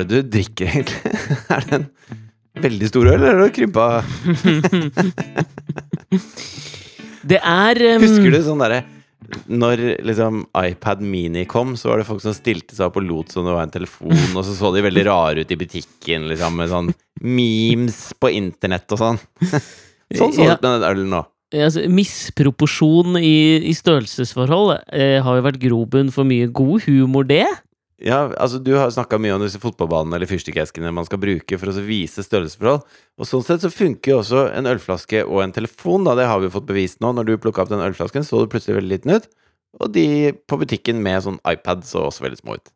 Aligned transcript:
Er 0.00 0.04
det 0.08 0.22
du 0.24 0.28
drikker, 0.38 0.66
egentlig? 0.70 1.00
er 1.56 1.60
det 1.66 1.74
en 1.80 1.86
veldig 2.64 2.88
stor 2.90 3.04
øl, 3.12 3.20
eller 3.20 3.36
er 3.36 3.42
det 3.44 3.52
krympa 3.58 3.86
Det 7.30 7.36
er 7.38 7.78
um, 7.94 8.02
Husker 8.02 8.30
du 8.32 8.40
sånn 8.46 8.62
derre 8.64 8.80
når 9.46 9.78
liksom 10.02 10.40
iPad 10.58 11.02
Mini 11.06 11.44
kom, 11.46 11.76
så 11.78 11.92
var 11.92 12.00
det 12.00 12.06
folk 12.08 12.18
som 12.24 12.34
stilte 12.34 12.74
seg 12.74 12.88
opp 12.88 12.96
og 12.98 13.04
lot 13.06 13.30
som 13.30 13.44
det 13.46 13.52
var 13.54 13.62
en 13.66 13.70
telefon, 13.70 14.16
og 14.34 14.42
så 14.42 14.50
så 14.56 14.72
de 14.74 14.82
veldig 14.82 15.04
rare 15.06 15.44
ut 15.44 15.52
i 15.54 15.58
butikken, 15.60 16.24
liksom, 16.30 16.56
med 16.58 16.70
sånn 16.72 16.88
memes 17.22 17.98
på 18.18 18.26
internett 18.34 18.90
og 18.96 19.00
sånn. 19.04 19.18
Sånn 20.18 20.32
så 20.34 20.42
Ja. 20.42 20.56
ut 20.56 20.62
med 20.64 20.72
den 20.72 20.82
ølen 20.88 21.08
nå. 21.12 21.20
altså, 21.54 21.84
Misproporsjon 21.86 23.14
i, 23.20 23.62
i 23.70 23.74
størrelsesforhold 23.78 24.72
eh, 24.90 25.20
har 25.22 25.36
jo 25.38 25.44
vært 25.44 25.60
grobunn 25.62 26.10
for 26.10 26.24
mye 26.26 26.48
god 26.50 26.82
humor, 26.88 27.22
det. 27.28 27.44
Ja, 28.00 28.30
altså 28.40 28.58
Du 28.64 28.72
har 28.78 28.90
snakka 28.92 29.18
mye 29.20 29.34
om 29.36 29.42
disse 29.44 29.60
fotballbanene 29.60 30.16
eller 30.16 30.30
fyrstikkeskene 30.30 30.92
man 30.94 31.04
skal 31.08 31.20
bruke 31.20 31.58
for 31.60 31.68
å 31.68 31.84
vise 31.84 32.24
størrelsesforhold. 32.24 32.86
Og 33.20 33.28
Sånn 33.28 33.44
sett 33.44 33.64
så 33.64 33.72
funker 33.72 34.14
jo 34.14 34.20
også 34.22 34.46
en 34.56 34.70
ølflaske 34.70 35.22
og 35.26 35.42
en 35.44 35.52
telefon. 35.52 36.06
da, 36.08 36.16
Det 36.16 36.28
har 36.30 36.40
vi 36.40 36.48
jo 36.48 36.56
fått 36.56 36.70
bevist 36.70 37.00
nå. 37.04 37.12
Når 37.12 37.28
du 37.28 37.36
plukka 37.36 37.62
opp 37.62 37.72
den 37.72 37.84
ølflasken, 37.84 38.24
så 38.24 38.40
det 38.40 38.54
plutselig 38.54 38.80
veldig 38.80 38.94
liten 38.94 39.16
ut. 39.18 39.28
Og 39.78 39.92
de 39.92 40.32
på 40.48 40.58
butikken 40.58 41.02
med 41.04 41.22
sånn 41.22 41.38
iPad 41.46 41.84
så 41.86 42.08
også 42.08 42.24
veldig 42.24 42.40
små 42.40 42.56
ut. 42.58 42.72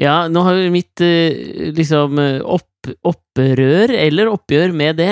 Ja, 0.00 0.28
nå 0.30 0.44
har 0.46 0.56
jo 0.56 0.72
mitt 0.72 1.02
eh, 1.04 1.72
liksom 1.76 2.20
eh, 2.22 2.38
opp, 2.40 2.88
opprør, 3.04 3.92
eller 3.92 4.30
oppgjør 4.30 4.72
med 4.72 4.96
det, 4.96 5.10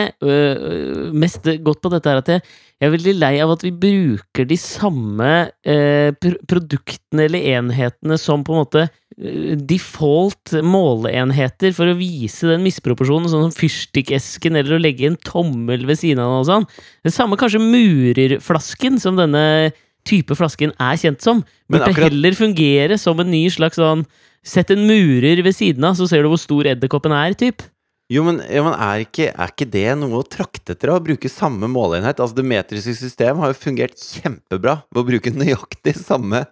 mest 1.12 1.44
gått 1.60 1.82
på 1.84 1.90
dette 1.92 2.08
her 2.08 2.22
at 2.22 2.30
jeg, 2.32 2.44
er 2.80 2.94
veldig 2.94 3.12
lei 3.18 3.34
av 3.42 3.52
at 3.52 3.64
vi 3.66 3.74
bruker 3.74 4.46
de 4.48 4.56
samme 4.56 5.32
eh, 5.66 6.14
produktene 6.48 7.26
eller 7.26 7.50
enhetene 7.58 8.16
som 8.22 8.46
på 8.46 8.54
en 8.54 8.62
måte 8.62 8.86
default 9.18 10.52
måleenheter 10.62 11.72
for 11.74 11.90
å 11.90 11.96
vise 11.98 12.46
den 12.52 12.62
misproporsjonen, 12.62 13.26
sånn 13.30 13.48
som 13.48 13.56
fyrstikkesken 13.56 14.58
eller 14.60 14.76
å 14.76 14.82
legge 14.82 15.08
en 15.10 15.18
tommel 15.26 15.84
ved 15.88 15.98
siden 15.98 16.22
av 16.22 16.30
den 16.30 16.42
og 16.44 16.48
sånn. 16.48 16.68
Det 17.02 17.14
samme 17.14 17.38
kanskje 17.40 17.62
murerflasken, 17.64 19.00
som 19.02 19.18
denne 19.18 19.72
type 20.08 20.36
flasken 20.38 20.72
er 20.78 21.00
kjent 21.00 21.24
som. 21.24 21.42
Men 21.68 21.80
Burde 21.80 21.92
akkurat- 21.92 22.12
heller 22.12 22.32
fungere 22.38 22.98
som 22.98 23.18
en 23.20 23.30
ny 23.30 23.48
slags 23.50 23.76
sånn 23.76 24.06
Sett 24.44 24.70
en 24.70 24.86
murer 24.86 25.42
ved 25.42 25.52
siden 25.52 25.84
av, 25.84 25.96
så 25.98 26.08
ser 26.08 26.22
du 26.22 26.28
hvor 26.30 26.38
stor 26.38 26.62
edderkoppen 26.64 27.12
er, 27.12 27.34
typ. 27.34 27.60
Jo, 28.08 28.22
men, 28.24 28.38
ja, 28.48 28.62
men 28.64 28.72
er, 28.72 29.02
ikke, 29.04 29.34
er 29.34 29.50
ikke 29.50 29.66
det 29.68 29.98
noe 29.98 30.22
å 30.22 30.24
trakte 30.24 30.72
etter? 30.72 30.88
Å 30.88 31.02
bruke 31.04 31.28
samme 31.28 31.68
måleenhet? 31.68 32.22
Altså 32.22 32.38
Det 32.38 32.46
metriske 32.46 32.94
system 32.96 33.42
har 33.42 33.52
jo 33.52 33.58
fungert 33.58 33.98
kjempebra 33.98 34.78
ved 34.88 35.02
å 35.02 35.06
bruke 35.10 35.34
nøyaktig 35.34 35.96
samme 35.98 36.46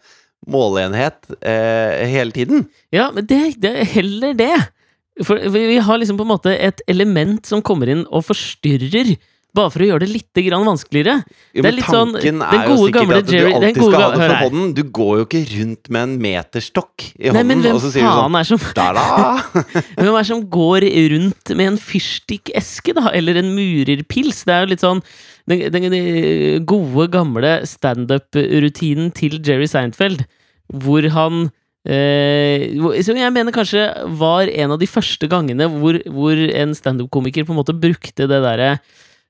måleenhet 0.46 1.30
eh, 1.40 2.06
hele 2.10 2.34
tiden. 2.34 2.66
Ja, 2.94 3.10
men 3.14 3.26
det, 3.26 3.56
det 3.62 3.72
er 3.82 3.94
heller 3.96 4.36
det. 4.38 4.54
For 5.24 5.40
vi, 5.48 5.78
har 5.80 5.98
liksom 5.98 6.18
på 6.18 6.26
en 6.26 6.34
måte 6.34 6.52
et 6.52 6.82
element 6.90 7.46
som 7.48 7.62
kommer 7.64 7.88
inn 7.88 8.04
og 8.12 8.26
forstyrrer, 8.28 9.14
bare 9.56 9.72
for 9.72 9.80
å 9.80 9.86
gjøre 9.88 10.04
det 10.04 10.10
litt 10.12 10.40
vanskeligere. 10.52 11.14
Jo, 11.56 11.62
Det 11.64 11.70
er 11.70 11.76
litt 11.78 11.88
sånn- 11.88 12.12
den 12.20 12.42
gode, 12.68 12.90
gamle 12.92 13.22
du 13.24 13.32
Jerry- 13.32 13.54
den 13.54 13.62
alltid 13.62 13.80
skal 13.80 13.94
ha 14.02 14.10
det 14.12 14.18
for 14.20 14.34
hånden. 14.44 14.74
Du 14.76 14.82
går 14.84 15.12
jo 15.16 15.24
ikke 15.24 15.40
rundt 15.54 15.88
med 15.88 16.02
en 16.02 16.18
meterstokk 16.20 17.06
i 17.16 17.30
Nei, 17.30 17.32
hånden, 17.32 17.46
men 17.48 17.62
hvem 17.64 17.78
og 17.78 17.80
så 17.80 17.92
sier 17.94 18.04
du 18.04 18.10
sånn! 18.12 18.60
Hvem 19.96 20.12
er 20.12 20.18
det 20.20 20.26
som 20.28 20.44
går 20.52 20.80
rundt 21.14 21.54
med 21.56 21.66
en 21.72 21.78
fyrstikkeske, 21.80 22.92
da? 23.00 23.08
Eller 23.16 23.40
en 23.40 23.54
murerpils? 23.56 24.44
Det 24.44 24.52
er 24.52 24.66
jo 24.66 24.72
litt 24.74 24.84
sånn 24.84 25.00
den, 25.50 25.66
den, 25.72 25.86
den 25.92 26.64
gode, 26.68 27.08
gamle 27.12 27.60
standup-rutinen 27.68 29.12
til 29.14 29.38
Jerry 29.40 29.68
Seinfeld, 29.70 30.24
hvor 30.82 31.06
han 31.14 31.46
eh, 31.86 32.74
Som 33.06 33.20
jeg 33.20 33.30
mener 33.30 33.54
kanskje 33.54 33.84
var 34.18 34.50
en 34.50 34.74
av 34.74 34.80
de 34.80 34.88
første 34.90 35.28
gangene 35.30 35.68
hvor, 35.70 36.00
hvor 36.10 36.34
en 36.34 36.74
standup-komiker 36.74 37.46
på 37.46 37.54
en 37.54 37.60
måte 37.60 37.76
brukte 37.78 38.26
det 38.26 38.40
derre 38.42 38.72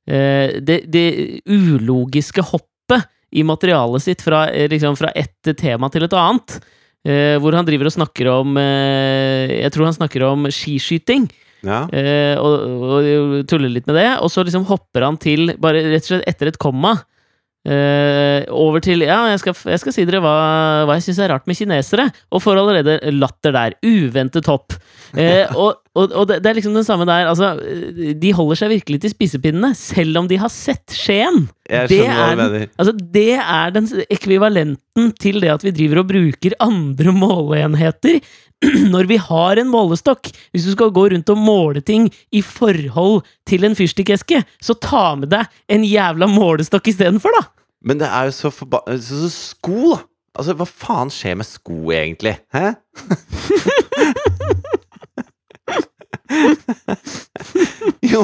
eh, 0.08 0.56
det, 0.64 0.86
det 0.88 1.06
ulogiske 1.44 2.46
hoppet 2.48 3.04
i 3.36 3.44
materialet 3.44 4.02
sitt 4.02 4.24
fra, 4.24 4.46
eh, 4.48 4.70
liksom, 4.72 4.96
fra 4.96 5.12
ett 5.12 5.56
tema 5.58 5.90
til 5.92 6.06
et 6.06 6.16
annet. 6.16 6.58
Eh, 7.06 7.36
hvor 7.38 7.54
han 7.54 7.66
driver 7.66 7.86
og 7.86 7.94
snakker 7.94 8.26
om 8.32 8.56
eh, 8.58 9.62
Jeg 9.62 9.70
tror 9.70 9.86
han 9.86 9.94
snakker 9.94 10.24
om 10.26 10.48
skiskyting. 10.50 11.28
Ja. 11.64 11.84
Eh, 11.92 12.36
og, 12.38 12.66
og 12.82 13.46
tuller 13.48 13.72
litt 13.72 13.86
med 13.88 13.96
det. 13.96 14.08
Og 14.20 14.30
så 14.32 14.44
liksom 14.46 14.66
hopper 14.68 15.06
han 15.08 15.16
til, 15.22 15.54
bare 15.60 15.84
rett 15.92 16.04
og 16.04 16.12
slett 16.16 16.28
etter 16.28 16.52
et 16.52 16.58
komma, 16.62 16.96
eh, 17.66 18.44
over 18.54 18.80
til 18.84 19.02
Ja, 19.06 19.22
jeg 19.32 19.40
skal, 19.42 19.56
jeg 19.72 19.80
skal 19.82 19.94
si 19.96 20.04
dere 20.06 20.20
hva, 20.24 20.36
hva 20.86 20.98
jeg 20.98 21.08
syns 21.08 21.22
er 21.24 21.32
rart 21.34 21.46
med 21.50 21.58
kinesere. 21.58 22.10
Og 22.30 22.42
får 22.44 22.60
allerede 22.62 22.98
latter 23.16 23.56
der. 23.56 23.78
Uventet 23.86 24.46
hopp. 24.52 24.76
Eh, 25.16 25.46
og 25.56 25.82
og, 25.96 26.12
og 26.12 26.26
det, 26.28 26.42
det 26.44 26.50
er 26.50 26.56
liksom 26.58 26.74
det 26.76 26.82
samme 26.84 27.06
der. 27.08 27.24
Altså, 27.30 27.54
de 28.20 28.30
holder 28.36 28.58
seg 28.60 28.68
virkelig 28.74 28.98
til 29.00 29.12
spisepinnene, 29.14 29.70
selv 29.78 30.18
om 30.20 30.26
de 30.28 30.36
har 30.36 30.50
sett 30.52 30.92
Skien. 30.92 31.46
Det 31.64 32.02
er 32.04 32.36
den- 32.36 32.66
Altså, 32.76 32.92
det 32.92 33.38
er 33.40 33.72
den 33.72 33.88
ekvivalenten 34.12 35.08
til 35.16 35.40
det 35.40 35.54
at 35.54 35.64
vi 35.64 35.72
driver 35.72 36.02
og 36.02 36.10
bruker 36.10 36.52
andre 36.60 37.14
måleenheter 37.24 38.20
når 38.94 39.04
vi 39.10 39.18
har 39.20 39.60
en 39.60 39.68
målestokk. 39.72 40.30
Hvis 40.54 40.64
du 40.68 40.72
skal 40.72 40.92
gå 40.96 41.04
rundt 41.12 41.28
og 41.32 41.38
måle 41.38 41.82
ting 41.84 42.08
i 42.32 42.40
forhold 42.42 43.22
til 43.48 43.64
en 43.68 43.76
fyrstikkeske, 43.78 44.42
så 44.62 44.74
ta 44.80 45.10
med 45.20 45.28
deg 45.34 45.44
en 45.72 45.84
jævla 45.86 46.26
målestokk 46.30 46.88
istedenfor, 46.92 47.30
da! 47.36 47.42
Men 47.86 48.00
det 48.00 48.08
er 48.08 48.30
jo 48.30 48.34
så 48.34 48.50
forba... 48.50 48.80
Så, 48.96 49.20
så 49.26 49.30
sko, 49.30 49.92
da! 49.94 49.98
Altså, 50.36 50.52
hva 50.58 50.66
faen 50.68 51.08
skjer 51.12 51.36
med 51.40 51.46
sko, 51.48 51.76
egentlig? 51.96 52.34
Hæ? 52.52 52.72
jo, 58.12 58.22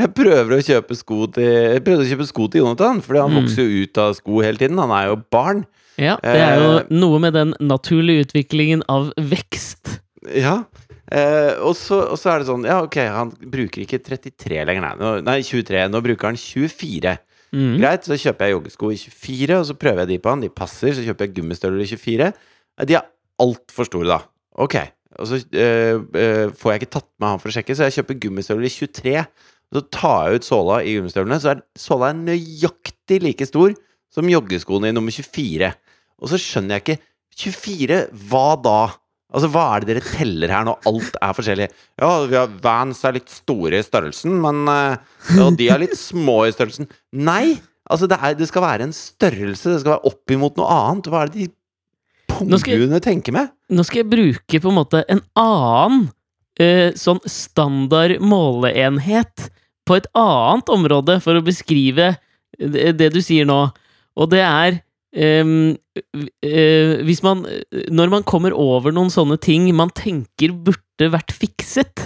jeg 0.00 0.10
prøver 0.16 0.56
å 0.56 0.60
kjøpe 0.64 0.96
sko 0.98 1.26
til 1.34 1.46
Jeg 1.46 1.82
prøvde 1.86 2.04
å 2.06 2.10
kjøpe 2.10 2.26
sko 2.28 2.46
til 2.52 2.62
Jonathan, 2.64 3.00
fordi 3.04 3.22
han 3.22 3.32
Mm. 3.34 3.38
vokser 3.42 3.66
jo 3.66 3.84
ut 3.84 4.00
av 4.02 4.14
sko 4.18 4.40
hele 4.44 4.58
tiden. 4.60 4.78
Han 4.78 4.90
er 4.96 5.08
jo 5.10 5.16
barn. 5.30 5.64
Ja, 5.98 6.16
Det 6.22 6.36
er 6.40 6.60
jo 6.60 6.70
Eh. 6.78 6.84
noe 6.90 7.18
med 7.18 7.32
den 7.34 7.54
naturlige 7.60 8.26
utviklingen 8.26 8.82
av 8.88 9.12
vekst. 9.16 10.00
Ja. 10.36 10.64
Eh, 11.10 11.56
og, 11.58 11.74
så, 11.74 11.98
og 12.12 12.18
så 12.18 12.30
er 12.30 12.38
det 12.38 12.46
sånn 12.46 12.64
Ja, 12.64 12.82
ok, 12.84 12.96
han 13.10 13.32
bruker 13.50 13.82
ikke 13.82 13.98
33 13.98 14.64
lenger, 14.64 14.80
nei. 14.84 14.94
Nå, 15.00 15.10
nei, 15.26 15.40
23. 15.42 15.88
Nå 15.90 16.00
bruker 16.04 16.28
han 16.30 16.36
24. 16.38 17.16
Mm. 17.52 17.78
Greit, 17.80 18.04
så 18.06 18.14
kjøper 18.14 18.46
jeg 18.46 18.54
joggesko 18.54 18.92
i 18.94 18.96
24, 19.00 19.58
og 19.58 19.66
så 19.66 19.74
prøver 19.74 20.04
jeg 20.04 20.08
de 20.12 20.18
på 20.22 20.30
han. 20.30 20.40
De 20.44 20.48
passer. 20.48 20.92
Så 20.94 21.02
kjøper 21.02 21.26
jeg 21.26 21.34
gummistøvler 21.40 21.82
i 21.82 21.90
24. 21.90 22.30
Eh, 22.78 22.84
De 22.86 22.94
er 22.94 23.08
altfor 23.42 23.88
store, 23.90 24.06
da. 24.06 24.20
Ok. 24.56 24.76
Og 25.18 25.26
så 25.26 25.40
eh, 25.52 25.98
eh, 26.14 26.48
får 26.54 26.72
jeg 26.76 26.80
ikke 26.84 26.94
tatt 26.94 27.08
med 27.18 27.28
han 27.32 27.40
for 27.42 27.50
å 27.50 27.54
sjekke, 27.56 27.74
så 27.74 27.88
jeg 27.90 27.98
kjøper 27.98 28.20
gummistøvler 28.22 28.68
i 28.70 28.72
23. 28.72 29.16
Og 29.70 29.80
så 29.80 29.82
tar 29.90 30.28
jeg 30.30 30.38
ut 30.40 30.46
såla 30.46 30.78
i 30.86 30.94
gummistøvlene, 30.96 31.40
så 31.42 31.50
er 31.56 31.62
såla 31.78 32.12
nøyaktig 32.14 33.20
like 33.22 33.46
stor 33.46 33.74
som 34.14 34.28
joggeskoene 34.30 34.90
i 34.90 34.96
nummer 34.96 35.14
24. 35.14 35.70
Og 36.20 36.32
så 36.32 36.40
skjønner 36.40 36.78
jeg 36.78 36.84
ikke 36.84 36.98
24, 37.40 38.00
hva 38.30 38.48
da? 38.60 38.80
Altså, 39.30 39.46
Hva 39.52 39.64
er 39.76 39.84
det 39.84 39.94
dere 39.94 40.02
teller 40.02 40.50
her 40.50 40.66
når 40.66 40.88
alt 40.90 41.18
er 41.22 41.34
forskjellig? 41.36 41.68
Ja, 42.02 42.10
vi 42.26 42.34
har 42.34 42.50
Vans 42.64 43.04
er 43.06 43.14
litt 43.14 43.30
store 43.30 43.78
i 43.78 43.86
størrelsen, 43.86 44.34
men 44.42 44.64
eh, 44.66 45.38
Og 45.38 45.54
de 45.58 45.68
er 45.70 45.82
litt 45.84 45.94
små 45.98 46.42
i 46.48 46.54
størrelsen. 46.54 46.90
Nei! 47.14 47.60
Altså, 47.90 48.08
det, 48.10 48.18
er, 48.18 48.34
det 48.38 48.46
skal 48.50 48.64
være 48.64 48.86
en 48.86 48.94
størrelse. 48.94 49.70
Det 49.70 49.80
skal 49.82 49.96
være 49.96 50.10
opp 50.10 50.34
imot 50.34 50.58
noe 50.58 50.70
annet. 50.74 51.10
Hva 51.10 51.22
er 51.24 51.30
det 51.30 51.46
de 51.46 51.48
punghuene 52.30 53.00
tenker 53.02 53.34
med? 53.34 53.50
Nå 53.70 53.86
skal 53.86 54.02
jeg 54.02 54.10
bruke 54.10 54.60
på 54.62 54.70
en 54.70 54.78
måte 54.78 55.04
en 55.10 55.22
annen 55.38 56.08
eh, 56.60 56.90
sånn 56.98 57.22
standard 57.26 58.18
måleenhet 58.22 59.48
på 59.86 59.98
et 59.98 60.10
annet 60.18 60.70
område 60.70 61.18
for 61.22 61.38
å 61.38 61.44
beskrive 61.46 62.12
det, 62.58 62.92
det 62.98 63.10
du 63.14 63.20
sier 63.24 63.46
nå. 63.48 63.62
Og 64.20 64.30
det 64.32 64.44
er 64.44 64.80
Um, 65.10 65.72
uh, 65.98 66.92
Hvis 67.02 67.18
man 67.26 67.40
Når 67.90 68.10
man 68.12 68.22
kommer 68.22 68.54
over 68.54 68.94
noen 68.94 69.08
sånne 69.10 69.40
ting 69.42 69.64
man 69.74 69.90
tenker 69.90 70.52
burde 70.54 71.08
vært 71.10 71.34
fikset, 71.34 72.04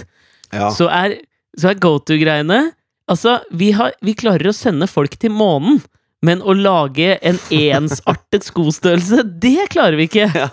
Ja. 0.49 0.71
så 0.73 0.87
er, 0.89 1.19
så 1.53 1.69
er 1.69 1.77
go 1.77 1.99
to-greiene 1.99 2.71
Altså, 3.05 3.35
vi, 3.53 3.69
har, 3.77 3.93
vi 4.01 4.15
klarer 4.17 4.49
å 4.49 4.55
sende 4.57 4.87
folk 4.89 5.19
til 5.21 5.29
månen, 5.29 5.77
men 6.25 6.41
å 6.41 6.55
lage 6.57 7.19
en 7.21 7.37
ensartet 7.53 8.47
skostørrelse, 8.47 9.21
det 9.21 9.69
klarer 9.69 9.99
vi 9.99 10.09
ikke! 10.09 10.25
Ja. 10.33 10.49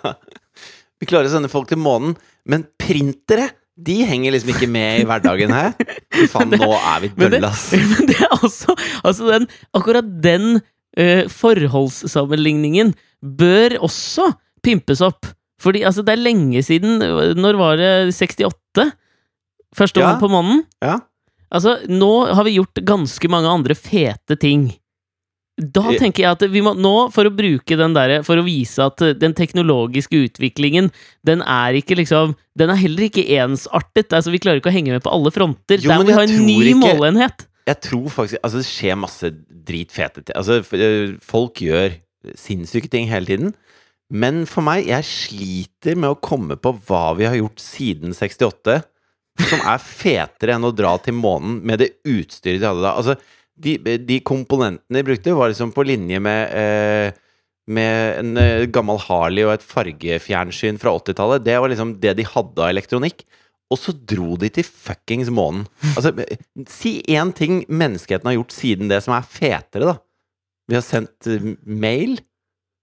Vi 1.00 1.08
klarer 1.08 1.30
å 1.30 1.32
sende 1.32 1.48
folk 1.48 1.70
til 1.72 1.80
månen, 1.80 2.12
men 2.44 2.66
printere 2.76 3.48
de 3.82 4.02
henger 4.04 4.34
liksom 4.34 4.52
ikke 4.52 4.68
med 4.68 5.00
i 5.00 5.06
hverdagen 5.08 5.52
her. 5.54 5.72
Faen, 6.32 6.52
nå 6.52 6.68
er 6.76 6.98
vi 7.02 7.10
Men 7.16 7.32
dølle, 7.32 7.48
ass. 7.48 7.70
men 7.94 8.10
det 8.10 8.18
er 8.20 8.34
også 8.36 8.76
Altså, 9.00 9.30
den, 9.32 9.48
akkurat 9.72 10.10
den 10.22 10.60
forholdssammenligningen 11.32 12.94
bør 13.22 13.76
også 13.86 14.32
pimpes 14.64 15.00
opp. 15.04 15.26
Fordi 15.62 15.84
altså, 15.86 16.02
det 16.04 16.16
er 16.16 16.24
lenge 16.24 16.58
siden 16.66 16.98
Når 17.38 17.58
var 17.60 17.76
det 17.78 17.90
68? 18.14 18.90
Første 19.74 20.00
Ja. 20.02 20.16
på 20.20 20.28
månen? 20.28 20.64
Ja. 20.82 20.98
Altså, 21.52 21.78
nå 21.88 22.32
har 22.34 22.44
vi 22.44 22.56
gjort 22.58 22.82
ganske 22.84 23.28
mange 23.30 23.48
andre 23.48 23.74
fete 23.74 24.36
ting. 24.40 24.72
Da 25.58 25.82
Eh. 25.92 25.98
tenker 25.98 26.22
jeg 26.24 26.32
at 26.32 26.40
vi 26.50 26.60
må 26.64 26.74
nå, 26.74 27.12
for 27.12 27.24
å 27.24 27.30
bruke 27.36 27.76
den 27.76 27.92
derre 27.92 28.24
For 28.24 28.36
å 28.36 28.42
vise 28.44 28.78
at 28.82 29.00
eh, 29.02 29.12
den 29.12 29.34
teknologiske 29.34 30.16
utviklingen, 30.28 30.90
den 31.24 31.42
er 31.42 31.74
ikke 31.76 31.94
liksom 31.94 32.34
Den 32.56 32.70
er 32.70 32.76
heller 32.76 33.04
ikke 33.08 33.28
ensartet. 33.28 34.08
Altså, 34.12 34.30
vi 34.32 34.38
klarer 34.38 34.60
ikke 34.60 34.70
å 34.72 34.74
henge 34.74 34.90
med 34.92 35.02
på 35.04 35.12
alle 35.12 35.30
fronter. 35.30 35.78
Jo, 35.80 35.88
Der 35.90 35.98
må 35.98 36.06
vi 36.06 36.12
ha 36.12 36.22
en 36.22 36.46
ny 36.46 36.72
ikke- 36.72 36.80
måleenhet. 36.80 37.46
Jeg 37.68 37.78
tror 37.84 38.08
faktisk 38.10 38.40
Altså, 38.42 38.62
det 38.62 38.68
skjer 38.68 38.98
masse 38.98 39.32
dritfete 39.48 40.22
ting. 40.22 40.36
Altså, 40.38 40.60
øh, 40.62 41.18
folk 41.22 41.62
gjør 41.62 41.98
sinnssyke 42.38 42.90
ting 42.90 43.10
hele 43.10 43.26
tiden. 43.26 43.52
Men 44.12 44.44
for 44.46 44.64
meg, 44.66 44.86
jeg 44.90 45.08
sliter 45.08 45.96
med 45.96 46.12
å 46.12 46.20
komme 46.20 46.58
på 46.60 46.74
hva 46.86 47.12
vi 47.16 47.28
har 47.28 47.38
gjort 47.38 47.62
siden 47.62 48.12
68 48.12 48.82
som 49.48 49.62
er 49.64 49.80
fetere 49.80 50.56
enn 50.58 50.68
å 50.68 50.74
dra 50.76 50.92
til 51.00 51.16
månen 51.16 51.62
med 51.64 51.80
det 51.80 51.94
utstyret 52.04 52.60
de 52.60 52.68
hadde 52.68 52.84
da. 52.84 52.92
Altså, 53.00 53.16
de, 53.62 53.78
de 53.80 54.18
komponentene 54.26 54.98
de 54.98 55.06
brukte, 55.06 55.36
var 55.36 55.52
liksom 55.52 55.72
på 55.72 55.84
linje 55.86 56.20
med 56.20 56.56
eh, 56.58 57.20
med 57.70 58.18
en 58.18 58.40
eh, 58.40 58.64
gammel 58.74 58.98
Harley 59.04 59.46
og 59.46 59.54
et 59.54 59.66
fargefjernsyn 59.66 60.80
fra 60.82 60.94
80-tallet. 60.98 61.44
Det 61.46 61.58
var 61.60 61.70
liksom 61.70 61.94
det 62.02 62.16
de 62.18 62.26
hadde 62.26 62.58
av 62.58 62.72
elektronikk. 62.72 63.22
Og 63.72 63.78
så 63.80 63.94
dro 63.96 64.34
de 64.40 64.50
til 64.52 64.66
fuckings 64.68 65.30
månen. 65.32 65.64
Altså, 65.94 66.12
si 66.68 66.98
én 67.08 67.32
ting 67.36 67.62
menneskeheten 67.72 68.28
har 68.28 68.36
gjort 68.36 68.52
siden 68.52 68.90
det 68.92 68.98
som 69.04 69.14
er 69.16 69.24
fetere, 69.24 69.88
da. 69.88 69.96
Vi 70.68 70.76
har 70.78 70.84
sendt 70.84 71.26
eh, 71.32 71.46
mail. 71.64 72.18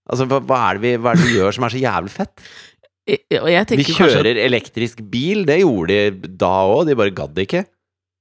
Altså, 0.10 0.26
hva, 0.26 0.40
hva, 0.42 0.60
er 0.72 0.80
det 0.80 0.84
vi, 0.88 0.94
hva 1.04 1.14
er 1.14 1.22
det 1.22 1.28
vi 1.30 1.38
gjør 1.38 1.56
som 1.56 1.68
er 1.68 1.76
så 1.76 1.82
jævlig 1.84 2.14
fett? 2.16 2.46
Vi 3.80 3.86
kjører 3.98 4.32
at- 4.38 4.44
elektrisk 4.50 5.00
bil. 5.14 5.46
Det 5.48 5.60
gjorde 5.62 5.96
de 6.20 6.34
da 6.42 6.52
òg, 6.70 6.84
de 6.90 6.98
bare 7.00 7.14
gadd 7.18 7.38
ikke. 7.46 7.64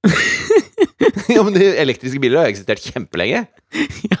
ja, 1.35 1.41
men 1.45 1.53
de 1.57 1.67
elektriske 1.81 2.21
biler 2.23 2.43
har 2.43 2.49
eksistert 2.53 2.81
kjempelenge. 2.85 3.43
Ja. 4.09 4.17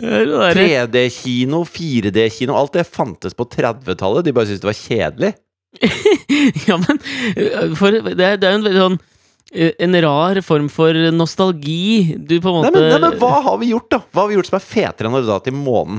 derre- 0.00 0.54
3D-kino, 0.56 1.62
4D-kino, 1.68 2.54
alt 2.58 2.74
det 2.78 2.86
fantes 2.88 3.34
på 3.38 3.46
30-tallet. 3.52 4.24
De 4.26 4.34
bare 4.36 4.48
syntes 4.50 4.62
det 4.64 4.70
var 4.70 4.80
kjedelig. 4.80 5.32
Ja, 6.68 6.76
men 6.80 6.96
øh, 7.36 7.76
for 7.78 7.92
det 7.92 8.16
det 8.16 8.26
er 8.26 8.54
jo 8.54 8.58
en 8.58 8.66
veldig 8.66 8.82
sånn 8.82 8.98
øh, 8.98 9.72
En 9.86 9.92
rar 10.04 10.34
form 10.44 10.68
for 10.72 10.92
nostalgi. 11.14 12.16
Du 12.18 12.34
på 12.40 12.48
en 12.50 12.54
Nei 12.66 12.70
måte 12.70 12.80
men, 12.80 12.88
nei, 12.94 13.00
men 13.04 13.12
hva 13.22 13.34
har 13.48 13.56
vi 13.62 13.66
gjort, 13.72 13.90
da? 13.92 13.98
Hva 14.10 14.20
har 14.24 14.30
vi 14.32 14.36
gjort 14.38 14.50
som 14.50 14.60
er 14.60 14.66
fetere 14.66 15.06
enn 15.10 15.20
å 15.20 15.26
dra 15.26 15.36
til 15.44 15.54
månen? 15.56 15.98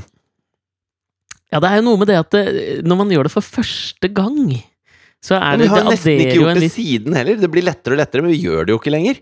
Ja, 1.53 1.57
det 1.63 1.69
er 1.69 1.75
jo 1.79 1.87
noe 1.87 1.99
med 2.01 2.07
det 2.11 2.17
at 2.19 2.31
det, 2.35 2.43
når 2.83 2.95
man 2.99 3.11
gjør 3.13 3.25
det 3.29 3.35
for 3.37 3.45
første 3.45 4.07
gang, 4.11 4.41
så 5.23 5.33
er 5.37 5.55
Men 5.55 5.61
det 5.61 5.63
vi 5.63 5.71
har 5.71 5.79
Det 5.79 5.93
nesten 5.93 6.21
ikke 6.25 6.41
gjort 6.41 6.59
det 6.59 6.71
siden 6.73 7.11
heller. 7.15 7.35
Det 7.39 7.49
blir 7.53 7.65
lettere 7.65 7.93
og 7.95 8.01
lettere, 8.01 8.21
men 8.25 8.33
vi 8.35 8.43
gjør 8.43 8.61
det 8.67 8.71
jo 8.75 8.79
ikke 8.81 8.93
lenger. 8.93 9.15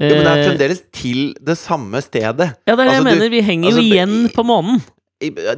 Jo, 0.01 0.09
men 0.09 0.25
det 0.25 0.33
er 0.33 0.41
eh, 0.41 0.49
fremdeles 0.49 0.83
til 0.97 1.21
det 1.45 1.59
samme 1.61 2.01
stedet. 2.05 2.53
Ja, 2.67 2.75
det 2.75 2.81
er 2.81 2.89
det 2.89 2.99
jeg 2.99 3.07
mener. 3.11 3.29
du-. 3.29 3.37
Vi 3.37 3.47
henger 3.47 3.71
altså, 3.71 3.85
jo 3.85 3.93
igjen 3.93 4.19
på 4.35 4.47
månen. 4.49 4.83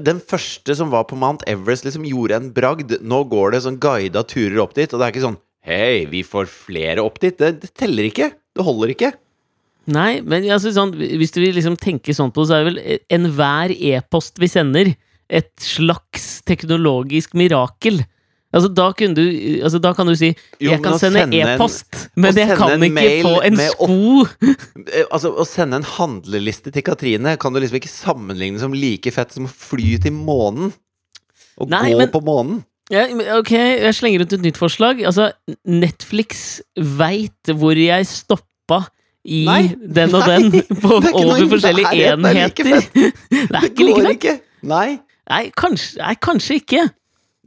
Den 0.05 0.19
første 0.21 0.75
som 0.77 0.91
var 0.93 1.07
på 1.09 1.17
Mount 1.17 1.47
Everest, 1.49 1.87
liksom 1.87 2.05
gjorde 2.05 2.37
en 2.37 2.51
bragd. 2.53 2.99
Nå 3.01 3.23
går 3.31 3.55
det 3.55 3.63
sånn 3.65 3.79
guida 3.81 4.25
turer 4.29 4.61
opp 4.67 4.75
dit, 4.77 4.91
og 4.93 5.01
det 5.01 5.07
er 5.07 5.15
ikke 5.15 5.29
sånn 5.31 5.41
Hei, 5.65 6.05
vi 6.11 6.21
får 6.21 6.45
flere 6.53 7.01
opp 7.01 7.15
dit. 7.23 7.39
Det, 7.41 7.55
det 7.63 7.71
teller 7.73 8.05
ikke. 8.11 8.27
Det 8.53 8.65
holder 8.67 8.91
ikke. 8.93 9.15
Nei, 9.87 10.23
men 10.25 10.47
altså, 10.49 10.73
sånn, 10.73 10.95
hvis 10.97 11.35
du 11.35 11.43
vil 11.43 11.55
liksom 11.59 11.77
tenke 11.81 12.15
sånn 12.17 12.33
på 12.33 12.45
det, 12.45 12.49
så 12.49 12.57
er 12.57 12.65
det 12.65 12.71
vel 12.71 13.01
enhver 13.19 13.75
e-post 13.75 14.41
vi 14.41 14.49
sender, 14.49 14.95
et 15.29 15.53
slags 15.61 16.43
teknologisk 16.49 17.35
mirakel. 17.37 18.03
Altså, 18.55 18.69
da, 18.71 18.87
du, 19.17 19.23
altså, 19.67 19.81
da 19.83 19.91
kan 19.97 20.07
du 20.07 20.15
si 20.15 20.29
Jo, 20.61 20.71
'jeg 20.71 20.83
kan 20.85 20.99
sende 20.99 21.41
e-post', 21.41 22.07
e 22.07 22.21
men 22.21 22.37
jeg 22.39 22.57
kan 22.57 22.83
ikke 22.87 23.23
få 23.25 23.35
en 23.43 23.57
sko! 23.57 24.21
Opp, 24.23 24.29
Altså, 25.11 25.33
Å 25.35 25.45
sende 25.47 25.77
en 25.81 25.89
handleliste 25.97 26.71
til 26.71 26.83
Katrine 26.83 27.37
kan 27.37 27.53
du 27.53 27.59
liksom 27.61 27.81
ikke 27.81 27.91
sammenligne 27.91 28.61
som 28.61 28.73
like 28.73 29.11
fett 29.11 29.33
som 29.33 29.47
å 29.47 29.51
fly 29.51 29.99
til 29.99 30.13
månen. 30.13 30.73
Å 31.59 31.69
Nei, 31.69 31.93
gå 31.93 31.99
men- 31.99 32.13
på 32.15 32.23
månen. 32.23 32.65
Ja, 32.93 33.07
ok, 33.39 33.51
jeg 33.81 33.95
slenger 33.97 34.21
ut 34.23 34.33
et 34.33 34.43
nytt 34.45 34.59
forslag. 34.61 35.01
Altså, 35.03 35.33
Netflix 35.67 36.61
veit 36.77 37.49
hvor 37.49 37.75
jeg 37.75 38.05
stoppa 38.07 38.87
i 39.25 39.45
Nei, 39.49 39.63
den 39.81 40.13
og 40.15 40.27
nei, 40.29 40.39
den 40.43 40.81
på, 40.83 40.99
det 41.01 41.11
er 41.11 41.15
ikke 41.15 41.23
over 41.25 41.47
forskjellige 41.55 41.93
enheter. 42.13 42.71
Det 43.31 43.41
er 43.45 43.61
Det 43.61 43.71
ikke 43.73 43.87
like 43.89 43.97
går 43.97 44.09
fett. 44.09 44.19
ikke. 44.19 44.35
Nei. 44.69 44.89
Nei, 45.31 45.43
kanskje, 45.57 46.01
nei, 46.03 46.15
kanskje 46.21 46.59
ikke. 46.61 46.83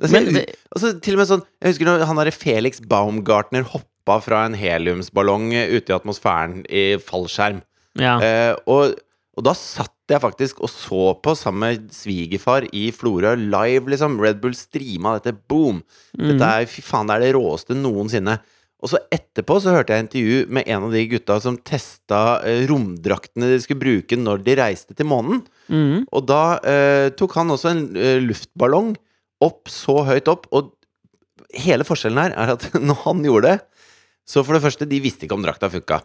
Men, 0.02 0.32
Men- 0.34 0.44
altså, 0.76 0.92
til 1.02 1.16
og 1.16 1.22
med 1.24 1.30
sånn 1.30 1.42
Jeg 1.62 1.72
husker 1.74 1.88
når 1.90 2.04
han 2.06 2.20
derre 2.20 2.34
Felix 2.34 2.80
Baumgartner 2.86 3.64
hoppa 3.72 4.20
fra 4.22 4.44
en 4.46 4.54
heliumsballong 4.58 5.48
ute 5.74 5.90
i 5.92 5.96
atmosfæren 5.96 6.64
i 6.70 6.84
fallskjerm. 7.02 7.64
Ja. 7.98 8.16
Eh, 8.22 8.54
og, 8.70 8.94
og 9.38 9.46
da 9.46 9.54
satt 9.58 9.94
jeg 10.10 10.22
faktisk 10.24 10.62
og 10.64 10.70
så 10.72 11.10
på 11.20 11.34
sammen 11.36 11.66
med 11.66 11.90
svigerfar 11.92 12.64
i 12.72 12.86
Florø 12.96 13.34
live, 13.42 13.90
liksom. 13.92 14.20
Red 14.24 14.38
Bull 14.42 14.54
streama 14.56 15.18
dette. 15.18 15.34
Boom! 15.50 15.82
Mm. 16.18 16.30
Dette 16.32 16.52
er, 16.62 16.70
fy 16.72 16.82
faen, 16.86 17.10
det 17.10 17.18
er 17.18 17.26
det 17.26 17.34
råeste 17.36 17.76
noensinne. 17.78 18.38
Og 18.78 18.92
så 18.92 19.00
etterpå 19.14 19.58
så 19.62 19.74
hørte 19.74 19.96
jeg 19.96 20.06
intervju 20.06 20.42
med 20.54 20.68
en 20.70 20.86
av 20.86 20.94
de 20.94 21.02
gutta 21.10 21.40
som 21.42 21.58
testa 21.66 22.40
eh, 22.46 22.66
romdraktene 22.70 23.50
de 23.50 23.58
skulle 23.64 23.82
bruke 23.82 24.20
når 24.20 24.44
de 24.46 24.58
reiste 24.60 24.94
til 24.98 25.10
månen. 25.10 25.42
Mm. 25.66 26.06
Og 26.06 26.28
da 26.30 26.42
eh, 26.62 27.08
tok 27.18 27.40
han 27.40 27.54
også 27.54 27.72
en 27.72 27.82
eh, 27.98 28.20
luftballong 28.22 28.94
opp 29.44 29.70
så 29.70 30.04
høyt 30.06 30.30
opp, 30.30 30.46
og 30.54 30.76
hele 31.58 31.86
forskjellen 31.88 32.22
her 32.22 32.38
er 32.38 32.54
at 32.54 32.70
når 32.90 33.02
han 33.06 33.26
gjorde 33.26 33.56
det 33.56 33.58
Så 34.28 34.44
for 34.44 34.58
det 34.58 34.64
første, 34.66 34.86
de 34.86 35.02
visste 35.02 35.26
ikke 35.26 35.38
om 35.38 35.46
drakta 35.46 35.70
funka. 35.72 36.02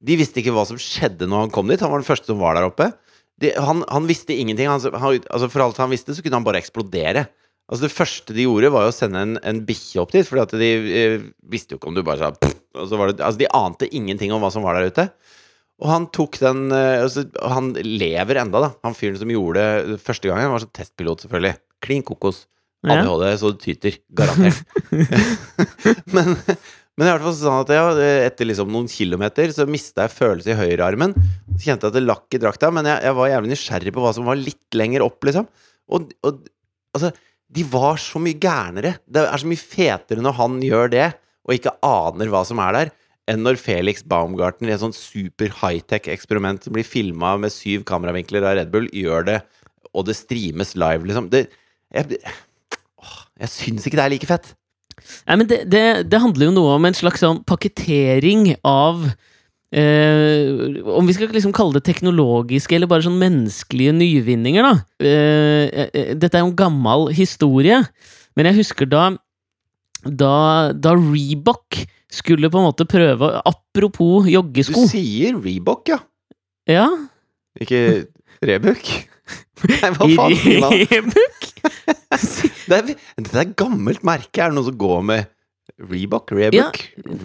De 0.00 0.14
visste 0.16 0.40
ikke 0.40 0.54
hva 0.56 0.64
som 0.66 0.78
skjedde 0.80 1.28
når 1.28 1.46
han 1.46 1.50
kom 1.52 1.68
dit. 1.68 1.82
Han 1.84 1.92
var 1.92 2.00
den 2.00 2.08
første 2.08 2.30
som 2.30 2.40
var 2.40 2.56
der 2.56 2.66
oppe. 2.66 2.90
De, 3.36 3.50
han, 3.52 3.82
han 3.92 4.06
visste 4.08 4.32
ingenting. 4.32 4.70
Han, 4.72 4.80
han, 4.80 5.18
altså 5.28 5.50
for 5.52 5.62
alt 5.62 5.78
han 5.82 5.92
visste, 5.92 6.16
så 6.16 6.24
kunne 6.24 6.40
han 6.40 6.46
bare 6.46 6.62
eksplodere. 6.62 7.26
Altså 7.66 7.88
Det 7.88 7.94
første 7.94 8.34
de 8.36 8.44
gjorde, 8.46 8.70
var 8.70 8.86
jo 8.86 8.92
å 8.92 8.94
sende 8.94 9.22
en, 9.24 9.38
en 9.42 9.62
bikkje 9.66 10.02
opp 10.02 10.12
dit, 10.14 10.26
Fordi 10.26 10.44
at 10.44 10.54
de 10.60 10.68
eh, 11.00 11.24
visste 11.50 11.74
jo 11.74 11.80
ikke 11.80 11.90
om 11.90 11.96
du 11.96 12.04
bare 12.06 12.20
sa 12.20 12.30
pff, 12.34 12.60
og 12.78 12.90
så 12.90 13.00
var 13.00 13.10
det, 13.10 13.24
Altså 13.26 13.42
De 13.42 13.50
ante 13.58 13.88
ingenting 13.90 14.34
om 14.34 14.44
hva 14.44 14.52
som 14.54 14.66
var 14.66 14.78
der 14.78 14.92
ute. 14.92 15.08
Og 15.82 15.90
han 15.90 16.06
tok 16.14 16.38
den 16.40 16.70
eh, 16.72 17.02
altså, 17.04 17.26
Han 17.52 17.74
lever 17.76 18.40
enda, 18.40 18.62
da. 18.68 18.70
Han 18.86 18.96
fyren 18.96 19.18
som 19.20 19.32
gjorde 19.32 19.64
det 19.90 19.98
første 20.04 20.30
gangen, 20.30 20.52
var 20.52 20.62
sånn 20.62 20.76
testpilot, 20.76 21.26
selvfølgelig. 21.26 21.58
Klin 21.84 22.06
kokos. 22.06 22.46
Ja. 22.86 23.00
ADHD 23.02 23.28
så 23.40 23.52
det 23.52 23.62
tyter. 23.64 24.00
Garantert. 24.14 24.62
men, 26.14 26.36
men 26.36 27.02
i 27.02 27.10
hvert 27.10 27.24
fall 27.24 27.36
sånn 27.36 27.60
at 27.64 27.72
jeg, 27.74 28.10
etter 28.28 28.48
liksom 28.48 28.70
noen 28.72 28.86
kilometer 28.90 29.50
så 29.52 29.66
mista 29.68 30.06
jeg 30.06 30.14
følelse 30.14 30.54
i 30.54 30.58
høyrearmen. 30.60 31.16
Så 31.56 31.64
kjente 31.66 31.88
jeg 31.88 31.90
at 31.90 31.96
det 31.98 32.04
lakk 32.06 32.36
i 32.36 32.40
drakta, 32.40 32.70
men 32.72 32.88
jeg, 32.88 33.02
jeg 33.08 33.18
var 33.18 33.32
jævlig 33.32 33.52
nysgjerrig 33.52 33.94
på 33.96 34.04
hva 34.04 34.12
som 34.16 34.28
var 34.30 34.38
litt 34.38 34.78
lenger 34.78 35.04
opp, 35.04 35.18
liksom. 35.26 35.48
Og, 35.92 36.12
og 36.26 36.46
altså, 36.96 37.12
de 37.52 37.64
var 37.70 38.00
så 38.02 38.20
mye 38.22 38.38
gærnere. 38.42 38.96
Det 39.06 39.22
er 39.22 39.42
så 39.42 39.48
mye 39.48 39.60
fetere 39.60 40.22
når 40.24 40.38
han 40.40 40.58
gjør 40.64 40.92
det, 40.92 41.10
og 41.46 41.54
ikke 41.54 41.76
aner 41.86 42.30
hva 42.32 42.42
som 42.46 42.60
er 42.62 42.74
der, 42.74 42.92
enn 43.30 43.42
når 43.42 43.58
Felix 43.58 44.04
Baumgartner 44.06 44.70
i 44.70 44.74
et 44.74 44.82
sånn 44.82 44.94
super 44.94 45.50
high-tech 45.62 46.08
eksperiment 46.10 46.66
som 46.66 46.74
blir 46.74 46.86
filma 46.86 47.34
med 47.42 47.54
syv 47.54 47.86
kameravinkler 47.88 48.46
av 48.46 48.58
Red 48.58 48.72
Bull, 48.74 48.90
gjør 48.94 49.26
det, 49.30 49.40
og 49.96 50.06
det 50.08 50.18
streames 50.18 50.74
live, 50.78 51.06
liksom. 51.08 51.30
Det, 51.32 51.46
jeg, 51.94 52.20
åh, 53.02 53.18
jeg 53.42 53.52
syns 53.54 53.86
ikke 53.86 53.98
det 53.98 54.06
er 54.06 54.14
like 54.14 54.30
fett. 54.30 54.52
Nei, 55.26 55.38
men 55.38 55.46
det, 55.50 55.62
det, 55.70 55.84
det 56.10 56.22
handler 56.22 56.48
jo 56.48 56.56
noe 56.56 56.76
om 56.78 56.86
en 56.88 56.96
slags 56.96 57.22
sånn 57.22 57.42
pakketering 57.46 58.54
av 58.66 59.08
eh, 59.74 60.82
Om 60.86 61.08
vi 61.08 61.16
skal 61.16 61.32
liksom 61.34 61.54
kalle 61.56 61.78
det 61.78 61.86
teknologiske 61.88 62.76
eller 62.76 62.90
bare 62.90 63.06
sånn 63.06 63.18
menneskelige 63.20 63.94
nyvinninger, 63.96 64.66
da. 64.66 64.74
Eh, 65.02 65.86
eh, 65.86 66.12
dette 66.14 66.36
er 66.36 66.44
jo 66.44 66.50
en 66.52 66.58
gammel 66.58 67.08
historie, 67.16 67.82
men 68.36 68.50
jeg 68.50 68.60
husker 68.62 68.90
da 68.90 69.10
da, 70.06 70.70
da 70.70 70.92
Reebok 70.94 71.80
skulle 72.12 72.50
på 72.52 72.60
en 72.60 72.66
måte 72.68 72.84
prøve 72.86 73.32
Apropos 73.48 74.28
joggesko 74.30 74.84
Du 74.84 74.90
sier 74.92 75.34
Reebok, 75.42 75.90
ja. 75.90 75.98
Ja. 76.70 76.86
Ikke 77.58 78.06
Rebuk. 78.46 78.86
Nei, 79.70 79.90
hva 79.96 80.06
faen 80.12 80.36
sier 80.38 80.62
man? 80.62 80.74
Reebok? 80.76 81.46
Det 82.66 82.74
er, 82.74 82.86
dette 83.18 83.34
er 83.34 83.42
et 83.42 83.54
gammelt 83.58 84.04
merke. 84.06 84.40
Er 84.40 84.50
det 84.50 84.56
noen 84.56 84.66
som 84.68 84.76
går 84.78 85.02
med 85.06 85.26
Reebok? 85.90 86.32
Ja, 86.38 86.70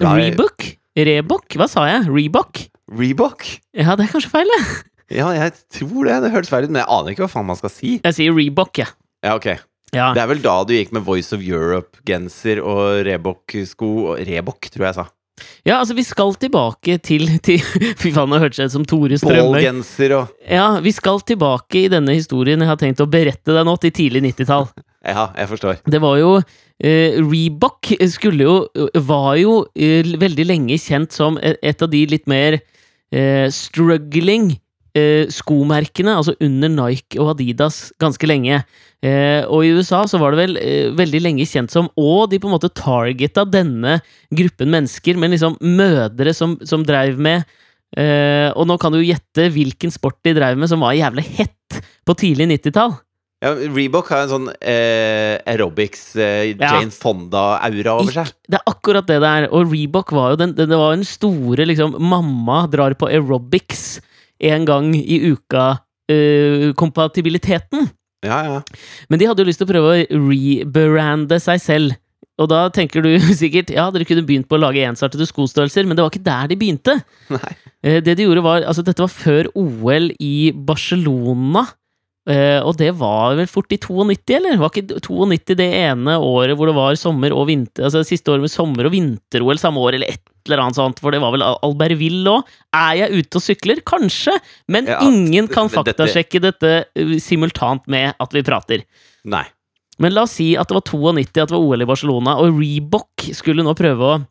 Reebok? 0.01 0.65
Reebok? 0.98 1.48
Hva 1.55 1.67
sa 1.71 1.86
jeg? 1.88 2.07
Reebok? 2.12 2.65
Reebok? 2.91 3.45
Ja, 3.77 3.95
det 3.95 4.07
er 4.07 4.13
kanskje 4.13 4.31
feil, 4.33 4.50
det. 4.51 4.63
Ja, 5.12 5.29
jeg 5.36 5.53
tror 5.71 6.07
det. 6.07 6.17
Det 6.25 6.31
hørtes 6.33 6.51
feil 6.51 6.67
ut, 6.67 6.74
men 6.74 6.81
jeg 6.83 6.91
aner 6.91 7.13
ikke 7.13 7.25
hva 7.25 7.31
faen 7.31 7.48
man 7.48 7.60
skal 7.60 7.71
si. 7.71 7.98
Jeg 8.03 8.17
sier 8.17 8.36
Reebok, 8.36 8.81
jeg. 8.83 8.91
Ja, 9.24 9.38
ok. 9.38 9.48
Ja. 9.91 10.12
Det 10.15 10.21
er 10.24 10.29
vel 10.31 10.43
da 10.43 10.53
du 10.63 10.71
gikk 10.75 10.93
med 10.95 11.03
Voice 11.07 11.36
of 11.36 11.41
Europe-genser 11.43 12.62
og 12.63 13.01
Reebok-sko 13.07 13.89
og 14.13 14.21
Reebok, 14.27 14.69
tror 14.71 14.86
jeg 14.86 14.93
jeg 14.93 15.00
sa. 15.01 15.07
Ja, 15.65 15.79
altså, 15.79 15.95
vi 15.98 16.03
skal 16.05 16.36
tilbake 16.38 17.00
til, 17.01 17.25
til 17.41 17.63
Fy 18.01 18.12
faen, 18.13 18.29
nå 18.29 18.38
hørtes 18.41 18.60
jeg 18.62 18.71
ut 18.71 18.75
som 18.75 18.86
Tore 18.88 19.17
Strømøy. 19.19 19.55
Ballgenser 19.55 20.15
og 20.19 20.36
Ja, 20.45 20.67
vi 20.83 20.93
skal 20.95 21.24
tilbake 21.25 21.86
i 21.86 21.91
denne 21.91 22.15
historien 22.17 22.62
jeg 22.62 22.69
har 22.69 22.79
tenkt 22.79 23.01
å 23.03 23.10
berette 23.10 23.55
deg 23.55 23.67
nå, 23.67 23.75
til 23.81 23.95
tidlig 23.95 24.24
90-tall. 24.27 24.69
Ja, 25.01 25.31
jeg 25.38 25.50
forstår. 25.50 25.79
Det 25.89 26.01
var 26.01 26.17
jo 26.22 26.36
eh, 26.38 27.17
Reebok 27.17 27.89
skulle 28.13 28.46
jo 28.46 28.89
Var 28.93 29.31
jo 29.41 29.55
eh, 29.74 30.05
veldig 30.22 30.46
lenge 30.46 30.77
kjent 30.77 31.15
som 31.15 31.39
et, 31.41 31.58
et 31.63 31.81
av 31.81 31.89
de 31.89 32.03
litt 32.12 32.27
mer 32.29 32.60
eh, 32.60 33.48
struggling 33.50 34.53
eh, 34.98 35.25
skomerkene, 35.34 36.13
altså 36.20 36.36
under 36.43 36.70
Nike 36.70 37.20
og 37.22 37.34
Adidas, 37.34 37.89
ganske 38.01 38.29
lenge. 38.29 38.62
Eh, 39.01 39.41
og 39.48 39.65
i 39.65 39.74
USA 39.74 40.03
så 40.05 40.20
var 40.22 40.36
det 40.36 40.41
vel 40.43 40.62
eh, 40.62 40.93
veldig 40.93 41.24
lenge 41.25 41.48
kjent 41.50 41.74
som 41.74 41.88
Og 41.98 42.27
de 42.29 42.38
på 42.38 42.46
en 42.46 42.53
måte 42.53 42.70
targeta 42.70 43.48
denne 43.50 43.98
gruppen 44.29 44.70
mennesker, 44.70 45.17
men 45.17 45.34
liksom 45.34 45.58
mødre 45.65 46.36
som, 46.38 46.60
som 46.62 46.86
dreiv 46.86 47.17
med 47.17 47.48
Og 48.55 48.63
nå 48.70 48.77
kan 48.79 48.93
du 48.93 49.01
jo 49.01 49.10
gjette 49.10 49.50
hvilken 49.51 49.91
sport 49.91 50.15
de 50.24 50.31
dreiv 50.38 50.55
med 50.55 50.70
som 50.72 50.79
var 50.79 50.93
jævlig 50.96 51.25
hett 51.41 51.81
på 52.08 52.13
tidlig 52.15 52.48
90-tall. 52.53 52.93
Ja, 53.41 53.55
Reebok 53.57 54.07
har 54.13 54.21
en 54.27 54.29
sånn 54.29 54.50
eh, 54.62 55.39
aerobics, 55.50 56.15
eh, 56.15 56.51
Ja. 56.51 56.75
Jane 56.77 56.93
Fonda-aura 56.93 57.95
over 57.98 58.13
seg. 58.13 58.29
Det 58.45 58.60
er 58.60 58.65
akkurat 58.69 59.07
det 59.10 59.17
det 59.24 59.31
er. 59.31 59.48
Og 59.50 59.71
Reebok 59.71 60.12
var 60.13 60.29
jo 60.36 60.38
den, 60.43 60.53
det 60.53 60.67
det 60.69 60.77
var 60.77 60.93
den 60.93 61.03
store 61.10 61.65
liksom 61.65 61.95
Mamma 61.98 62.67
drar 62.69 62.93
på 62.93 63.10
aerobics 63.10 64.00
en 64.41 64.65
gang 64.65 64.93
i 64.95 65.17
uka-kompatibiliteten. 66.62 67.89
Ja, 68.25 68.43
ja. 68.45 68.62
Men 69.10 69.19
de 69.19 69.25
hadde 69.29 69.41
jo 69.41 69.50
lyst 69.50 69.57
til 69.62 69.67
å 69.67 69.71
prøve 69.74 69.89
å 69.89 70.21
rebrande 70.29 71.39
seg 71.41 71.62
selv. 71.63 71.98
Og 72.41 72.48
da 72.50 72.63
tenker 72.74 73.01
du 73.05 73.10
sikkert 73.41 73.69
ja, 73.74 73.88
dere 73.93 74.05
kunne 74.07 74.25
begynt 74.25 74.48
på 74.50 74.57
å 74.57 74.62
lage 74.62 74.86
ensartede 74.88 75.25
skostørrelser, 75.29 75.86
men 75.89 75.98
det 75.98 76.05
var 76.05 76.13
ikke 76.13 76.25
der 76.29 76.48
de 76.51 76.57
begynte. 76.62 76.93
Nei. 77.33 77.53
Eh, 77.83 78.00
Det 78.05 78.13
de 78.17 78.24
gjorde 78.27 78.43
var, 78.45 78.62
altså 78.69 78.83
Dette 78.86 79.01
var 79.01 79.10
før 79.13 79.50
OL 79.57 80.12
i 80.21 80.51
Barcelona. 80.53 81.65
Eh, 82.29 82.59
og 82.61 82.75
det 82.77 82.91
var 82.99 83.33
vel 83.39 83.47
fort 83.49 83.71
i 83.73 83.79
92, 83.81 84.35
eller? 84.37 84.59
Var 84.61 84.69
ikke 84.69 84.99
92 85.01 85.55
det 85.57 85.65
ene 85.73 86.19
året 86.21 86.53
hvor 86.59 86.69
det 86.69 86.75
var 86.77 86.93
sommer 87.01 87.33
og 87.33 87.47
vinter 87.49 87.87
Altså 87.87 88.03
det 88.03 88.11
siste 88.11 88.29
året 88.29 88.43
med 88.45 88.51
sommer- 88.53 88.85
og 88.85 88.93
vinter-OL 88.93 89.57
samme 89.57 89.81
år, 89.81 89.97
eller 89.97 90.11
et 90.13 90.21
eller 90.45 90.61
annet 90.61 90.77
sånt? 90.77 91.01
For 91.01 91.09
det 91.15 91.21
var 91.23 91.33
vel 91.33 91.41
Al- 91.47 91.57
Albertville 91.65 92.29
òg? 92.29 92.45
Er 92.77 92.99
jeg 92.99 93.23
ute 93.23 93.41
og 93.41 93.45
sykler? 93.47 93.81
Kanskje! 93.89 94.35
Men 94.69 94.85
Ja, 94.85 94.99
ingen 95.01 95.49
kan 95.49 95.69
faktasjekke 95.73 96.43
dette 96.45 96.73
eh, 96.93 97.17
simultant 97.17 97.87
med 97.89 98.13
at 98.21 98.37
vi 98.37 98.45
prater. 98.45 98.85
Nei. 99.25 99.43
Men 100.01 100.13
la 100.13 100.23
oss 100.29 100.37
si 100.37 100.51
at 100.57 100.69
det 100.69 100.77
var 100.77 100.85
92, 100.85 101.25
at 101.41 101.49
det 101.49 101.57
var 101.57 101.61
OL 101.61 101.81
i 101.81 101.89
Barcelona, 101.89 102.37
og 102.41 102.53
Reebok 102.61 103.31
skulle 103.37 103.65
nå 103.65 103.73
prøve 103.77 104.13
å 104.13 104.21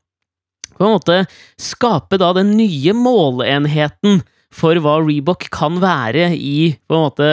på 0.80 0.86
en 0.86 0.94
måte 0.94 1.16
skape 1.60 2.16
da 2.22 2.30
den 2.38 2.54
nye 2.56 2.94
måleenheten 2.96 4.22
for 4.54 4.78
hva 4.82 4.96
Reebok 5.04 5.48
kan 5.52 5.76
være 5.82 6.30
i 6.38 6.72
på 6.88 6.96
en 6.96 7.04
måte 7.10 7.28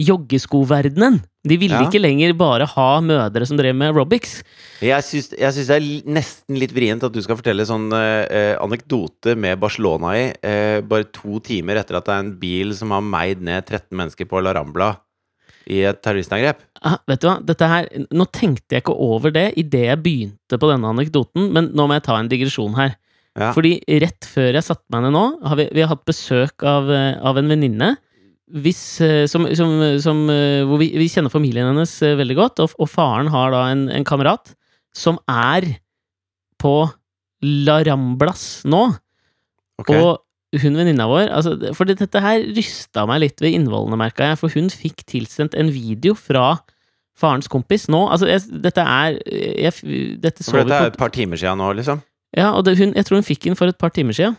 joggeskoverdenen. 0.00 1.20
De 1.44 1.56
ville 1.60 1.76
Ja. 1.76 1.84
ikke 1.84 2.00
lenger 2.00 2.32
bare 2.36 2.66
ha 2.66 3.00
mødre 3.00 3.46
som 3.46 3.56
drev 3.58 3.74
med 3.74 3.92
aerobics. 3.92 4.42
Jeg 4.80 5.02
syns, 5.04 5.28
det 5.30 5.70
er 5.70 5.80
nesten 6.08 6.58
litt 6.58 6.72
vrient 6.72 7.04
at 7.04 7.12
du 7.12 7.20
skal 7.20 7.36
fortelle 7.36 7.66
sånn 7.66 7.92
eh, 7.92 8.56
anekdote 8.56 9.36
med 9.36 9.60
Barcelona 9.60 10.14
i, 10.16 10.34
eh, 10.42 10.80
bare 10.80 11.04
to 11.12 11.38
timer 11.40 11.76
etter 11.76 11.96
at 11.96 12.06
det 12.06 12.14
er 12.14 12.18
en 12.24 12.38
bil 12.40 12.74
som 12.74 12.90
har 12.90 13.02
meid 13.02 13.42
ned 13.42 13.66
13 13.66 13.92
mennesker 13.92 14.24
på 14.24 14.42
La 14.42 14.54
Rambla 14.54 14.96
i 15.68 15.82
et 15.82 16.00
terroristangrep. 16.02 16.56
Ah, 16.82 16.98
vet 17.08 17.20
du 17.20 17.28
hva, 17.28 17.38
dette 17.44 17.68
her, 17.68 17.88
Nå 18.12 18.26
tenkte 18.32 18.72
jeg 18.76 18.82
ikke 18.82 18.96
over 18.98 19.30
det 19.30 19.54
idet 19.56 19.86
jeg 19.86 20.02
begynte 20.02 20.58
på 20.60 20.68
denne 20.68 20.90
anekdoten, 20.92 21.52
men 21.52 21.70
nå 21.72 21.86
må 21.88 21.94
jeg 21.94 22.04
ta 22.04 22.16
en 22.18 22.28
digresjon 22.28 22.74
her. 22.76 22.96
Ja. 23.36 23.52
Fordi 23.52 23.80
rett 24.00 24.24
før 24.30 24.52
jeg 24.54 24.62
satte 24.62 24.84
meg 24.90 25.02
ned 25.02 25.12
nå, 25.16 25.24
har 25.42 25.56
vi, 25.56 25.68
vi 25.74 25.80
har 25.80 25.88
hatt 25.88 26.04
besøk 26.06 26.62
av, 26.62 26.90
eh, 26.90 27.16
av 27.20 27.36
en 27.38 27.48
venninne. 27.48 27.96
Hvis, 28.52 29.00
eh, 29.00 29.24
som, 29.30 29.46
som, 29.56 29.70
som, 30.04 30.18
eh, 30.28 30.64
hvor 30.68 30.80
vi, 30.82 30.90
vi 31.00 31.08
kjenner 31.08 31.32
familien 31.32 31.70
hennes 31.70 31.94
eh, 32.04 32.16
veldig 32.18 32.36
godt, 32.36 32.60
og, 32.60 32.74
og 32.76 32.90
faren 32.92 33.30
har 33.32 33.54
da 33.54 33.62
en, 33.72 33.86
en 33.88 34.04
kamerat 34.04 34.52
som 34.94 35.16
er 35.30 35.64
på 36.60 36.74
La 37.44 37.78
Ramblas 37.86 38.64
nå. 38.68 38.84
Okay. 39.80 39.96
Og 39.96 40.60
hun 40.62 40.76
venninna 40.78 41.08
vår 41.10 41.32
altså, 41.34 41.56
For 41.74 41.88
dette 41.88 42.20
her 42.22 42.44
rysta 42.54 43.02
meg 43.10 43.24
litt 43.24 43.42
ved 43.42 43.56
innvollene, 43.56 43.98
merka 43.98 44.30
jeg. 44.30 44.38
For 44.38 44.54
hun 44.54 44.70
fikk 44.70 45.02
tilsendt 45.10 45.56
en 45.58 45.72
video 45.74 46.14
fra 46.18 46.60
farens 47.18 47.50
kompis 47.50 47.88
nå. 47.90 48.04
Altså, 48.12 48.28
jeg, 48.30 48.44
dette 48.64 48.84
er 48.84 49.18
jeg, 49.26 49.74
Dette 50.22 50.44
så 50.44 50.52
For 50.54 50.62
vi 50.62 50.68
dette 50.68 50.82
er 50.84 50.92
et 50.92 51.00
par 51.00 51.14
timer 51.14 51.40
siden 51.40 51.62
nå, 51.62 51.72
liksom. 51.80 52.02
Ja, 52.34 52.52
og 52.52 52.64
det, 52.66 52.76
hun, 52.80 52.94
jeg 52.96 53.06
tror 53.06 53.20
hun 53.20 53.26
fikk 53.26 53.46
den 53.46 53.58
for 53.58 53.70
et 53.70 53.78
par 53.78 53.94
timer 53.94 54.16
siden. 54.16 54.36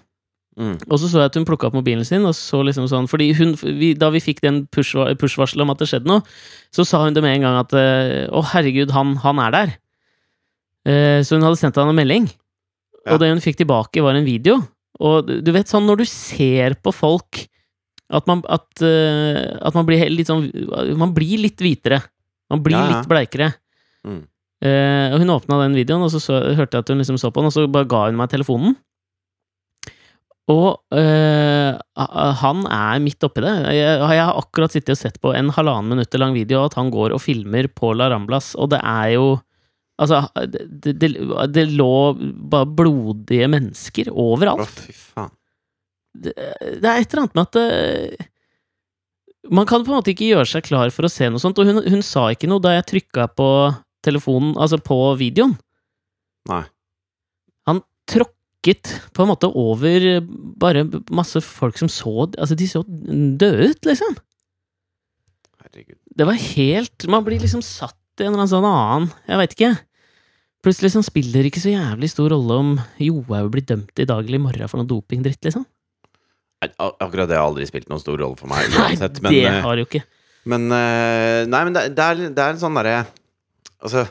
Mm. 0.55 0.77
Og 0.87 0.99
så 1.01 1.09
så 1.11 1.19
jeg 1.19 1.25
at 1.31 1.35
hun 1.35 1.43
plukka 1.43 1.67
opp 1.67 1.73
mobilen 1.75 2.05
sin, 2.07 2.23
og 2.23 2.31
så 2.31 2.61
liksom 2.63 2.85
sånn 2.87 3.09
Fordi 3.11 3.33
hun, 3.35 3.49
vi, 3.59 3.89
da 3.93 4.07
vi 4.13 4.21
fikk 4.23 4.37
den 4.39 4.61
push- 4.71 4.95
push-varselet 5.19 5.65
om 5.65 5.73
at 5.73 5.81
det 5.81 5.89
skjedde 5.91 6.07
noe, 6.07 6.23
så 6.71 6.85
sa 6.87 7.01
hun 7.03 7.13
det 7.17 7.23
med 7.25 7.35
en 7.35 7.43
gang 7.43 7.57
at 7.59 7.73
eh, 7.75 8.29
Å, 8.31 8.39
herregud, 8.53 8.93
han, 8.95 9.17
han 9.19 9.41
er 9.43 9.51
der. 9.51 9.73
Eh, 10.87 11.19
så 11.27 11.35
hun 11.35 11.43
hadde 11.43 11.59
sendt 11.59 11.75
han 11.81 11.91
en 11.91 11.97
melding, 11.97 12.29
Ja. 13.05 13.13
og 13.13 13.19
det 13.21 13.29
hun 13.33 13.43
fikk 13.43 13.57
tilbake, 13.59 14.01
var 14.01 14.15
en 14.15 14.25
video. 14.25 14.61
Og 15.03 15.27
du 15.27 15.41
du 15.43 15.51
vet 15.51 15.67
sånn 15.67 15.85
når 15.89 15.97
du 16.03 16.05
ser 16.07 16.77
på 16.79 16.93
folk 16.95 17.43
at 18.15 18.25
man, 18.29 18.43
at, 18.47 18.67
uh, 18.85 19.57
at 19.65 19.73
man 19.73 19.83
blir 19.87 20.03
litt 20.13 20.27
sånn 20.29 20.45
Man 20.95 21.09
blir 21.15 21.39
litt 21.41 21.57
hvitere. 21.57 21.97
Man 22.53 22.61
blir 22.63 22.77
Ja, 22.77 22.83
ja. 22.85 22.99
litt 23.01 23.09
bleikere. 23.09 23.47
Mm. 24.05 24.19
Eh, 24.61 25.07
og 25.11 25.19
hun 25.19 25.33
åpna 25.33 25.57
den 25.63 25.73
videoen, 25.75 26.03
og 26.05 26.11
så, 26.13 26.21
så 26.21 26.37
hørte 26.55 26.77
jeg 26.77 26.85
at 26.85 26.89
hun 26.93 27.01
liksom 27.01 27.17
så 27.19 27.31
på 27.33 27.41
den, 27.41 27.49
og 27.49 27.55
så 27.57 27.65
bare 27.67 27.89
ga 27.89 28.05
hun 28.05 28.15
meg 28.15 28.29
telefonen. 28.29 28.77
Og 30.51 30.77
øh, 30.93 31.71
han 32.41 32.59
er 32.69 32.99
midt 33.01 33.25
oppi 33.25 33.41
det. 33.41 33.53
Jeg, 33.73 33.95
jeg 33.97 34.21
har 34.21 34.37
akkurat 34.37 34.75
sittet 34.75 34.93
og 34.93 34.99
sett 34.99 35.17
på 35.23 35.31
en 35.33 35.49
halvannen 35.55 35.95
minutter 35.95 36.21
lang 36.21 36.35
video 36.37 36.61
at 36.67 36.75
han 36.77 36.91
går 36.93 37.15
og 37.15 37.23
filmer 37.23 37.65
på 37.73 37.95
La 37.97 38.11
Ramblas, 38.13 38.53
og 38.59 38.69
det 38.75 38.81
er 38.83 39.15
jo 39.17 39.27
Altså, 39.95 40.25
det, 40.51 40.91
det, 40.99 41.07
det 41.55 41.61
lå 41.71 41.87
bare 42.51 42.67
blodige 42.67 43.47
mennesker 43.47 44.09
Å, 44.11 44.25
overalt. 44.33 44.67
fy 44.67 44.91
faen. 44.91 45.29
Det, 46.11 46.33
det 46.35 46.89
er 46.89 46.99
et 46.99 47.13
eller 47.13 47.21
annet 47.21 47.37
med 47.39 47.45
at 47.45 47.55
det, 47.55 48.27
Man 49.55 49.69
kan 49.69 49.85
på 49.85 49.93
en 49.93 49.95
måte 50.01 50.11
ikke 50.11 50.27
gjøre 50.33 50.49
seg 50.51 50.67
klar 50.67 50.91
for 50.91 51.07
å 51.07 51.11
se 51.13 51.29
noe 51.31 51.39
sånt, 51.39 51.61
og 51.63 51.71
hun, 51.71 51.79
hun 51.79 52.03
sa 52.03 52.25
ikke 52.33 52.49
noe 52.51 52.59
da 52.59 52.73
jeg 52.75 52.89
trykka 52.91 53.29
på 53.39 53.47
telefonen, 54.03 54.51
altså 54.59 54.81
på 54.83 54.99
videoen. 55.15 55.55
Nei. 56.51 56.65
Han 57.71 57.79
tråkket 58.65 59.13
på 59.13 59.23
en 59.23 59.29
måte 59.29 59.47
over 59.47 60.21
bare 60.57 60.85
masse 61.11 61.41
folk 61.41 61.77
som 61.77 61.89
så 61.89 62.31
Altså, 62.37 62.55
de 62.55 62.67
så 62.67 62.83
døde 62.83 63.69
ut, 63.69 63.85
liksom. 63.85 64.15
Herregud. 65.61 65.97
Det 66.15 66.25
var 66.25 66.33
helt 66.33 67.07
Man 67.07 67.23
blir 67.23 67.39
liksom 67.39 67.61
satt 67.61 67.95
i 68.19 68.23
en 68.23 68.33
eller 68.33 68.45
annen 68.45 68.53
sånn 68.53 68.65
annen 68.65 69.11
Jeg 69.27 69.37
veit 69.37 69.55
ikke. 69.55 69.77
Plutselig 70.63 70.89
liksom 70.89 71.03
spiller 71.05 71.43
det 71.43 71.51
ikke 71.51 71.61
så 71.61 71.75
jævlig 71.75 72.09
stor 72.09 72.29
rolle 72.31 72.53
om 72.57 72.79
Johaug 72.97 73.51
blir 73.51 73.65
dømt 73.65 73.99
i 73.99 74.05
dag 74.05 74.25
eller 74.25 74.39
i 74.39 74.41
morgen 74.41 74.67
for 74.67 74.81
noe 74.81 74.89
dopingdritt, 74.89 75.43
liksom. 75.45 75.65
Akkurat 76.79 77.29
det 77.29 77.37
har 77.37 77.45
aldri 77.45 77.67
spilt 77.69 77.89
noen 77.91 78.01
stor 78.01 78.17
rolle 78.17 78.39
for 78.39 78.49
meg 78.49 78.71
uansett. 78.73 79.19
nei, 79.21 79.33
det 79.35 79.43
eh, 79.45 79.59
har 79.61 79.77
jo 79.77 79.85
ikke. 79.85 80.01
men 80.49 80.65
eh, 80.73 81.45
Nei, 81.45 81.61
men 81.67 81.75
det, 81.75 81.83
det, 81.93 82.07
er, 82.07 82.31
det 82.33 82.41
er 82.41 82.55
en 82.55 82.61
sånn 82.63 82.79
derre 82.79 83.03
Altså, 83.85 84.07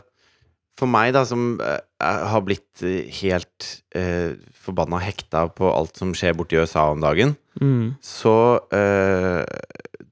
for 0.79 0.87
meg, 0.87 1.11
da, 1.17 1.25
som 1.27 1.57
har 2.05 2.43
blitt 2.47 2.83
eh, 2.83 3.09
helt 3.23 3.69
eh, 3.95 4.35
forbanna 4.65 5.01
hekta 5.03 5.47
på 5.57 5.69
alt 5.73 5.97
som 6.01 6.13
skjer 6.17 6.37
borti 6.39 6.59
USA 6.61 6.91
om 6.93 7.01
dagen, 7.05 7.37
Mm. 7.61 7.95
så 8.03 8.59
eh, 8.75 9.45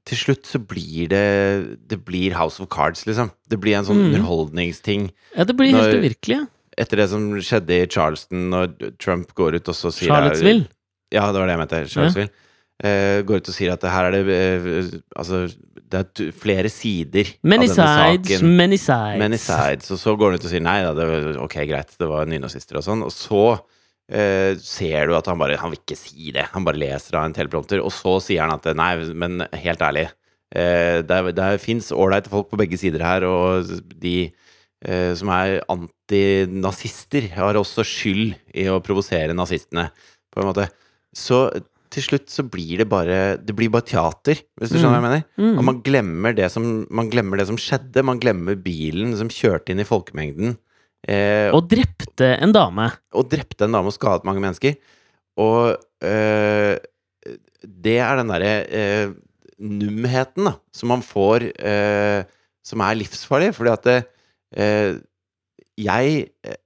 Til 0.07 0.17
slutt 0.17 0.45
så 0.47 0.59
blir 0.63 1.09
det 1.11 1.77
Det 1.89 1.97
blir 2.05 2.31
House 2.39 2.61
of 2.63 2.69
Cards, 2.71 3.05
liksom. 3.05 3.31
Det 3.49 3.59
blir 3.59 3.75
en 3.77 3.85
sånn 3.85 3.99
Mm. 3.99 4.13
underholdningsting. 4.15 5.09
Ja, 5.35 5.43
det 5.43 5.55
blir 5.55 5.71
helt 5.71 5.93
Når- 5.93 5.99
uvirkelig. 6.03 6.47
Etter 6.77 6.97
det 6.97 7.09
som 7.09 7.31
skjedde 7.39 7.69
i 7.83 7.85
Charleston, 7.87 8.49
når 8.49 8.97
Trump 8.97 9.33
går 9.35 9.55
ut 9.55 9.67
og 9.69 9.75
så 9.75 9.91
sier 9.91 10.07
Charlottesville. 10.09 10.67
Ja, 11.11 11.31
det 11.31 11.39
var 11.39 11.47
det 11.47 11.53
jeg 11.57 11.59
mente. 11.59 11.89
Charlottesville. 11.93 12.29
Eh, 12.29 12.42
går 13.23 13.39
ut 13.41 13.51
og 13.51 13.55
sier 13.55 13.73
at 13.73 13.85
her 13.87 14.09
er 14.09 14.15
det 14.17 14.23
eh, 14.35 14.87
Altså, 15.15 15.45
det 15.93 16.01
er 16.01 16.31
flere 16.35 16.71
sider 16.73 17.29
Many 17.45 17.69
av 17.69 17.75
denne 17.75 17.91
sides, 17.93 18.39
saken. 18.39 18.55
many 18.57 18.79
sides. 18.81 19.19
Many 19.21 19.39
sides. 19.39 19.91
Og 19.93 20.01
så 20.01 20.15
går 20.17 20.33
han 20.33 20.41
ut 20.41 20.47
og 20.47 20.51
sier 20.51 20.65
nei 20.65 20.79
da, 20.83 20.95
det 20.97 21.07
var 21.09 21.39
ok, 21.45 21.55
greit, 21.69 21.93
det 22.01 22.09
var 22.09 22.29
nynazister 22.29 22.79
og 22.79 22.85
sånn. 22.87 23.05
Og 23.05 23.13
så 23.13 23.43
eh, 24.09 24.57
ser 24.59 25.07
du 25.07 25.15
at 25.17 25.29
han 25.29 25.39
bare 25.41 25.59
Han 25.61 25.73
vil 25.73 25.83
ikke 25.83 25.99
si 25.99 26.33
det. 26.35 26.47
Han 26.55 26.65
bare 26.67 26.81
leser 26.81 27.19
av 27.19 27.27
en 27.27 27.35
teleprompter. 27.37 27.83
Og 27.83 27.93
så 27.93 28.17
sier 28.25 28.43
han 28.45 28.55
at 28.57 28.67
nei, 28.77 28.93
men 29.13 29.45
helt 29.53 29.85
ærlig, 29.85 30.07
eh, 30.55 31.01
det, 31.05 31.21
det 31.37 31.51
fins 31.63 31.91
ålreite 31.93 32.33
folk 32.33 32.49
på 32.51 32.59
begge 32.63 32.79
sider 32.81 33.05
her, 33.05 33.27
og 33.29 33.69
de 34.01 34.17
eh, 34.83 35.11
som 35.19 35.29
er 35.33 35.61
antinazister, 35.71 37.29
har 37.37 37.59
også 37.59 37.85
skyld 37.87 38.33
i 38.57 38.67
å 38.71 38.81
provosere 38.83 39.37
nazistene, 39.37 39.91
på 40.33 40.41
en 40.41 40.49
måte. 40.49 40.67
Så 41.13 41.45
til 41.93 42.03
slutt 42.05 42.31
så 42.33 42.43
blir 42.49 42.81
det 42.81 42.87
bare 42.91 43.37
Det 43.37 43.53
blir 43.55 43.69
bare 43.73 43.85
teater, 43.87 44.41
hvis 44.59 44.73
du 44.73 44.77
skjønner 44.79 44.97
hva 44.97 45.01
jeg 45.01 45.05
mener? 45.07 45.23
Mm. 45.37 45.57
Og 45.59 45.65
man 45.69 45.79
glemmer, 45.85 46.35
det 46.37 46.49
som, 46.53 46.67
man 46.89 47.09
glemmer 47.13 47.39
det 47.39 47.47
som 47.49 47.59
skjedde. 47.61 48.03
Man 48.05 48.21
glemmer 48.23 48.57
bilen 48.59 49.13
som 49.19 49.31
kjørte 49.31 49.73
inn 49.73 49.83
i 49.83 49.87
folkemengden 49.87 50.57
Eh, 51.03 51.49
Og 51.51 51.65
drepte 51.67 52.29
en 52.39 52.53
dame. 52.55 52.85
og 53.11 53.25
drepte 53.27 53.65
en 53.65 53.73
dame 53.75 53.91
og 53.91 53.95
skadet 53.95 54.23
mange 54.23 54.39
mennesker. 54.39 54.77
Og 55.35 55.73
eh, 55.99 56.77
det 57.67 57.97
er 57.99 58.21
den 58.21 58.31
derre 58.31 58.53
eh, 58.71 59.09
numheten 59.59 60.47
da, 60.47 60.53
som 60.71 60.93
man 60.93 61.03
får, 61.03 61.49
øh, 61.59 62.23
som 62.63 62.83
er 62.87 62.95
livsfarlig. 63.01 63.51
Fordi 63.57 63.73
at 63.73 63.83
det, 63.89 63.97
øh, 64.55 65.01
jeg 65.77 66.29
jeg 66.43 66.57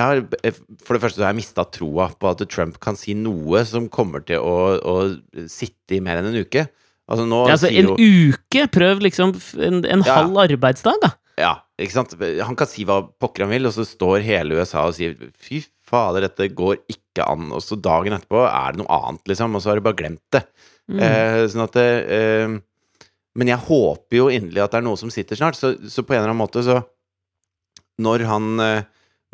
har, 0.00 0.22
eh, 0.42 0.52
For 0.84 0.96
det 0.96 1.02
første 1.02 1.20
så 1.20 1.26
har 1.26 1.34
jeg 1.34 1.42
mista 1.42 1.64
troa 1.68 2.06
på 2.16 2.30
at 2.30 2.44
Trump 2.48 2.78
kan 2.80 2.96
si 2.96 3.12
noe 3.18 3.64
som 3.68 3.88
kommer 3.92 4.24
til 4.24 4.40
å, 4.40 4.54
å 4.80 4.94
sitte 5.50 5.98
i 5.98 6.00
mer 6.00 6.22
enn 6.22 6.30
en 6.30 6.40
uke. 6.40 6.68
Altså 7.10 7.26
Altså, 7.28 7.68
en 7.68 7.90
jo 7.92 7.96
uke! 8.32 8.68
Prøv 8.72 9.02
liksom 9.04 9.34
en, 9.60 9.82
en 9.84 10.04
Ja. 10.06 10.14
halv 10.22 10.38
arbeidsdag, 10.46 10.96
da. 11.02 11.10
Ja, 11.40 11.52
ikke 11.80 11.92
sant? 11.96 12.14
Han 12.44 12.56
kan 12.56 12.68
si 12.68 12.84
hva 12.88 13.02
pokker 13.20 13.44
han 13.44 13.52
vil, 13.52 13.66
og 13.68 13.72
så 13.74 13.84
står 13.88 14.22
hele 14.24 14.56
USA 14.60 14.86
og 14.86 14.94
sier 14.96 15.16
fy 15.36 15.62
fader, 15.84 16.24
dette 16.28 16.48
går 16.54 16.78
ikke 16.88 17.24
an. 17.28 17.50
Og 17.52 17.60
så 17.64 17.76
dagen 17.80 18.14
etterpå 18.16 18.46
er 18.48 18.72
det 18.72 18.80
noe 18.82 18.98
annet, 19.00 19.24
liksom, 19.28 19.56
og 19.56 19.60
så 19.64 19.72
har 19.72 19.80
du 19.80 19.84
bare 19.84 19.98
glemt 19.98 20.22
det. 20.32 20.44
Mm. 20.92 21.00
Eh, 21.04 21.40
sånn 21.52 21.64
at 21.64 21.76
det, 21.76 21.88
eh, 22.12 22.58
Men 23.34 23.48
jeg 23.48 23.64
håper 23.64 24.16
jo 24.18 24.26
inderlig 24.28 24.60
at 24.64 24.72
det 24.74 24.80
er 24.82 24.84
noe 24.84 24.98
som 25.00 25.10
sitter 25.12 25.36
snart, 25.38 25.56
så, 25.56 25.72
så 25.88 26.02
på 26.04 26.12
en 26.12 26.20
eller 26.20 26.32
annen 26.32 26.40
måte 26.42 26.60
så 26.66 26.82
Når 28.02 28.24
han 28.28 28.48
eh, 28.60 28.82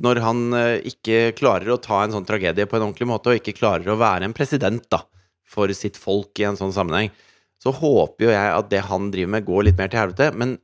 når 0.05 0.21
han 0.23 0.43
eh, 0.55 0.89
ikke 0.93 1.33
klarer 1.39 1.75
å 1.75 1.81
ta 1.83 2.05
en 2.05 2.15
sånn 2.15 2.27
tragedie 2.29 2.69
på 2.69 2.79
en 2.79 2.89
ordentlig 2.89 3.09
måte, 3.11 3.33
og 3.33 3.41
ikke 3.41 3.57
klarer 3.59 3.91
å 3.91 3.99
være 3.99 4.29
en 4.29 4.37
president 4.37 4.85
da, 4.93 5.03
for 5.49 5.73
sitt 5.75 5.99
folk 5.99 6.39
i 6.39 6.47
en 6.49 6.59
sånn 6.59 6.75
sammenheng, 6.75 7.11
så 7.59 7.73
håper 7.75 8.29
jo 8.29 8.33
jeg 8.33 8.55
at 8.55 8.71
det 8.71 8.85
han 8.87 9.11
driver 9.11 9.35
med, 9.35 9.47
går 9.49 9.67
litt 9.67 9.79
mer 9.81 9.91
til 9.91 10.03
helvete. 10.05 10.31
Men, 10.39 10.57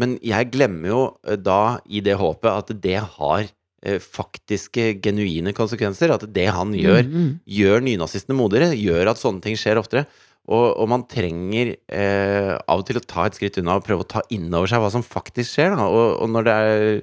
men 0.00 0.16
jeg 0.24 0.48
glemmer 0.54 0.92
jo 0.92 1.02
eh, 1.28 1.36
da, 1.36 1.78
i 1.84 2.00
det 2.04 2.16
håpet, 2.20 2.50
at 2.50 2.72
det 2.80 2.96
har 3.18 3.44
eh, 3.44 4.00
faktiske, 4.00 4.94
genuine 5.04 5.52
konsekvenser. 5.56 6.14
At 6.16 6.24
det 6.32 6.48
han 6.48 6.72
gjør, 6.72 7.02
Mm, 7.04 7.12
-hmm. 7.12 7.38
gjør 7.44 7.84
nynazistene 7.84 8.38
modigere, 8.38 8.72
gjør 8.72 9.12
at 9.12 9.20
sånne 9.20 9.42
ting 9.44 9.56
skjer 9.56 9.76
oftere. 9.76 10.06
Og, 10.48 10.80
og 10.80 10.88
man 10.88 11.04
trenger 11.06 11.76
eh, 11.92 12.56
av 12.66 12.80
og 12.80 12.86
til 12.86 12.96
å 12.96 13.04
ta 13.06 13.26
et 13.26 13.36
skritt 13.36 13.58
unna 13.60 13.76
og 13.76 13.84
prøve 13.84 14.02
å 14.02 14.08
ta 14.08 14.22
inn 14.30 14.48
over 14.48 14.66
seg 14.66 14.80
hva 14.80 14.90
som 14.90 15.04
faktisk 15.04 15.52
skjer. 15.52 15.76
Da. 15.76 15.86
Og, 15.86 16.22
og 16.24 16.30
når 16.32 16.44
det 16.48 16.54
er 16.56 17.02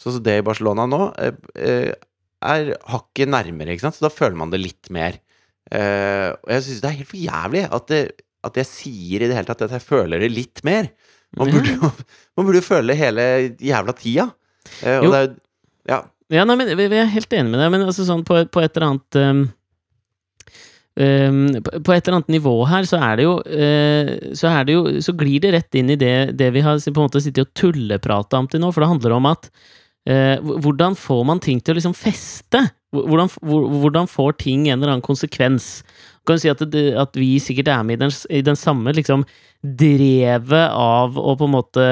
sånn 0.00 0.16
som 0.18 0.22
det 0.26 0.38
i 0.40 0.44
Barcelona 0.46 0.84
nå, 0.90 1.00
eh, 1.18 1.36
eh, 1.56 1.92
er 2.46 2.72
hakket 2.92 3.30
nærmere, 3.32 3.72
ikke 3.74 3.86
sant? 3.86 3.96
så 3.96 4.06
da 4.06 4.12
føler 4.12 4.36
man 4.36 4.50
det 4.52 4.60
litt 4.60 4.90
mer. 4.92 5.16
Eh, 5.72 6.30
og 6.36 6.50
jeg 6.52 6.62
syns 6.66 6.82
det 6.84 6.90
er 6.90 6.98
helt 7.00 7.10
for 7.10 7.18
jævlig 7.24 7.62
at, 7.74 7.86
det, 7.90 8.00
at 8.46 8.58
jeg 8.60 8.68
sier 8.70 9.24
i 9.24 9.30
det 9.30 9.34
hele 9.38 9.48
tatt 9.48 9.64
at 9.66 9.72
jeg 9.78 9.82
føler 9.86 10.20
det 10.22 10.28
litt 10.34 10.60
mer. 10.68 10.90
Man 11.36 11.50
burde 11.50 11.72
jo 11.74 11.88
man 12.38 12.46
burde 12.46 12.62
føle 12.62 12.92
det 12.92 13.00
hele 13.00 13.24
jævla 13.58 13.94
tida. 13.98 14.28
Eh, 14.84 14.98
og 15.00 15.08
Jo. 15.08 15.10
det 15.16 15.22
er 15.24 15.34
Ja. 15.90 16.02
Ja, 16.28 16.42
nei, 16.44 16.56
men 16.58 16.70
vi 16.76 16.88
vi 16.90 16.96
er 16.98 17.06
helt 17.06 17.30
enig 17.38 17.52
med 17.52 17.60
deg, 17.62 17.70
men 17.70 17.84
altså 17.86 18.02
sånn 18.06 18.24
på, 18.26 18.40
på 18.50 18.58
et 18.62 18.74
eller 18.76 18.86
annet 18.88 19.18
um, 19.22 19.42
um, 20.98 21.62
på- 21.62 21.94
et 21.94 22.08
eller 22.08 22.16
annet 22.18 22.32
nivå 22.34 22.54
her, 22.66 22.82
så 22.88 22.98
er 22.98 23.16
det 23.20 23.26
jo 23.26 23.34
uh, 23.38 24.34
Så 24.34 24.50
er 24.50 24.64
det 24.66 24.74
jo 24.74 24.82
Så 25.06 25.14
glir 25.18 25.40
det 25.44 25.52
rett 25.54 25.78
inn 25.78 25.90
i 25.94 25.98
det, 26.00 26.14
det 26.38 26.50
vi 26.54 26.64
har 26.66 26.78
på 26.82 26.94
en 26.98 27.06
måte 27.06 27.22
sittet 27.22 27.46
og 27.46 27.54
tulleprata 27.58 28.38
om 28.42 28.48
til 28.50 28.60
nå, 28.62 28.72
for 28.74 28.82
det 28.82 28.90
handler 28.94 29.16
om 29.18 29.26
at 29.30 29.50
hvordan 30.06 30.94
får 30.94 31.22
man 31.26 31.40
ting 31.42 31.58
til 31.58 31.74
å 31.74 31.80
liksom 31.80 31.96
feste? 31.98 32.60
Hvordan, 32.94 33.30
hvordan 33.42 34.06
får 34.06 34.36
ting 34.38 34.68
en 34.68 34.78
eller 34.78 34.94
annen 34.94 35.04
konsekvens? 35.04 35.80
Du 36.20 36.30
kan 36.30 36.38
jo 36.38 36.44
si 36.44 36.52
at, 36.52 36.62
det, 36.70 36.86
at 36.98 37.18
vi 37.18 37.36
sikkert 37.42 37.72
er 37.74 37.82
med 37.86 37.98
i 37.98 38.04
den, 38.04 38.14
i 38.30 38.42
den 38.46 38.58
samme 38.58 38.94
liksom 38.94 39.26
drevet 39.66 40.70
av 40.70 41.18
å 41.18 41.34
på 41.38 41.48
en 41.48 41.54
måte 41.56 41.86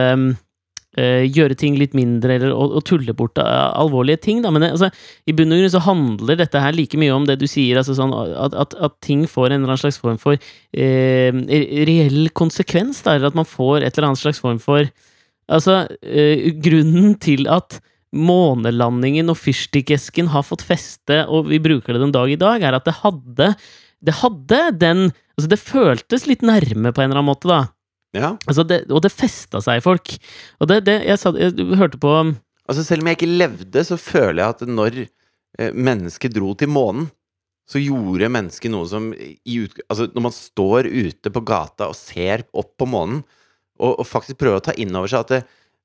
eh, 0.98 1.24
gjøre 1.26 1.56
ting 1.58 1.78
litt 1.78 1.94
mindre, 1.96 2.36
eller 2.36 2.54
å, 2.54 2.68
å 2.78 2.82
tulle 2.86 3.14
bort 3.16 3.38
eh, 3.42 3.68
alvorlige 3.78 4.22
ting, 4.26 4.42
da. 4.44 4.52
Men 4.54 4.68
altså, 4.70 4.90
i 5.26 5.34
bunn 5.36 5.54
og 5.54 5.62
grunn 5.62 5.74
så 5.74 5.82
handler 5.86 6.38
dette 6.40 6.62
her 6.62 6.76
like 6.76 6.98
mye 7.00 7.14
om 7.14 7.26
det 7.28 7.38
du 7.42 7.46
sier, 7.50 7.80
altså 7.80 7.96
sånn 7.98 8.14
at, 8.14 8.54
at, 8.64 8.76
at 8.78 8.98
ting 9.04 9.26
får 9.30 9.50
en 9.50 9.62
eller 9.62 9.74
annen 9.74 9.84
slags 9.84 10.00
form 10.02 10.20
for 10.22 10.38
eh, 10.38 11.42
reell 11.90 12.30
konsekvens, 12.36 13.02
da, 13.06 13.16
eller 13.16 13.32
at 13.32 13.38
man 13.38 13.48
får 13.48 13.82
et 13.82 13.90
eller 13.94 14.12
annet 14.12 14.22
slags 14.22 14.42
form 14.42 14.62
for 14.62 14.86
Altså, 15.44 15.82
eh, 16.00 16.54
grunnen 16.64 17.18
til 17.20 17.44
at 17.52 17.74
månelandingen 18.14 19.32
og 19.32 19.38
fyrstikkesken 19.40 20.30
har 20.32 20.46
fått 20.46 20.64
feste, 20.66 21.24
og 21.26 21.50
vi 21.50 21.60
bruker 21.62 21.94
det 21.94 22.02
den 22.04 22.14
dag 22.14 22.30
i 22.30 22.38
dag, 22.40 22.62
er 22.62 22.78
at 22.78 22.86
det 22.86 23.00
hadde 23.02 23.54
Det 24.04 24.14
hadde 24.20 24.60
den 24.78 25.06
Altså, 25.34 25.48
det 25.50 25.58
føltes 25.58 26.28
litt 26.30 26.44
nærme 26.46 26.92
på 26.94 27.02
en 27.02 27.10
eller 27.10 27.18
annen 27.18 27.32
måte, 27.32 27.48
da. 27.50 27.60
ja. 28.14 28.28
Altså 28.46 28.62
det, 28.62 28.84
og 28.86 29.02
det 29.02 29.10
festa 29.10 29.58
seg 29.64 29.80
i 29.80 29.82
folk. 29.82 30.12
Og 30.62 30.68
det, 30.70 30.84
det 30.86 31.00
jeg, 31.08 31.18
sa, 31.18 31.32
jeg 31.34 31.74
hørte 31.74 31.98
på 31.98 32.12
Altså 32.64 32.84
Selv 32.86 33.02
om 33.02 33.10
jeg 33.10 33.18
ikke 33.18 33.34
levde, 33.34 33.82
så 33.84 33.98
føler 33.98 34.40
jeg 34.40 34.54
at 34.54 34.62
når 34.70 35.00
eh, 35.02 35.72
mennesket 35.74 36.36
dro 36.36 36.54
til 36.54 36.70
månen, 36.70 37.10
så 37.66 37.80
gjorde 37.80 38.28
mennesket 38.30 38.70
noe 38.70 38.86
som 38.88 39.10
i 39.16 39.58
ut, 39.64 39.74
Altså 39.88 40.06
Når 40.12 40.26
man 40.28 40.36
står 40.36 40.86
ute 40.86 41.32
på 41.32 41.42
gata 41.48 41.90
og 41.90 41.98
ser 41.98 42.46
opp 42.52 42.76
på 42.78 42.88
månen, 42.88 43.24
og, 43.80 43.98
og 43.98 44.06
faktisk 44.06 44.38
prøver 44.38 44.60
å 44.60 44.66
ta 44.68 44.76
inn 44.78 44.94
over 44.94 45.10
seg 45.10 45.24
at 45.24 45.32
det, 45.34 45.42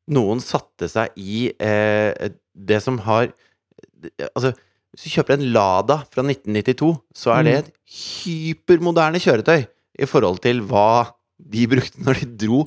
noen 0.10 0.41
satte 0.43 0.89
seg 0.91 1.13
i 1.19 1.50
eh, 1.62 2.30
det 2.56 2.80
som 2.84 2.98
har 3.06 3.30
Altså 4.36 4.54
Hvis 4.95 5.06
du 5.06 5.10
kjøper 5.13 5.36
en 5.36 5.43
Lada 5.54 6.00
fra 6.10 6.24
1992, 6.24 6.89
så 7.15 7.34
er 7.36 7.43
det 7.45 7.56
et 7.60 7.72
hypermoderne 8.26 9.19
kjøretøy 9.22 9.65
i 10.00 10.08
forhold 10.08 10.39
til 10.43 10.62
hva 10.69 10.86
de 11.39 11.65
brukte 11.72 12.02
når 12.06 12.22
de 12.24 12.30
dro 12.48 12.62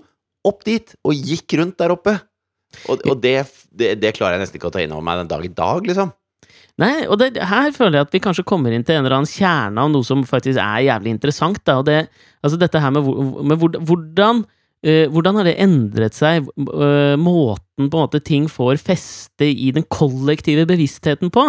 opp 0.48 0.64
dit 0.66 0.92
og 1.07 1.14
gikk 1.16 1.57
rundt 1.61 1.78
der 1.81 1.94
oppe. 1.94 2.14
Og, 2.88 3.02
og 3.11 3.18
det, 3.22 3.35
det, 3.72 3.94
det 4.00 4.14
klarer 4.16 4.37
jeg 4.38 4.44
nesten 4.46 4.59
ikke 4.61 4.70
å 4.70 4.74
ta 4.74 4.83
inn 4.85 4.92
over 4.94 5.05
meg 5.07 5.20
den 5.22 5.31
dag 5.33 5.44
i 5.46 5.52
dag, 5.52 5.88
liksom. 5.88 6.12
Nei, 6.81 7.02
og 7.05 7.18
det, 7.20 7.35
her 7.37 7.68
føler 7.76 7.98
jeg 7.98 8.07
at 8.09 8.14
vi 8.16 8.22
kanskje 8.24 8.46
kommer 8.48 8.72
inn 8.72 8.85
til 8.87 8.96
en 8.96 9.05
eller 9.05 9.18
annen 9.18 9.28
kjerne 9.28 9.83
av 9.83 9.90
noe 9.92 10.07
som 10.09 10.22
faktisk 10.28 10.57
er 10.62 10.87
jævlig 10.87 11.12
interessant. 11.12 11.61
Da, 11.68 11.76
og 11.83 11.87
det, 11.90 11.98
altså 12.40 12.59
dette 12.61 12.81
her 12.81 12.94
med, 12.96 13.11
med 13.50 13.61
hvor- 13.61 13.76
hvordan 13.90 14.40
hvordan 14.83 15.37
har 15.38 15.47
det 15.47 15.55
endret 15.62 16.16
seg, 16.16 16.49
eh, 16.59 17.14
måten 17.14 17.87
på 17.87 17.99
en 17.99 18.03
måte 18.03 18.23
ting 18.25 18.49
får 18.51 18.81
feste 18.83 19.47
i 19.47 19.71
den 19.75 19.87
kollektive 19.87 20.66
bevisstheten 20.66 21.31
på? 21.31 21.45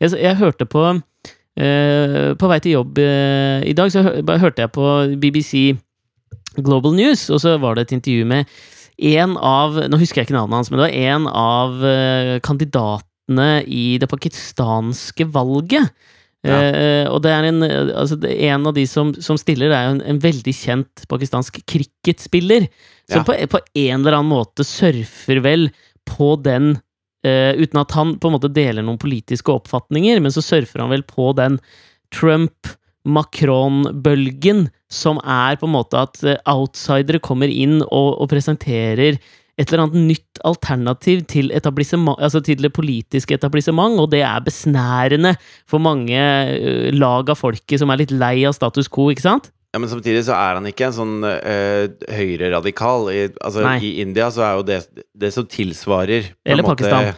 Jeg, 0.00 0.14
jeg 0.16 0.40
hørte 0.40 0.64
på 0.64 0.86
eh, 0.94 2.32
På 2.40 2.48
vei 2.48 2.58
til 2.64 2.78
jobb 2.78 2.98
eh, 3.02 3.60
i 3.68 3.76
dag, 3.76 3.92
så 3.92 4.06
hø, 4.06 4.14
hørte 4.40 4.64
jeg 4.64 4.72
på 4.72 4.88
BBC 5.20 5.76
Global 6.56 6.96
News, 6.96 7.28
og 7.30 7.42
så 7.44 7.58
var 7.60 7.76
det 7.76 7.86
et 7.86 7.96
intervju 7.98 8.24
med 8.28 8.48
en 8.98 9.36
av 9.36 9.76
Nå 9.86 10.00
husker 10.00 10.22
jeg 10.22 10.28
ikke 10.28 10.38
navnet 10.38 10.58
hans, 10.58 10.70
men 10.72 10.80
det 10.80 10.88
var 10.88 11.00
en 11.12 11.28
av 11.30 11.84
eh, 11.86 12.36
kandidatene 12.42 13.50
i 13.68 13.98
det 14.00 14.08
pakistanske 14.10 15.28
valget. 15.30 15.92
Ja. 16.46 16.58
Eh, 16.62 17.06
og 17.10 17.18
det 17.24 17.32
er 17.34 17.42
en, 17.48 17.62
altså 17.66 18.14
det, 18.22 18.30
en 18.46 18.66
av 18.70 18.74
de 18.76 18.84
som, 18.86 19.08
som 19.22 19.36
stiller, 19.40 19.72
er 19.74 19.82
jo 19.88 19.94
en, 19.96 20.02
en 20.14 20.20
veldig 20.22 20.54
kjent 20.54 21.02
pakistansk 21.10 21.58
cricketspiller. 21.66 22.68
Som 23.10 23.22
Ja. 23.22 23.24
på, 23.26 23.32
på 23.56 23.60
en 23.74 24.00
eller 24.02 24.14
annen 24.18 24.30
måte 24.30 24.62
surfer 24.68 25.40
vel 25.42 25.70
på 26.06 26.36
den 26.44 26.76
eh, 27.26 27.52
Uten 27.58 27.80
at 27.80 27.90
han 27.96 28.12
på 28.20 28.28
en 28.30 28.36
måte 28.36 28.52
deler 28.54 28.82
noen 28.86 29.00
politiske 29.00 29.50
oppfatninger, 29.50 30.20
men 30.22 30.30
så 30.34 30.42
surfer 30.44 30.80
han 30.84 30.92
vel 30.94 31.02
på 31.08 31.32
den 31.36 31.58
Trump-Macron-bølgen, 32.14 34.68
som 34.90 35.18
er 35.24 35.56
på 35.60 35.66
en 35.68 35.74
måte 35.74 35.98
at 36.00 36.22
eh, 36.24 36.38
outsidere 36.48 37.18
kommer 37.24 37.48
inn 37.50 37.82
og, 37.82 38.14
og 38.22 38.28
presenterer 38.30 39.18
et 39.58 39.72
eller 39.72 39.84
annet 39.88 40.06
nytt 40.12 40.40
alternativ 40.46 41.24
til, 41.26 41.50
altså 41.50 42.40
til 42.46 42.62
det 42.62 42.70
politiske 42.72 43.34
etablissement, 43.34 43.98
og 43.98 44.10
det 44.12 44.22
er 44.22 44.40
besnærende 44.46 45.34
for 45.66 45.82
mange 45.82 46.14
eh, 46.14 46.90
lag 46.94 47.28
av 47.30 47.40
folket 47.40 47.80
som 47.82 47.90
er 47.90 47.98
litt 48.04 48.14
lei 48.14 48.44
av 48.46 48.54
status 48.54 48.86
quo, 48.88 49.08
ikke 49.10 49.26
sant? 49.26 49.50
Ja, 49.74 49.80
Men 49.82 49.90
samtidig 49.90 50.22
så 50.24 50.32
er 50.32 50.54
han 50.56 50.64
ikke 50.70 50.86
en 50.86 50.94
sånn 50.96 51.16
uh, 51.28 51.88
høyreradikal. 52.08 53.10
I, 53.12 53.26
altså, 53.44 53.60
Nei. 53.66 53.74
I 53.84 53.90
India 54.00 54.30
så 54.32 54.40
er 54.46 54.54
jo 54.56 54.62
det 54.64 54.78
det 55.12 55.28
som 55.34 55.44
tilsvarer 55.44 56.30
Eller 56.46 56.64
måte- 56.64 56.78
Pakistan. 56.88 57.10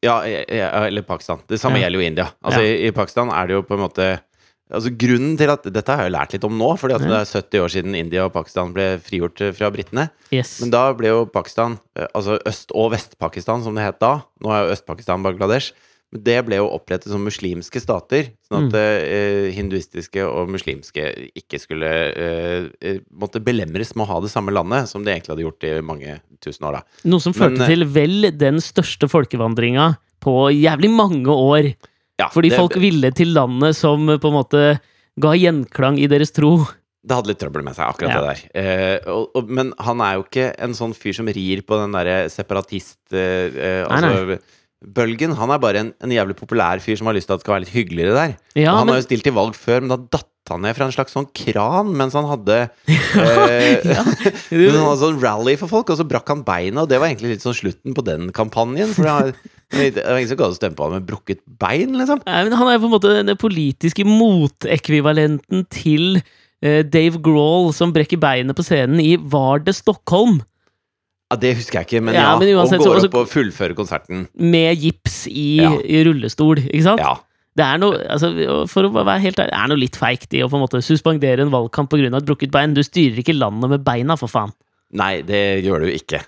Ja, 0.00 0.14
ja, 0.24 0.68
eller 0.86 1.02
Pakistan. 1.02 1.40
Det 1.50 1.58
samme 1.60 1.76
Ja. 1.80 1.84
gjelder 1.88 2.00
jo 2.00 2.06
India. 2.06 2.26
Altså, 2.42 2.62
Ja. 2.62 2.72
i, 2.72 2.86
I 2.88 2.90
Pakistan 2.96 3.28
er 3.34 3.46
det 3.46 3.54
jo 3.58 3.62
på 3.62 3.74
en 3.74 3.82
måte 3.84 4.20
Altså 4.68 4.92
Grunnen 5.00 5.36
til 5.40 5.50
at 5.52 5.66
Dette 5.72 5.96
har 5.96 6.06
jeg 6.06 6.14
lært 6.14 6.34
litt 6.36 6.46
om 6.46 6.56
nå, 6.60 6.70
fordi 6.80 6.96
at 6.98 7.04
det 7.04 7.14
er 7.16 7.28
70 7.28 7.64
år 7.64 7.72
siden 7.72 7.98
India 7.98 8.26
og 8.28 8.34
Pakistan 8.34 8.74
ble 8.76 8.90
frigjort 9.04 9.40
eh, 9.44 9.54
fra 9.56 9.70
britene. 9.74 10.08
Yes. 10.34 10.58
Men 10.62 10.72
da 10.74 10.84
ble 10.96 11.12
jo 11.12 11.26
Pakistan, 11.32 11.78
eh, 11.96 12.08
altså 12.12 12.36
Øst- 12.48 12.74
og 12.76 12.92
Vest-Pakistan 12.92 13.64
som 13.64 13.78
det 13.78 13.86
het 13.86 14.00
da 14.02 14.18
Nå 14.44 14.52
er 14.52 14.66
jo 14.66 14.74
Øst-Pakistan 14.76 15.24
Bangladesh. 15.24 15.72
Men 16.08 16.22
det 16.24 16.36
ble 16.46 16.56
jo 16.56 16.68
opprettet 16.72 17.12
som 17.12 17.24
muslimske 17.24 17.80
stater. 17.82 18.30
Sånn 18.48 18.70
at 18.70 18.76
eh, 18.80 19.50
hinduistiske 19.52 20.24
og 20.24 20.48
muslimske 20.54 21.04
ikke 21.36 21.60
skulle 21.60 21.90
eh, 22.08 22.68
eh, 22.80 23.02
måtte 23.12 23.42
belemres 23.44 23.92
med 23.94 24.06
å 24.06 24.10
ha 24.14 24.22
det 24.24 24.32
samme 24.32 24.54
landet, 24.56 24.88
som 24.88 25.04
de 25.04 25.12
egentlig 25.12 25.34
hadde 25.34 25.44
gjort 25.44 25.68
i 25.68 25.74
mange 25.84 26.16
tusen 26.44 26.64
år, 26.64 26.80
da. 26.80 27.02
Noe 27.12 27.20
som 27.20 27.36
førte 27.36 27.60
Men, 27.60 27.68
til 27.68 27.84
vel 27.92 28.30
den 28.40 28.62
største 28.64 29.10
folkevandringa 29.10 29.90
på 30.24 30.48
jævlig 30.54 30.90
mange 30.96 31.34
år. 31.34 31.74
Ja, 32.18 32.28
Fordi 32.34 32.50
det, 32.50 32.58
folk 32.58 32.74
ville 32.82 33.12
til 33.14 33.30
landet 33.36 33.76
som 33.78 34.08
eh, 34.10 34.18
på 34.18 34.28
en 34.32 34.36
måte 34.40 34.62
ga 35.22 35.32
gjenklang 35.38 35.98
i 36.02 36.08
deres 36.10 36.32
tro. 36.34 36.64
det 37.08 37.14
hadde 37.16 37.30
litt 37.30 37.38
trøbbel 37.40 37.62
med 37.64 37.74
seg, 37.78 37.86
akkurat 37.88 38.10
Ja. 38.10 38.20
det 38.20 38.28
der. 38.28 38.40
Eh, 38.60 39.10
og, 39.10 39.30
og, 39.38 39.48
men 39.48 39.72
han 39.80 40.00
er 40.04 40.16
jo 40.18 40.24
ikke 40.26 40.48
en 40.58 40.74
sånn 40.76 40.94
fyr 40.98 41.14
som 41.16 41.26
rir 41.30 41.62
på 41.62 41.78
den 41.80 41.94
derre 41.94 42.28
separatist 42.30 42.98
eh, 43.14 43.48
eh, 43.54 43.84
Nei, 43.88 44.00
Altså 44.10 44.38
Bølgen 44.78 45.32
han 45.34 45.50
er 45.50 45.58
bare 45.58 45.80
en, 45.82 45.88
en 46.06 46.12
jævlig 46.14 46.36
populær 46.38 46.78
fyr 46.78 46.98
som 47.00 47.08
har 47.10 47.16
lyst 47.16 47.26
til 47.26 47.34
at 47.34 47.40
det 47.40 47.46
skal 47.46 47.54
være 47.56 47.64
litt 47.64 47.74
hyggeligere 47.74 48.14
der. 48.14 48.34
Ja, 48.54 48.72
og 48.72 48.78
han 48.78 48.86
men- 48.86 48.94
har 48.94 49.00
jo 49.00 49.06
stilt 49.08 49.24
til 49.26 49.34
valg 49.34 49.56
før, 49.58 49.80
men 49.82 49.90
da 49.90 49.96
datt 50.18 50.28
han 50.52 50.62
ned 50.64 50.76
fra 50.76 50.86
en 50.88 50.92
slags 50.94 51.12
sånn 51.16 51.26
kran 51.36 51.90
mens 51.96 52.14
han 52.16 52.26
hadde 52.28 52.56
eh, 52.88 53.84
han 53.94 54.80
hadde 54.82 54.98
sånn 55.02 55.20
rally 55.22 55.56
for 55.60 55.68
folk, 55.70 55.90
og 55.92 55.98
så 56.00 56.06
brakk 56.08 56.28
han 56.32 56.44
beina, 56.46 56.82
og 56.84 56.88
det 56.90 56.98
var 57.00 57.10
egentlig 57.10 57.36
litt 57.36 57.44
sånn 57.46 57.56
slutten 57.56 57.94
på 57.96 58.04
den 58.06 58.30
kampanjen. 58.36 58.92
For 58.96 59.06
det 59.06 59.14
var, 59.14 59.32
ingen 60.18 60.30
som 60.30 60.40
gadd 60.40 60.54
å 60.56 60.58
stemme 60.58 60.78
på 60.78 60.88
han 60.88 60.98
med 60.98 61.06
brukket 61.08 61.42
bein, 61.60 61.96
liksom. 61.98 62.22
Nei, 62.26 62.42
men 62.48 62.56
han 62.58 62.70
er 62.72 62.78
på 62.82 62.88
en 62.90 62.94
måte 62.96 63.14
den 63.22 63.36
politiske 63.40 64.06
motekvivalenten 64.08 65.66
til 65.72 66.20
eh, 66.62 66.82
Dave 66.86 67.20
Grohl 67.24 67.72
som 67.76 67.92
brekker 67.94 68.20
beinet 68.22 68.56
på 68.58 68.64
scenen 68.66 69.00
i 69.04 69.16
Var 69.20 69.64
det 69.66 69.76
Stockholm? 69.78 70.40
Ja, 71.28 71.36
Det 71.36 71.50
husker 71.58 71.82
jeg 71.82 71.88
ikke, 71.90 72.00
men 72.06 72.14
Ja, 72.16 72.22
ja. 72.30 72.36
men 72.40 72.48
uansett, 72.56 72.80
og 72.80 72.86
så- 72.86 72.88
går 72.88 72.96
også- 73.02 73.08
opp 73.10 73.16
og 73.20 73.28
fullfører 73.28 73.74
konserten. 73.76 74.28
Med 74.34 74.78
gips 74.80 75.26
i, 75.28 75.60
Ja. 75.60 75.74
i 75.84 76.02
rullestol, 76.06 76.56
ikke 76.56 76.82
sant? 76.86 77.00
Ja. 77.04 77.18
Det 77.58 77.66
er 77.66 77.80
noe, 77.82 77.98
altså, 78.06 78.30
for 78.70 78.86
å 78.86 78.92
være 78.94 79.18
helt 79.24 79.40
ærlig, 79.42 79.50
det 79.50 79.58
er 79.58 79.70
noe 79.72 79.82
litt 79.82 79.98
feigt 79.98 80.34
i 80.38 80.44
å 80.44 80.50
på 80.50 80.58
en 80.58 80.62
måte 80.62 80.82
suspendere 80.84 81.42
en 81.42 81.50
valgkamp 81.54 81.90
pga. 81.90 82.10
et 82.14 82.28
brukket 82.28 82.54
bein. 82.54 82.76
Du 82.76 82.84
styrer 82.86 83.18
ikke 83.18 83.34
landet 83.34 83.72
med 83.72 83.86
beina, 83.86 84.16
for 84.20 84.30
faen. 84.30 84.54
Nei, 84.94 85.22
det 85.26 85.64
gjør 85.66 85.84
du 85.84 85.90
ikke. 85.90 86.22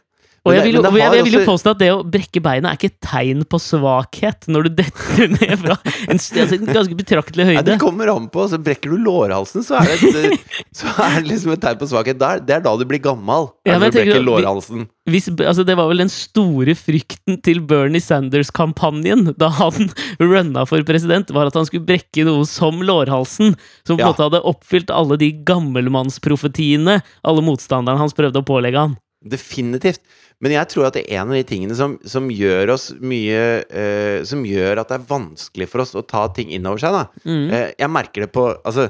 Og 0.48 0.54
jeg 0.56 0.62
vil, 0.70 0.76
jo, 0.78 0.82
jeg, 0.96 1.12
jeg 1.12 1.24
vil 1.26 1.34
jo 1.36 1.40
påstå 1.44 1.72
at 1.74 1.80
det 1.82 1.88
å 1.92 1.98
brekke 2.08 2.40
beina 2.40 2.70
er 2.70 2.78
ikke 2.78 2.88
et 2.88 3.00
tegn 3.04 3.42
på 3.44 3.58
svakhet 3.60 4.46
når 4.48 4.66
du 4.66 4.70
detter 4.78 5.26
ned 5.34 5.52
fra 5.60 5.74
en, 5.84 6.16
altså, 6.16 6.54
en 6.56 6.70
ganske 6.70 6.96
betraktelig 6.96 7.44
Nei, 7.44 7.56
høyde. 7.58 7.66
det 7.68 7.76
kommer 7.82 8.08
an 8.14 8.30
på. 8.32 8.46
Så 8.48 8.56
brekker 8.64 8.94
du 8.94 9.02
lårhalsen, 9.04 9.60
så 9.66 9.76
er 9.82 9.90
det, 10.00 10.22
et, 10.30 10.54
så 10.80 10.88
er 10.96 11.18
det 11.20 11.28
liksom 11.34 11.52
et 11.52 11.60
tegn 11.60 11.76
på 11.82 11.90
svakhet. 11.92 12.16
Da 12.22 12.30
er- 12.38 12.40
Det 12.48 12.56
er 12.56 12.64
da 12.64 12.72
du 12.80 12.86
blir 12.88 13.02
gammel. 13.04 13.50
Ja, 13.68 13.76
når 13.76 13.92
du 13.92 13.98
brekker 14.00 14.24
lårhalsen. 14.24 14.88
Hvis, 15.10 15.26
altså 15.42 15.64
det 15.66 15.74
var 15.76 15.88
vel 15.90 16.00
den 16.04 16.12
store 16.12 16.72
frykten 16.78 17.36
til 17.44 17.60
Bernie 17.66 18.00
Sanders-kampanjen 18.00 19.34
da 19.40 19.48
han 19.60 19.90
runna 20.22 20.64
for 20.70 20.80
president, 20.88 21.28
var 21.36 21.50
at 21.50 21.56
han 21.60 21.68
skulle 21.68 21.84
brekke 21.88 22.24
noe 22.24 22.48
som 22.48 22.80
lårhalsen, 22.80 23.56
som 23.84 23.96
på 23.96 24.00
en 24.00 24.04
Ja. 24.06 24.08
måte 24.14 24.24
hadde 24.24 24.40
oppfylt 24.48 24.88
alle 24.94 25.20
de 25.20 25.32
gammelmannsprofetiene 25.44 27.00
alle 27.28 27.44
motstanderne 27.44 28.00
hans 28.00 28.16
prøvde 28.16 28.40
å 28.40 28.46
pålegge 28.46 28.78
han. 28.86 28.96
Definitivt. 29.20 30.00
Men 30.40 30.54
jeg 30.56 30.70
tror 30.72 30.88
at 30.88 30.96
det 30.96 31.04
er 31.04 31.20
en 31.20 31.32
av 31.32 31.36
de 31.36 31.44
tingene 31.46 31.76
som, 31.76 31.98
som 32.08 32.30
gjør 32.32 32.72
oss 32.76 32.90
mye 32.96 33.40
uh, 33.68 34.20
Som 34.28 34.46
gjør 34.48 34.80
at 34.80 34.92
det 34.92 35.00
er 35.00 35.08
vanskelig 35.10 35.68
for 35.68 35.84
oss 35.84 35.92
å 35.98 36.04
ta 36.06 36.26
ting 36.36 36.52
inn 36.56 36.68
over 36.68 36.80
seg, 36.80 36.96
da. 36.96 37.26
Mm. 37.28 37.46
Uh, 37.52 37.66
jeg 37.76 37.92
merker 37.92 38.26
det 38.26 38.30
på 38.34 38.46
Altså, 38.56 38.88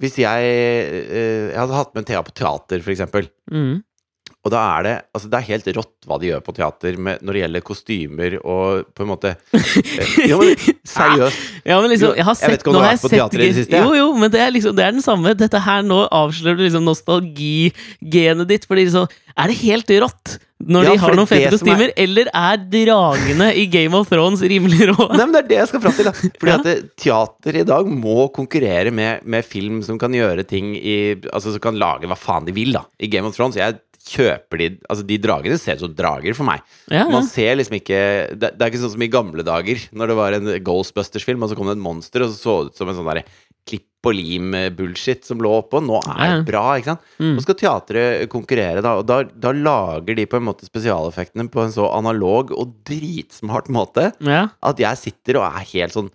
hvis 0.00 0.16
jeg 0.22 0.54
uh, 0.56 1.50
Jeg 1.52 1.58
hadde 1.60 1.82
hatt 1.82 1.92
med 1.98 2.08
Thea 2.08 2.24
på 2.24 2.32
teater, 2.36 2.80
for 2.84 2.94
eksempel. 2.96 3.28
Mm. 3.52 3.84
Og 4.46 4.52
da 4.54 4.62
er 4.76 4.86
det 4.86 4.94
Altså, 5.16 5.28
det 5.28 5.38
er 5.38 5.48
helt 5.50 5.68
rått 5.76 6.08
hva 6.08 6.18
de 6.22 6.30
gjør 6.30 6.42
på 6.46 6.54
teater 6.56 6.96
med, 7.02 7.20
når 7.26 7.36
det 7.36 7.42
gjelder 7.42 7.66
kostymer 7.66 8.38
og 8.40 8.88
på 8.96 9.04
en 9.04 9.10
måte 9.10 9.34
Jo, 10.30 10.40
men 10.40 10.54
seriøst. 10.86 11.44
Ja, 11.66 11.80
men 11.82 11.90
liksom, 11.92 12.16
jeg 12.16 12.28
har 12.28 12.40
jeg 12.40 12.54
vet 12.54 12.62
ikke 12.64 12.72
om 12.72 12.78
du 12.78 12.80
har 12.80 12.88
har 12.88 12.96
vært 12.96 13.04
på 13.04 13.12
teater 13.12 13.42
i 13.42 13.50
det 13.50 13.58
siste. 13.58 13.84
Jo, 13.84 13.92
jo, 13.98 14.08
men 14.16 14.32
det 14.32 14.40
er 14.40 14.52
liksom 14.54 14.76
Det 14.78 14.86
er 14.86 14.96
den 14.96 15.04
samme. 15.04 15.36
Dette 15.36 15.60
her 15.66 15.84
nå 15.84 16.04
avslører 16.14 16.60
du 16.60 16.66
liksom 16.68 16.86
nostalgigenet 16.86 18.48
ditt. 18.48 18.68
Fordi 18.70 18.86
liksom 18.86 19.10
Er 19.34 19.50
det 19.50 19.60
helt 19.64 19.96
rått 20.06 20.38
når 20.64 20.84
Ja, 20.86 20.90
de 20.94 20.98
har 21.02 21.14
noen 21.18 21.28
fete 21.28 21.50
kostymer, 21.52 21.90
er- 21.90 21.98
eller 22.00 22.30
er 22.32 22.56
dragene 22.72 23.48
i 23.54 23.66
Game 23.68 23.94
of 23.94 24.08
Thrones 24.08 24.40
rimelig 24.40 24.88
rå? 24.88 25.08
Nei, 25.12 25.24
men 25.26 25.32
det 25.36 25.42
er 25.44 25.48
det 25.50 25.58
jeg 25.58 25.68
skal 25.68 25.82
fram 25.84 25.92
til. 25.98 26.04
Da. 26.08 26.12
Fordi 26.40 26.52
Ja. 26.52 26.58
at 26.60 26.96
teater 26.96 27.60
i 27.60 27.64
dag 27.68 27.86
må 27.92 28.30
konkurrere 28.32 28.90
med, 28.90 29.20
med 29.28 29.44
film 29.44 29.82
som 29.84 29.98
kan 30.00 30.12
gjøre 30.16 30.46
ting 30.48 30.74
i 30.76 31.14
Altså 31.32 31.52
som 31.52 31.60
kan 31.60 31.76
lage 31.78 32.08
hva 32.08 32.16
faen 32.16 32.46
de 32.48 32.52
vil, 32.56 32.72
da. 32.72 32.86
I 32.98 33.06
Game 33.12 33.26
of 33.28 33.36
Thrones. 33.36 33.56
Jeg 33.60 33.76
kjøper 34.06 34.58
de 34.60 34.66
Altså, 34.88 35.02
de 35.04 35.16
dragene 35.18 35.58
ser 35.58 35.74
ut 35.74 35.80
som 35.80 35.94
drager 35.98 36.32
for 36.38 36.46
meg. 36.46 36.60
Ja, 36.88 37.02
ja. 37.02 37.08
Man 37.10 37.26
ser 37.26 37.56
liksom 37.58 37.74
ikke 37.80 38.00
det, 38.38 38.52
det 38.56 38.62
er 38.62 38.70
ikke 38.70 38.80
sånn 38.84 38.92
som 38.94 39.02
i 39.02 39.08
gamle 39.12 39.42
dager, 39.44 39.82
når 39.92 40.06
det 40.12 40.16
var 40.16 40.32
en 40.38 40.46
Ghostbusters-film, 40.62 41.42
og 41.42 41.50
så 41.50 41.56
kom 41.58 41.66
det 41.66 41.76
et 41.76 41.82
monster, 41.82 42.22
og 42.22 42.30
så 42.32 42.38
så 42.38 42.54
det 42.62 42.70
ut 42.72 42.78
som 42.78 42.88
en 42.88 42.94
sånn 43.00 43.10
derre 43.10 43.24
klipp 43.66 44.06
og 44.06 44.14
lim-bullshit 44.14 45.24
som 45.26 45.40
lå 45.42 45.50
oppå. 45.60 45.80
Nå 45.82 45.96
er 46.04 46.12
Ja, 46.20 46.26
ja. 46.30 46.34
det 46.38 46.46
bra, 46.46 46.62
ikke 46.78 46.92
sant? 46.92 47.00
Mm. 47.18 47.32
Nå 47.34 47.42
skal 47.42 47.56
teatret 47.58 48.28
konkurrere, 48.30 48.82
da, 48.84 48.92
og 49.00 49.06
da, 49.08 49.16
da 49.26 49.50
lager 49.56 50.14
de 50.14 50.26
på 50.30 50.38
en 50.38 50.46
måte 50.46 50.68
spesialeffektene 50.68 51.48
på 51.50 51.64
en 51.64 51.74
så 51.74 51.88
analog 51.96 52.52
og 52.54 52.76
dritsmart 52.86 53.68
måte 53.74 54.12
Ja. 54.22 54.44
at 54.62 54.78
jeg 54.78 54.96
sitter 55.00 55.40
og 55.40 55.48
er 55.48 55.66
helt 55.72 55.92
sånn 55.96 56.10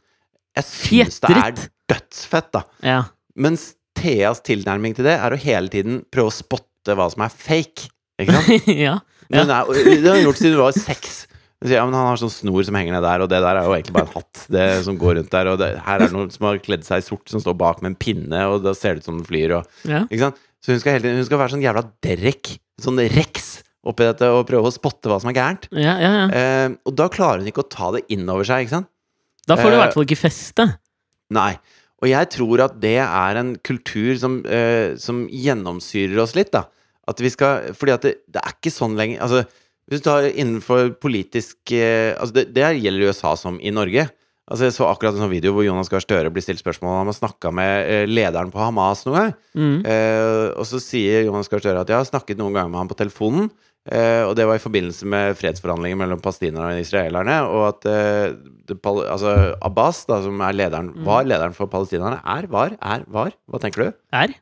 Jeg 0.56 0.66
syns 0.68 1.20
det 1.24 1.36
er 1.36 1.54
dødsfett, 1.92 2.52
da. 2.56 2.64
ja. 2.84 3.02
Mens 3.36 3.74
Theas 3.96 4.40
tilnærming 4.44 4.96
til 4.96 5.04
det 5.06 5.18
er 5.20 5.32
å 5.36 5.38
hele 5.40 5.68
tiden 5.72 6.02
prøve 6.12 6.32
å 6.32 6.34
spotte 6.36 6.96
hva 6.96 7.10
som 7.12 7.22
er 7.26 7.30
fake. 7.36 7.90
Ikke 8.24 8.34
sant? 8.40 8.68
ja. 8.88 8.96
Er, 9.32 9.46
det 9.46 10.08
har 10.08 10.16
hun 10.18 10.26
gjort 10.26 10.40
siden 10.40 10.56
hun 10.58 10.64
var 10.64 10.76
seks. 10.80 11.26
Sier, 11.62 11.78
ja, 11.78 11.84
men 11.86 11.94
han 11.94 12.08
har 12.10 12.18
sånn 12.18 12.34
snor 12.34 12.64
som 12.66 12.78
henger 12.78 12.96
ned 12.96 13.04
der, 13.06 13.22
og 13.22 13.30
det 13.30 13.40
der 13.44 13.60
er 13.60 13.68
jo 13.68 13.74
egentlig 13.76 13.94
bare 13.94 14.08
en 14.10 14.16
hatt 14.16 14.46
det 14.50 14.68
som 14.88 14.96
går 14.98 15.20
rundt 15.20 15.34
der. 15.34 15.50
Og 15.52 15.60
det, 15.62 15.68
her 15.86 16.00
er 16.00 16.10
det 16.10 16.16
noen 16.16 16.32
som 16.34 16.48
har 16.50 16.62
kledd 16.64 16.88
seg 16.88 17.04
i 17.04 17.06
sort, 17.06 17.28
som 17.30 17.44
står 17.44 17.58
bak 17.60 17.84
med 17.84 17.92
en 17.92 18.00
pinne, 18.02 18.40
og 18.50 18.64
da 18.66 18.74
ser 18.78 18.98
det 18.98 19.04
ut 19.04 19.10
som 19.12 19.20
den 19.20 19.28
flyr. 19.28 19.54
Og, 19.60 19.76
ja. 19.86 20.02
ikke 20.08 20.24
sant? 20.24 20.40
Så 20.62 20.74
hun 20.74 20.82
skal, 20.82 20.98
hele 20.98 21.14
hun 21.18 21.28
skal 21.28 21.42
være 21.42 21.54
sånn 21.54 21.66
jævla 21.66 21.84
Derek, 22.06 22.56
sånn 22.82 23.02
Rex, 23.14 23.52
oppi 23.86 24.06
dette 24.06 24.30
og 24.34 24.44
prøve 24.50 24.70
å 24.70 24.74
spotte 24.74 25.10
hva 25.10 25.20
som 25.22 25.30
er 25.30 25.38
gærent. 25.38 25.70
ja, 25.74 25.96
ja, 26.02 26.12
ja. 26.20 26.26
Eh, 26.38 26.74
og 26.86 26.98
da 26.98 27.08
klarer 27.14 27.42
hun 27.42 27.50
ikke 27.50 27.66
å 27.66 27.70
ta 27.70 27.94
det 27.96 28.04
inn 28.14 28.26
over 28.30 28.46
seg, 28.48 28.66
ikke 28.66 28.80
sant? 28.80 28.90
Da 29.50 29.58
får 29.58 29.70
du 29.70 29.74
i 29.74 29.78
eh, 29.78 29.84
hvert 29.84 29.98
fall 29.98 30.06
ikke 30.10 30.22
feste. 30.22 30.68
Nei. 31.34 31.54
Og 32.02 32.10
jeg 32.10 32.30
tror 32.34 32.66
at 32.66 32.78
det 32.82 32.98
er 33.06 33.40
en 33.42 33.56
kultur 33.62 34.14
som, 34.18 34.42
eh, 34.50 34.98
som 35.02 35.28
gjennomsyrer 35.30 36.22
oss 36.22 36.34
litt, 36.38 36.54
da. 36.54 36.66
At 37.10 37.22
vi 37.22 37.32
skal 37.34 37.74
Fordi 37.74 37.94
at 37.96 38.04
det, 38.06 38.12
det 38.30 38.42
er 38.44 38.54
ikke 38.54 38.70
sånn 38.70 38.94
lenger 38.94 39.24
Altså, 39.26 39.40
hvis 39.92 40.00
du 40.00 40.08
tar 40.08 40.30
innenfor 40.32 40.94
politisk 41.04 41.74
eh, 41.76 42.16
Altså, 42.16 42.38
det, 42.40 42.50
det 42.56 42.70
gjelder 42.80 43.12
USA 43.12 43.36
som 43.36 43.60
i 43.60 43.74
Norge. 43.76 44.08
Altså, 44.52 44.66
jeg 44.68 44.76
så 44.76 44.88
akkurat 44.88 45.16
en 45.16 45.26
sånn 45.26 45.34
video 45.34 45.52
hvor 45.56 45.66
Jonas 45.68 45.92
Gahr 45.92 46.04
Støre 46.04 46.32
blir 46.32 46.44
stilt 46.44 46.62
spørsmål 46.64 46.94
om 46.94 47.02
han 47.02 47.12
har 47.12 47.18
snakka 47.18 47.52
med 47.56 47.74
eh, 47.92 48.06
lederen 48.08 48.54
på 48.54 48.60
Hamas 48.60 49.04
noen 49.08 49.18
gang. 49.18 49.34
Mm. 49.56 49.76
Eh, 49.84 50.48
og 50.56 50.68
så 50.68 50.80
sier 50.84 51.28
Jonas 51.28 51.52
Gahr 51.52 51.64
Støre 51.64 51.84
at 51.84 51.92
jeg 51.92 52.00
har 52.00 52.08
snakket 52.08 52.40
noen 52.40 52.56
ganger 52.56 52.72
med 52.72 52.82
ham 52.82 52.92
på 52.92 52.98
telefonen. 53.00 53.52
Eh, 53.90 54.22
og 54.28 54.36
det 54.38 54.46
var 54.46 54.60
i 54.60 54.64
forbindelse 54.64 55.08
med 55.10 55.36
fredsforhandlinger 55.40 56.00
mellom 56.00 56.22
palestinerne 56.24 56.76
og 56.78 56.84
israelerne. 56.84 57.38
Og 57.50 57.66
at 57.70 57.90
eh, 57.92 58.38
det, 58.70 58.78
altså 58.86 59.36
Abbas, 59.60 60.06
da, 60.08 60.22
som 60.24 60.40
er 60.46 60.56
lederen, 60.56 60.94
var 61.08 61.28
lederen 61.28 61.56
for 61.58 61.72
palestinerne, 61.72 62.22
er, 62.24 62.48
var, 62.52 62.76
er, 62.80 63.04
var. 63.12 63.36
Hva 63.48 63.62
tenker 63.64 63.88
du? 63.88 64.00
Er? 64.16 64.36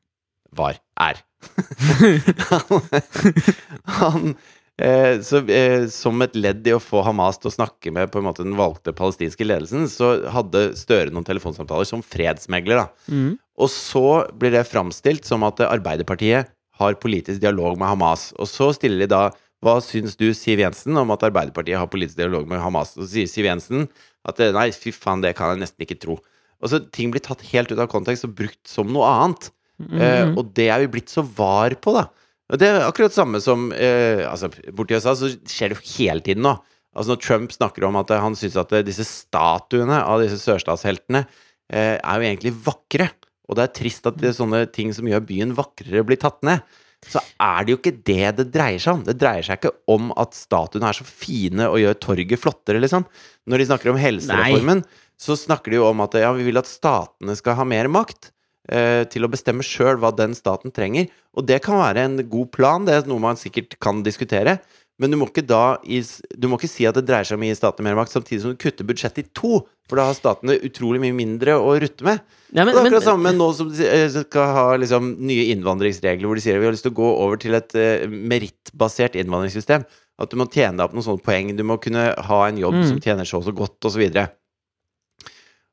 Var, 0.58 0.78
er. 1.02 1.22
han 4.00 4.34
eh, 4.80 5.20
så, 5.26 5.42
eh, 5.50 5.88
Som 5.92 6.22
et 6.26 6.34
ledd 6.40 6.66
i 6.68 6.72
å 6.76 6.80
få 6.82 7.04
Hamas 7.06 7.38
til 7.40 7.52
å 7.52 7.56
snakke 7.58 7.92
med 7.94 8.12
på 8.12 8.20
en 8.22 8.28
måte 8.30 8.44
den 8.46 8.56
valgte 8.60 8.94
palestinske 8.96 9.46
ledelsen, 9.46 9.86
så 9.92 10.30
hadde 10.32 10.74
Støre 10.80 11.12
noen 11.12 11.26
telefonsamtaler 11.28 11.86
som 11.86 12.02
fredsmegler. 12.02 12.76
da 12.86 12.88
Mm. 13.12 13.38
og 13.60 13.68
så 13.70 14.30
blir 14.40 14.52
det 14.52 14.66
framstilt 14.72 15.26
som 15.26 15.44
at 15.44 15.58
Arbeiderpartiet 15.58 16.48
har 16.80 16.94
politisk 16.96 17.42
dialog 17.42 17.78
med 17.78 17.90
Hamas. 17.90 18.32
Og 18.40 18.48
så 18.48 18.74
stiller 18.74 19.00
de 19.00 19.08
da 19.08 19.32
Hva 19.62 19.82
syns 19.84 20.16
du, 20.16 20.32
Siv 20.34 20.60
Jensen, 20.60 20.96
om 20.96 21.12
at 21.12 21.20
Arbeiderpartiet 21.20 21.76
har 21.78 21.88
politisk 21.92 22.16
dialog 22.16 22.48
med 22.48 22.62
Hamas? 22.62 22.96
Og 22.98 23.04
så 23.04 23.10
sier 23.12 23.28
Siv 23.28 23.44
Jensen 23.44 23.90
at 24.26 24.40
eh, 24.40 24.54
nei, 24.56 24.70
fy 24.72 24.92
faen, 24.96 25.20
det 25.22 25.36
kan 25.36 25.52
jeg 25.52 25.60
nesten 25.68 25.84
ikke 25.86 26.00
tro. 26.00 26.16
Og 26.64 26.70
så 26.72 26.80
Ting 26.92 27.12
blir 27.12 27.20
tatt 27.20 27.42
helt 27.52 27.70
ut 27.72 27.78
av 27.80 27.90
kontekst 27.92 28.24
og 28.24 28.36
brukt 28.36 28.64
som 28.68 28.88
noe 28.88 29.04
annet. 29.04 29.52
Eh, 29.82 30.26
Mm. 30.28 30.38
og 30.38 30.54
det 30.54 30.70
er 30.70 30.80
vi 30.88 30.88
blitt 31.00 31.08
så 31.12 31.24
var 31.24 31.72
på, 31.80 31.94
da. 31.96 32.08
Og 32.50 32.58
det 32.62 32.70
er 32.70 32.82
akkurat 32.82 33.14
samme 33.14 33.42
som 33.44 33.70
eh, 33.76 34.26
altså, 34.26 34.50
Borti 34.74 34.98
USA 34.98 35.14
så 35.18 35.30
skjer 35.30 35.72
det 35.72 35.80
jo 35.80 35.96
hele 36.00 36.24
tiden 36.26 36.46
nå. 36.46 36.56
Altså 36.98 37.14
Når 37.14 37.22
Trump 37.22 37.54
snakker 37.54 37.86
om 37.86 38.00
at 38.02 38.12
eh, 38.12 38.22
han 38.24 38.38
syns 38.38 38.58
at 38.60 38.74
eh, 38.74 38.86
disse 38.86 39.06
statuene 39.06 40.02
av 40.02 40.24
disse 40.24 40.40
sørstatsheltene 40.42 41.24
eh, 41.24 41.96
er 41.96 42.16
jo 42.18 42.30
egentlig 42.30 42.56
vakre, 42.66 43.12
og 43.50 43.58
det 43.58 43.66
er 43.66 43.76
trist 43.78 44.10
at 44.10 44.18
det 44.18 44.32
er 44.32 44.38
sånne 44.38 44.64
ting 44.74 44.94
som 44.96 45.08
gjør 45.10 45.26
byen 45.30 45.54
vakrere, 45.58 46.06
blir 46.06 46.20
tatt 46.22 46.42
ned, 46.46 46.66
så 47.06 47.22
er 47.40 47.64
det 47.64 47.72
jo 47.72 47.78
ikke 47.80 47.96
det 48.10 48.32
det 48.42 48.48
dreier 48.52 48.82
seg 48.82 48.98
om. 48.98 49.04
Det 49.08 49.16
dreier 49.22 49.46
seg 49.46 49.62
ikke 49.62 49.72
om 49.94 50.10
at 50.20 50.36
statuene 50.36 50.90
er 50.90 50.98
så 50.98 51.06
fine 51.08 51.70
og 51.70 51.80
gjør 51.80 52.02
torget 52.04 52.42
flottere, 52.42 52.82
liksom. 52.84 53.06
Når 53.50 53.62
de 53.62 53.68
snakker 53.70 53.94
om 53.94 54.02
helsereformen, 54.02 54.84
så 55.20 55.38
snakker 55.40 55.72
de 55.72 55.80
jo 55.80 55.88
om 55.88 56.04
at 56.04 56.18
ja, 56.20 56.34
vi 56.36 56.46
vil 56.48 56.60
at 56.60 56.68
statene 56.68 57.36
skal 57.40 57.58
ha 57.60 57.66
mer 57.68 57.88
makt 57.92 58.30
eh, 58.30 58.34
til 58.70 59.26
å 59.26 59.30
bestemme 59.32 59.66
sjøl 59.66 59.98
hva 59.98 60.12
den 60.14 60.36
staten 60.38 60.70
trenger. 60.76 61.08
Og 61.34 61.48
det 61.50 61.62
kan 61.66 61.80
være 61.80 62.04
en 62.06 62.20
god 62.30 62.52
plan, 62.54 62.86
det 62.86 62.94
er 62.94 63.10
noe 63.10 63.24
man 63.24 63.40
sikkert 63.40 63.80
kan 63.82 64.04
diskutere. 64.06 64.60
Men 65.00 65.14
du 65.14 65.16
må 65.16 65.30
ikke 65.30 65.46
da 65.48 65.80
du 65.80 66.48
må 66.52 66.58
ikke 66.60 66.68
si 66.68 66.84
at 66.86 66.98
det 67.00 67.06
dreier 67.08 67.24
seg 67.24 67.38
om 67.40 67.46
å 67.46 67.48
gi 67.48 67.56
statene 67.56 67.88
mer 67.88 67.96
makt, 68.02 68.12
samtidig 68.12 68.42
som 68.44 68.52
du 68.52 68.60
kutter 68.60 68.86
budsjettet 68.88 69.22
i 69.24 69.30
to. 69.38 69.62
For 69.88 69.98
da 69.98 70.10
har 70.10 70.18
statene 70.18 70.58
utrolig 70.68 71.00
mye 71.02 71.16
mindre 71.16 71.56
å 71.56 71.72
rutte 71.80 72.04
med. 72.06 72.20
Ja, 72.52 72.66
men, 72.66 72.76
og 72.76 72.84
det 72.84 72.84
er 72.84 72.90
akkurat 72.92 73.08
samme 73.08 73.32
nå 73.34 73.48
som 73.58 73.72
de 73.72 73.88
eh, 73.88 74.10
skal 74.12 74.52
ha 74.58 74.66
liksom, 74.78 75.08
nye 75.26 75.48
innvandringsregler, 75.54 76.28
hvor 76.28 76.38
de 76.38 76.44
sier 76.44 76.60
at 76.60 76.62
vi 76.62 76.68
har 76.68 76.76
lyst 76.76 76.86
til 76.86 76.94
å 76.94 77.00
gå 77.00 77.08
over 77.24 77.40
til 77.42 77.56
et 77.58 77.74
uh, 77.80 78.04
merittbasert 78.12 79.16
innvandringssystem. 79.24 79.88
At 80.20 80.30
du 80.30 80.38
må 80.38 80.50
tjene 80.52 80.76
deg 80.76 80.84
opp 80.84 80.98
noen 80.98 81.08
sånne 81.08 81.24
poeng. 81.26 81.56
Du 81.56 81.64
må 81.66 81.80
kunne 81.82 82.10
ha 82.28 82.42
en 82.50 82.60
jobb 82.60 82.78
Mm. 82.82 82.86
som 82.92 83.00
tjener 83.02 83.26
så 83.26 83.40
og 83.40 83.48
så 83.48 83.56
godt, 83.56 83.80
osv. 83.88 84.04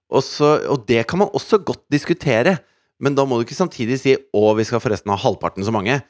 Og, 0.07 0.23
så, 0.23 0.53
og 0.71 0.87
det 0.87 1.03
kan 1.11 1.25
man 1.25 1.35
også 1.35 1.59
godt 1.67 1.83
diskutere. 1.91 2.61
Men 3.03 3.17
da 3.17 3.27
må 3.29 3.37
du 3.37 3.45
ikke 3.45 3.59
samtidig 3.59 3.99
si 4.01 4.15
'Å, 4.17 4.43
vi 4.57 4.65
skal 4.65 4.81
forresten 4.81 5.13
ha 5.13 5.19
halvparten 5.21 5.65
så 5.67 5.73
mange'. 5.75 6.01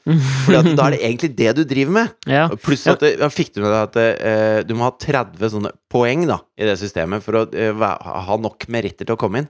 For 0.45 0.55
da 0.55 0.87
er 0.87 0.95
det 0.95 1.01
egentlig 1.03 1.31
det 1.35 1.55
du 1.57 1.63
driver 1.67 1.95
med. 1.99 2.13
Ja. 2.37 2.47
Pluss 2.63 2.85
at 2.87 3.01
ja, 3.03 3.27
fikk 3.31 3.53
du 3.55 3.61
med 3.63 3.71
deg 3.71 3.81
at 3.87 3.97
eh, 4.03 4.59
du 4.67 4.75
må 4.77 4.87
ha 4.87 4.93
30 4.93 5.51
sånne 5.51 5.71
poeng 5.91 6.25
da 6.29 6.41
i 6.59 6.67
det 6.67 6.77
systemet 6.79 7.23
for 7.23 7.41
å 7.41 7.43
eh, 7.51 7.73
ha 7.73 8.37
nok 8.39 8.67
meritter 8.71 9.07
til 9.07 9.15
å 9.15 9.19
komme 9.19 9.43
inn. 9.43 9.49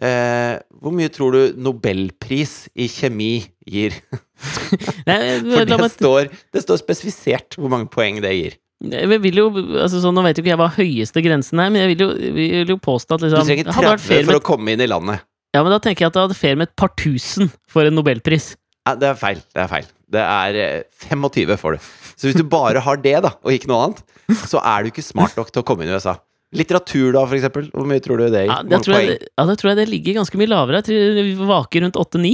Eh, 0.00 0.56
hvor 0.80 0.94
mye 0.96 1.12
tror 1.12 1.34
du 1.36 1.60
nobelpris 1.60 2.70
i 2.72 2.88
kjemi 2.88 3.42
gir? 3.68 3.96
Nei, 5.08 5.18
For 5.44 5.68
det 5.68 5.80
meg 5.80 5.92
står, 5.92 6.30
det 6.54 6.64
står 6.64 6.80
spesifisert 6.80 7.58
hvor 7.60 7.72
mange 7.72 7.90
poeng 7.92 8.22
det 8.24 8.32
gir. 8.36 8.56
Jeg 8.80 9.20
vil 9.20 9.36
jo, 9.36 9.48
altså 9.76 9.98
sånn, 10.00 10.14
Nå 10.16 10.22
vet 10.24 10.38
jo 10.38 10.40
ikke 10.40 10.54
jeg 10.54 10.60
hva 10.62 10.70
høyeste 10.72 11.20
grensen 11.20 11.60
er, 11.60 11.68
men 11.68 11.82
jeg 11.82 11.90
vil 11.92 12.04
jo, 12.06 12.12
vil 12.32 12.70
jo 12.72 12.78
påstå 12.80 13.18
at 13.18 13.20
Du 13.20 13.26
liksom, 13.28 13.50
trenger 13.50 13.74
hadde 13.76 13.90
vært 13.92 14.06
30 14.06 14.30
for 14.30 14.40
å 14.40 14.44
komme 14.46 14.72
inn 14.72 14.80
i 14.80 14.88
landet. 14.88 15.26
Ja, 15.54 15.62
men 15.62 15.72
Da 15.74 15.78
tenker 15.82 16.04
jeg 16.06 16.12
at 16.12 16.16
det 16.18 16.22
hadde 16.26 16.38
fair 16.38 16.58
med 16.60 16.68
et 16.70 16.76
par 16.78 16.92
tusen 17.00 17.50
for 17.70 17.86
en 17.88 17.96
nobelpris. 17.98 18.52
Nei, 18.88 18.94
det 19.02 19.08
er 19.10 19.18
feil. 19.20 19.40
Det 19.54 19.62
er 19.64 19.70
feil. 19.70 19.88
Det 20.10 20.22
er 20.24 20.56
eh, 20.58 21.06
25 21.10 21.56
får 21.60 21.76
du. 21.76 21.88
Så 22.16 22.28
hvis 22.28 22.38
du 22.40 22.44
bare 22.50 22.80
har 22.82 22.98
det, 23.02 23.16
da, 23.24 23.30
og 23.42 23.52
ikke 23.54 23.68
noe 23.70 23.84
annet, 23.88 24.00
så 24.50 24.58
er 24.62 24.82
du 24.86 24.90
ikke 24.90 25.04
smart 25.06 25.36
nok 25.38 25.50
til 25.54 25.62
å 25.62 25.66
komme 25.66 25.84
inn 25.86 25.92
i 25.92 25.96
USA. 25.98 26.16
Litteratur, 26.56 27.12
da, 27.14 27.22
for 27.30 27.36
eksempel. 27.38 27.68
Hvor 27.70 27.86
mye 27.86 28.02
tror 28.02 28.18
du 28.18 28.24
det 28.32 28.44
gir? 28.46 28.50
Ja, 28.50 28.56
da 28.66 28.80
tror, 28.82 28.96
jeg, 28.98 29.12
det- 29.20 29.28
ja, 29.38 29.44
da 29.46 29.54
tror 29.60 29.70
jeg 29.70 29.78
det 29.78 29.88
ligger 29.92 30.16
ganske 30.18 30.40
mye 30.40 30.50
lavere. 30.50 30.80
Jeg 30.80 30.88
tror 30.88 31.20
vi 31.20 31.34
vaker 31.52 31.84
rundt 31.86 32.00
8-9. 32.02 32.32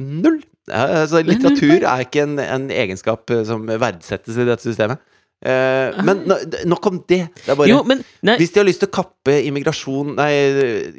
Null. 0.00 0.38
Ja, 0.70 0.84
altså, 1.02 1.18
er 1.20 1.26
litteratur 1.28 1.74
er 1.84 2.06
ikke 2.06 2.22
en, 2.24 2.38
en 2.40 2.70
egenskap 2.72 3.28
eh, 3.34 3.42
som 3.44 3.66
verdsettes 3.68 4.38
i 4.40 4.46
dette 4.48 4.64
systemet. 4.64 5.02
Eh, 5.44 6.02
men 6.08 6.22
nok 6.64 6.86
om 6.88 7.02
det. 7.04 7.26
Det 7.36 7.52
er 7.52 7.58
bare 7.58 7.68
Jo, 7.68 7.82
men 7.84 8.00
nei, 8.24 8.38
Hvis 8.40 8.54
de 8.54 8.62
har 8.62 8.64
lyst 8.64 8.80
til 8.80 8.88
å 8.88 8.94
kappe 8.96 9.34
immigrasjon 9.44 10.14
Nei, 10.16 10.30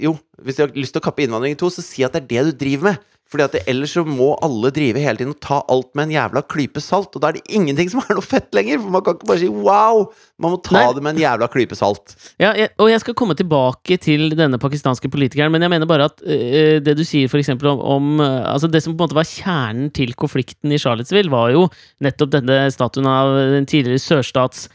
jo. 0.05 0.11
Hvis 0.37 0.59
de 0.59 0.65
har 0.67 0.75
lyst 0.77 0.93
til 0.93 1.01
å 1.01 1.05
kappe 1.07 1.23
innvandring 1.25 1.55
i 1.55 1.57
to, 1.57 1.71
så 1.73 1.81
si 1.81 2.05
at 2.05 2.13
det 2.13 2.21
er 2.21 2.27
det 2.29 2.43
du 2.51 2.59
driver 2.65 2.91
med. 2.91 3.14
Fordi 3.31 3.41
at 3.47 3.55
det, 3.55 3.63
ellers 3.71 3.95
så 3.95 4.03
må 4.05 4.35
alle 4.45 4.69
drive 4.73 5.01
hele 5.01 5.17
tiden 5.17 5.33
og 5.33 5.39
ta 5.41 5.57
alt 5.71 5.87
med 5.97 6.07
en 6.07 6.13
jævla 6.13 6.43
klype 6.45 6.81
salt. 6.83 7.15
Og 7.17 7.23
da 7.23 7.31
er 7.31 7.39
det 7.39 7.55
ingenting 7.57 7.89
som 7.89 8.03
er 8.03 8.13
noe 8.13 8.25
fett 8.25 8.53
lenger. 8.53 8.77
For 8.83 8.93
man 8.93 9.03
kan 9.05 9.17
ikke 9.17 9.29
bare 9.31 9.41
si 9.41 9.49
wow! 9.49 10.05
Man 10.41 10.53
må 10.53 10.59
ta 10.61 10.75
Nei. 10.77 10.85
det 10.93 11.03
med 11.05 11.15
en 11.15 11.23
jævla 11.23 11.49
klype 11.49 11.77
salt. 11.79 12.13
Ja, 12.41 12.51
jeg, 12.53 12.69
og 12.77 12.91
jeg 12.91 13.01
skal 13.01 13.17
komme 13.17 13.37
tilbake 13.39 13.97
til 14.03 14.35
denne 14.37 14.59
pakistanske 14.61 15.09
politikeren, 15.09 15.53
men 15.53 15.65
jeg 15.65 15.73
mener 15.73 15.89
bare 15.89 16.09
at 16.11 16.21
øh, 16.21 16.77
det 16.85 16.97
du 16.99 17.03
sier 17.07 17.31
eksempel 17.39 17.71
om, 17.73 17.81
om 17.81 18.21
øh, 18.21 18.53
Altså 18.53 18.69
det 18.69 18.83
som 18.83 18.93
på 18.93 19.01
en 19.01 19.07
måte 19.07 19.17
var 19.17 19.27
kjernen 19.27 19.89
til 19.95 20.13
konflikten 20.13 20.71
i 20.71 20.79
Charlottesville, 20.81 21.33
var 21.33 21.49
jo 21.55 21.65
nettopp 22.05 22.35
denne 22.37 22.65
statuen 22.71 23.09
av 23.09 23.33
den 23.55 23.65
tidligere 23.69 24.03
sørstats 24.03 24.67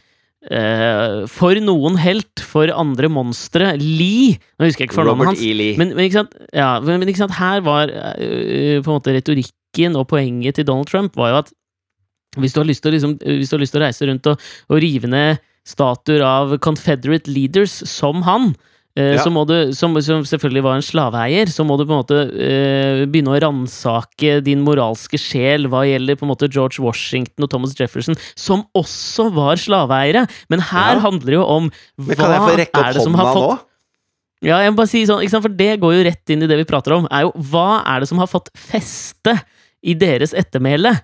øh, 0.49 1.27
For 1.29 1.61
noen 1.61 1.99
helt, 2.01 2.41
for 2.41 2.71
andre 2.73 3.09
monstre. 3.11 3.75
Lee! 3.77 4.37
Nå 4.57 4.69
husker 4.69 4.85
jeg 4.85 4.91
ikke 4.91 4.99
fornavnet 5.01 5.33
hans. 5.33 5.43
E. 5.45 5.71
Men, 5.79 5.93
men, 5.95 6.05
ikke 6.07 6.21
sant? 6.21 6.35
Ja, 6.55 6.73
men, 6.83 7.01
men 7.01 7.11
ikke 7.11 7.23
sant? 7.23 7.37
her 7.37 7.63
var 7.65 7.91
uh, 7.91 8.77
på 8.81 8.87
en 8.87 8.97
måte 8.97 9.15
retorikken 9.15 9.97
og 9.99 10.09
poenget 10.11 10.57
til 10.59 10.67
Donald 10.67 10.89
Trump 10.91 11.15
var 11.19 11.31
jo 11.31 11.41
at 11.45 11.53
hvis 12.39 12.53
du 12.55 12.61
har 12.61 12.67
lyst 12.67 12.83
til 12.83 12.91
å, 12.91 12.95
liksom, 12.95 13.15
hvis 13.19 13.51
du 13.51 13.55
har 13.57 13.61
lyst 13.63 13.73
til 13.75 13.81
å 13.81 13.85
reise 13.85 14.07
rundt 14.07 14.27
og, 14.31 14.51
og 14.71 14.79
rive 14.79 15.09
ned 15.11 15.41
statuer 15.67 16.23
av 16.25 16.55
Confederate 16.63 17.29
leaders 17.29 17.73
som 17.89 18.23
han, 18.25 18.53
eh, 18.95 19.13
Ja. 19.15 19.23
så 19.23 19.31
må 19.31 19.45
du, 19.47 19.71
som, 19.73 19.93
som 20.01 20.23
selvfølgelig 20.27 20.63
var 20.65 20.75
en 20.75 20.85
slaveeier, 20.85 21.47
så 21.51 21.63
må 21.67 21.77
du 21.79 21.85
på 21.85 21.93
en 21.95 22.01
måte 22.03 22.19
eh, 22.35 23.05
begynne 23.07 23.31
å 23.35 23.39
ransake 23.43 24.41
din 24.43 24.61
moralske 24.65 25.19
sjel 25.21 25.67
hva 25.71 25.83
gjelder 25.87 26.15
på 26.19 26.25
en 26.27 26.31
måte 26.33 26.49
George 26.51 26.83
Washington 26.83 27.47
og 27.47 27.51
Thomas 27.53 27.75
Jefferson, 27.79 28.15
som 28.35 28.65
også 28.77 29.29
var 29.35 29.55
slaveeiere. 29.61 30.27
Men 30.49 30.59
her 30.71 30.95
Ja. 30.95 31.03
handler 31.07 31.25
det 31.25 31.39
jo 31.39 31.45
om 31.45 31.71
hva 31.97 32.57
er 32.57 32.93
det 32.93 33.01
som 33.03 33.13
har 33.15 33.33
fått 33.33 33.49
nå? 33.49 33.59
ja, 34.43 34.57
jeg 34.65 34.71
må 34.73 34.77
bare 34.81 34.89
si 34.89 35.03
sånn, 35.05 35.21
for 35.41 35.49
det 35.53 35.79
går 35.79 35.93
jo 35.99 36.03
rett 36.09 36.29
inn 36.33 36.41
i 36.43 36.47
det 36.49 36.57
vi 36.57 36.65
prater 36.65 36.93
om. 36.97 37.07
Er 37.13 37.27
jo, 37.27 37.31
hva 37.51 37.83
er 37.85 37.99
det 38.01 38.09
som 38.09 38.17
har 38.17 38.27
fått 38.27 38.49
feste 38.57 39.35
i 39.85 39.93
deres 39.93 40.33
ettermæle? 40.33 40.95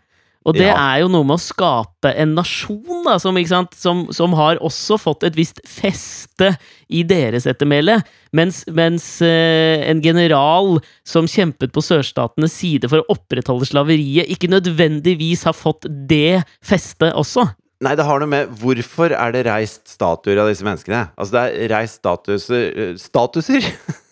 Og 0.48 0.56
det 0.56 0.70
Ja. 0.70 0.76
er 0.96 1.02
jo 1.04 1.10
noe 1.12 1.28
med 1.28 1.36
å 1.36 1.44
skape 1.44 2.14
en 2.16 2.34
nasjon 2.38 3.04
da, 3.04 3.18
som? 3.20 3.36
Som, 3.76 4.06
som 4.16 4.34
har 4.40 4.62
også 4.64 4.96
fått 5.00 5.26
et 5.28 5.36
visst 5.36 5.60
feste 5.68 6.54
i 6.88 7.04
deres 7.04 7.46
ettermæle. 7.50 8.00
Mens, 8.32 8.64
mens 8.72 9.22
eh, 9.22 9.84
en 9.92 10.00
general 10.02 10.80
som 11.08 11.28
kjempet 11.28 11.74
på 11.76 11.84
sørstatenes 11.84 12.56
side 12.56 12.88
for 12.88 13.04
å 13.04 13.12
opprettholde 13.18 13.68
slaveriet, 13.68 14.32
ikke 14.32 14.50
nødvendigvis 14.52 15.44
har 15.50 15.56
fått 15.58 15.86
det 16.08 16.44
festet 16.64 17.12
også. 17.14 17.50
Nei, 17.84 17.94
det 17.94 18.08
har 18.08 18.24
noe 18.24 18.32
med 18.32 18.56
Hvorfor 18.58 19.14
er 19.14 19.36
det 19.36 19.44
reist 19.46 19.84
statuer 19.92 20.40
av 20.42 20.48
disse 20.50 20.66
menneskene? 20.66 21.12
Altså, 21.14 21.36
det 21.36 21.44
er 21.68 21.74
reist 21.76 22.00
statuser 22.02 22.64
eh, 22.72 22.96
Statuser? 22.98 23.68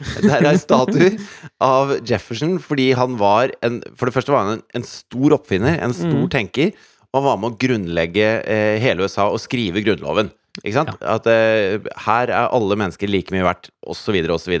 det 0.24 0.38
er 0.38 0.58
statuer 0.60 1.16
av 1.62 1.94
Jefferson 2.08 2.56
fordi 2.62 2.90
han 2.96 3.18
var 3.20 3.52
en 3.64 3.80
For 3.98 4.08
det 4.08 4.14
første 4.16 4.32
var 4.32 4.46
han 4.46 4.58
en, 4.58 4.62
en 4.80 4.86
stor 4.86 5.36
oppfinner, 5.36 5.78
en 5.78 5.96
stor 5.96 6.08
Mm. 6.10 6.30
tenker, 6.32 6.72
og 7.10 7.20
han 7.20 7.26
var 7.26 7.40
med 7.40 7.50
å 7.52 7.58
grunnlegge 7.60 8.28
eh, 8.44 8.76
hele 8.82 9.06
USA 9.06 9.28
og 9.30 9.40
skrive 9.42 9.82
grunnloven. 9.84 10.30
Ikke 10.60 10.76
sant? 10.76 10.92
At 11.00 11.26
eh, 11.30 11.78
her 12.06 12.32
er 12.32 12.50
alle 12.50 12.78
mennesker 12.78 13.10
like 13.10 13.34
mye 13.34 13.46
verdt, 13.46 13.70
osv., 13.86 14.16
osv. 14.34 14.56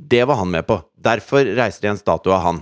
Det 0.00 0.22
var 0.26 0.40
han 0.40 0.50
med 0.50 0.66
på. 0.68 0.80
Derfor 0.98 1.48
reiste 1.58 1.84
de 1.84 1.92
en 1.92 2.00
statue 2.00 2.34
av 2.34 2.44
han. 2.46 2.60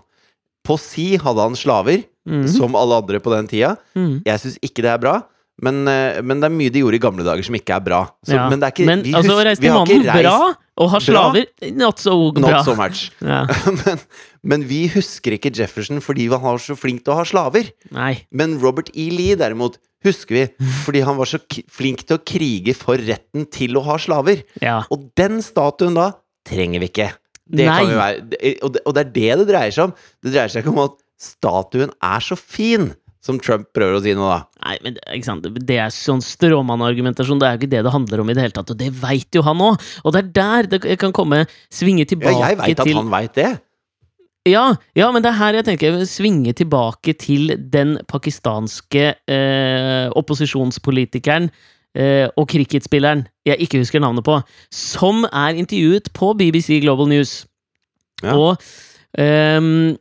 På 0.66 0.76
si 0.80 1.14
hadde 1.20 1.44
han 1.44 1.56
slaver, 1.58 2.04
mm. 2.28 2.46
som 2.52 2.76
alle 2.78 3.00
andre 3.02 3.20
på 3.24 3.32
den 3.34 3.48
tida. 3.50 3.74
Mm. 3.96 4.20
Jeg 4.26 4.42
syns 4.44 4.58
ikke 4.64 4.84
det 4.84 4.92
er 4.94 5.02
bra. 5.02 5.16
Men, 5.64 5.80
eh, 5.90 6.20
men 6.22 6.38
det 6.38 6.46
er 6.48 6.54
mye 6.54 6.70
de 6.70 6.82
gjorde 6.84 6.98
i 7.00 7.02
gamle 7.02 7.24
dager 7.26 7.46
som 7.46 7.56
ikke 7.58 7.74
er 7.74 7.84
bra. 7.84 8.00
Så, 8.22 8.36
Ja. 8.36 8.46
Men 8.50 8.60
det 8.62 8.70
ikke 8.74 8.86
Men 8.86 9.02
vi 9.02 9.14
altså, 9.18 9.38
reiste 9.42 9.64
vi 9.64 9.72
mannen 9.74 10.04
bra, 10.06 10.54
og 10.78 10.90
har 10.92 11.00
Bra? 11.00 11.06
slaver 11.08 11.72
not 11.74 11.98
so 11.98 12.14
bra. 12.32 12.50
Not 12.50 12.64
so 12.64 12.74
much. 12.78 13.10
Ja. 13.20 13.44
men, 13.80 13.98
men 14.42 14.66
vi 14.68 14.86
husker 14.92 15.34
ikke 15.34 15.50
Jefferson 15.50 16.00
fordi 16.04 16.28
han 16.30 16.40
var 16.44 16.62
så 16.62 16.76
flink 16.78 17.02
til 17.02 17.14
å 17.14 17.18
ha 17.18 17.26
slaver. 17.26 17.72
Nei. 17.90 18.24
Men 18.30 18.58
Robert 18.62 18.92
E. 18.94 19.08
Lee 19.10 19.34
derimot 19.38 19.80
husker 20.06 20.34
vi 20.36 20.44
fordi 20.84 21.02
han 21.02 21.18
var 21.18 21.26
så 21.26 21.42
flink 21.74 22.06
til 22.06 22.20
å 22.20 22.22
krige 22.22 22.76
for 22.78 23.00
retten 23.02 23.48
til 23.50 23.76
å 23.78 23.82
ha 23.88 23.98
slaver. 23.98 24.44
Ja. 24.62 24.84
Og 24.94 25.10
den 25.18 25.42
statuen 25.42 25.98
da 25.98 26.12
trenger 26.46 26.84
vi 26.84 26.92
ikke. 26.92 27.10
Det 27.48 27.64
være, 27.64 28.22
og, 28.62 28.72
det, 28.74 28.80
og 28.84 28.94
det 28.94 29.02
er 29.02 29.12
det 29.12 29.28
det 29.40 29.46
dreier 29.48 29.72
seg 29.74 29.88
om. 29.88 29.92
Det 30.22 30.32
dreier 30.34 30.52
seg 30.52 30.62
ikke 30.62 30.74
om 30.74 30.82
at 30.84 30.98
statuen 31.18 31.92
er 32.04 32.22
så 32.22 32.36
fin, 32.38 32.90
som 33.28 33.38
Trump 33.42 33.68
prøver 33.76 33.98
å 33.98 34.02
si 34.02 34.14
nå, 34.16 34.24
da. 34.24 34.40
Nei, 34.64 34.76
men 34.84 34.98
ikke 35.14 35.28
sant? 35.28 35.46
det 35.68 35.78
er 35.84 35.92
sånn 35.94 36.22
stråmannargumentasjon. 36.24 37.40
Det 37.40 37.48
er 37.48 37.56
jo 37.56 37.62
ikke 37.62 37.72
det 37.76 37.84
det 37.86 37.94
handler 37.94 38.24
om 38.24 38.32
i 38.32 38.36
det 38.36 38.46
hele 38.46 38.56
tatt, 38.56 38.72
og 38.72 38.80
det 38.80 38.90
veit 39.02 39.36
jo 39.36 39.44
han 39.46 39.62
òg! 39.68 39.88
Og 40.04 40.14
det 40.16 40.24
er 40.24 40.34
der 40.40 40.70
det 40.72 40.98
kan 41.00 41.14
komme 41.16 41.44
svinge 41.68 42.08
tilbake 42.08 42.32
til 42.34 42.40
Ja, 42.40 42.52
jeg 42.54 42.60
veit 42.62 42.80
at 42.80 42.88
til 42.88 42.98
han 42.98 43.12
veit 43.12 43.34
det. 43.36 43.50
ja, 44.48 44.66
ja, 44.96 45.10
men 45.12 45.24
det 45.24 45.32
er 45.32 45.40
her 45.42 45.58
jeg 45.58 45.66
tenker 45.68 45.98
svinge 46.08 46.54
tilbake 46.56 47.12
til 47.20 47.52
den 47.58 47.98
pakistanske 48.08 49.10
eh, 49.28 50.06
opposisjonspolitikeren 50.16 51.50
eh, 51.98 52.26
og 52.32 52.48
cricketspilleren 52.48 53.26
jeg 53.48 53.60
ikke 53.64 53.82
husker 53.82 54.00
navnet 54.00 54.24
på, 54.24 54.40
som 54.72 55.24
er 55.28 55.60
intervjuet 55.60 56.08
på 56.16 56.32
BBC 56.38 56.80
Global 56.84 57.08
News. 57.12 57.42
Ja. 58.22 58.34
Og 58.34 58.56
ehm, 59.20 59.96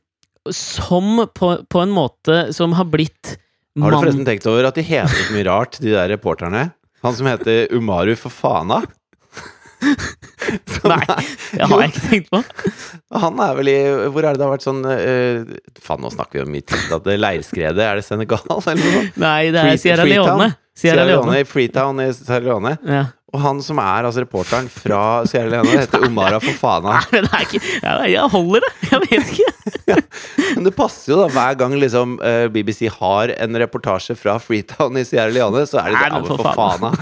som 0.56 1.26
på, 1.36 1.54
på 1.70 1.82
en 1.84 1.94
måte 1.94 2.48
som 2.56 2.76
har 2.78 2.88
blitt 2.92 3.38
Har 3.80 3.94
du 3.94 4.00
forresten 4.00 4.28
tenkt 4.28 4.48
over 4.50 4.70
at 4.70 4.78
de 4.78 4.86
heter 4.86 5.14
så 5.28 5.34
mye 5.36 5.48
rart, 5.48 5.80
de 5.82 5.94
der 5.94 6.10
reporterne? 6.14 6.70
Han 7.06 7.16
som 7.16 7.30
heter 7.30 7.68
Umaru 7.76 8.16
Fofana. 8.18 8.82
fana? 10.66 10.98
Nei, 10.98 11.26
Det 11.54 11.68
har 11.70 11.82
jeg 11.84 11.92
ikke 11.92 12.06
tenkt 12.10 12.32
på. 12.32 12.42
Han 13.22 13.42
er 13.44 13.58
vel 13.60 13.70
i 13.72 13.76
Hvor 14.14 14.26
er 14.26 14.34
det 14.36 14.42
det 14.42 14.48
har 14.48 14.54
vært 14.56 14.66
sånn 14.66 14.82
uh, 14.86 15.58
Faen, 15.84 16.02
nå 16.04 16.12
snakker 16.14 16.42
vi 16.42 16.46
om 16.46 16.56
mitt 16.56 16.74
at 16.74 17.06
det 17.06 17.20
leirskredet. 17.20 17.84
Er 17.84 18.02
det 18.02 18.08
Senegal, 18.08 18.44
eller 18.58 18.82
noe? 18.82 19.04
Nei, 19.22 19.52
det 19.54 19.64
er 19.64 19.82
Sierra 19.82 20.08
Leone. 20.08 20.52
Sierra 20.78 21.06
Leone. 21.08 21.44
Freetown 21.50 22.02
i 22.04 22.10
Sierra 22.16 22.44
Leone. 22.50 22.76
Ja. 22.86 23.06
Og 23.36 23.42
han 23.44 23.58
som 23.62 23.76
er 23.84 24.06
altså 24.08 24.22
reporteren 24.24 24.70
fra 24.72 25.26
Sierra 25.28 25.50
Leone, 25.52 25.68
heter 25.82 26.00
Omara 26.08 26.38
Fofana. 26.40 26.94
Nei, 27.12 27.20
det 27.26 27.32
er 27.36 27.42
ikke 27.44 27.60
ja, 27.84 27.96
Jeg 28.08 28.24
holder 28.32 28.64
det! 28.64 28.72
Jeg 28.88 29.00
vet 29.04 29.28
ikke. 29.34 29.52
Men 30.56 30.64
det 30.70 30.74
passer 30.78 31.12
jo 31.12 31.18
da 31.20 31.28
hver 31.36 31.54
gang 31.60 31.74
liksom 31.82 32.16
eh, 32.24 32.48
BBC 32.54 32.88
har 32.96 33.28
en 33.36 33.52
reportasje 33.60 34.16
fra 34.16 34.38
Freetown 34.40 34.96
i 35.02 35.04
Sierra 35.08 35.32
Leone, 35.36 35.66
så 35.68 35.78
er 35.84 35.88
det 35.92 36.00
Nei, 36.00 36.08
sånn 36.16 36.28
for 36.32 36.40
faen, 36.56 36.80
da. 36.88 36.92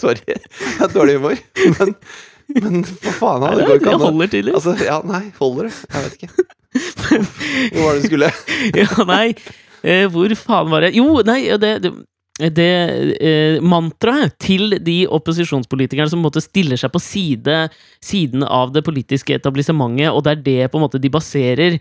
Sorry. 0.00 0.24
Det 0.24 0.40
er 0.86 0.92
dårlig 0.94 1.18
humor. 1.18 1.36
Men, 1.76 1.92
men 2.56 2.80
for 2.88 3.12
faen, 3.20 3.40
da. 3.44 3.48
Det 3.52 3.60
det, 3.60 3.66
går 3.68 3.76
ikke 3.82 3.84
det 3.84 3.92
an. 3.92 4.00
å- 4.00 4.08
holder 4.08 4.28
tydeligvis. 4.32 4.56
Altså, 4.60 4.72
ja, 4.88 4.96
nei, 5.04 5.24
holder 5.36 5.68
det? 5.68 5.76
Jeg 5.92 6.00
vet 6.06 6.14
ikke. 6.16 6.32
Hvor 7.74 7.82
var 7.84 7.92
det 7.92 8.00
du 8.00 8.04
skulle? 8.08 8.28
Ja, 8.80 8.88
nei, 9.10 9.28
eh, 9.84 10.06
hvor 10.14 10.30
faen 10.38 10.70
var 10.72 10.80
det 10.86 10.90
Jo, 10.96 11.06
nei, 11.26 11.40
det, 11.60 11.72
det, 11.84 11.90
det 12.48 12.72
eh, 13.20 13.60
mantraet 13.60 14.36
til 14.40 14.78
de 14.80 15.04
opposisjonspolitikerne 15.12 16.08
som 16.08 16.20
på 16.20 16.24
en 16.24 16.28
måte 16.30 16.44
stiller 16.44 16.80
seg 16.80 16.92
på 16.94 17.02
side, 17.02 17.62
siden 18.04 18.44
av 18.46 18.72
det 18.74 18.84
politiske 18.86 19.36
etablissementet, 19.36 20.10
og 20.10 20.24
det 20.24 20.32
er 20.32 20.44
det 20.46 20.60
på 20.72 20.80
en 20.80 20.86
måte 20.88 21.02
de 21.02 21.12
baserer 21.12 21.80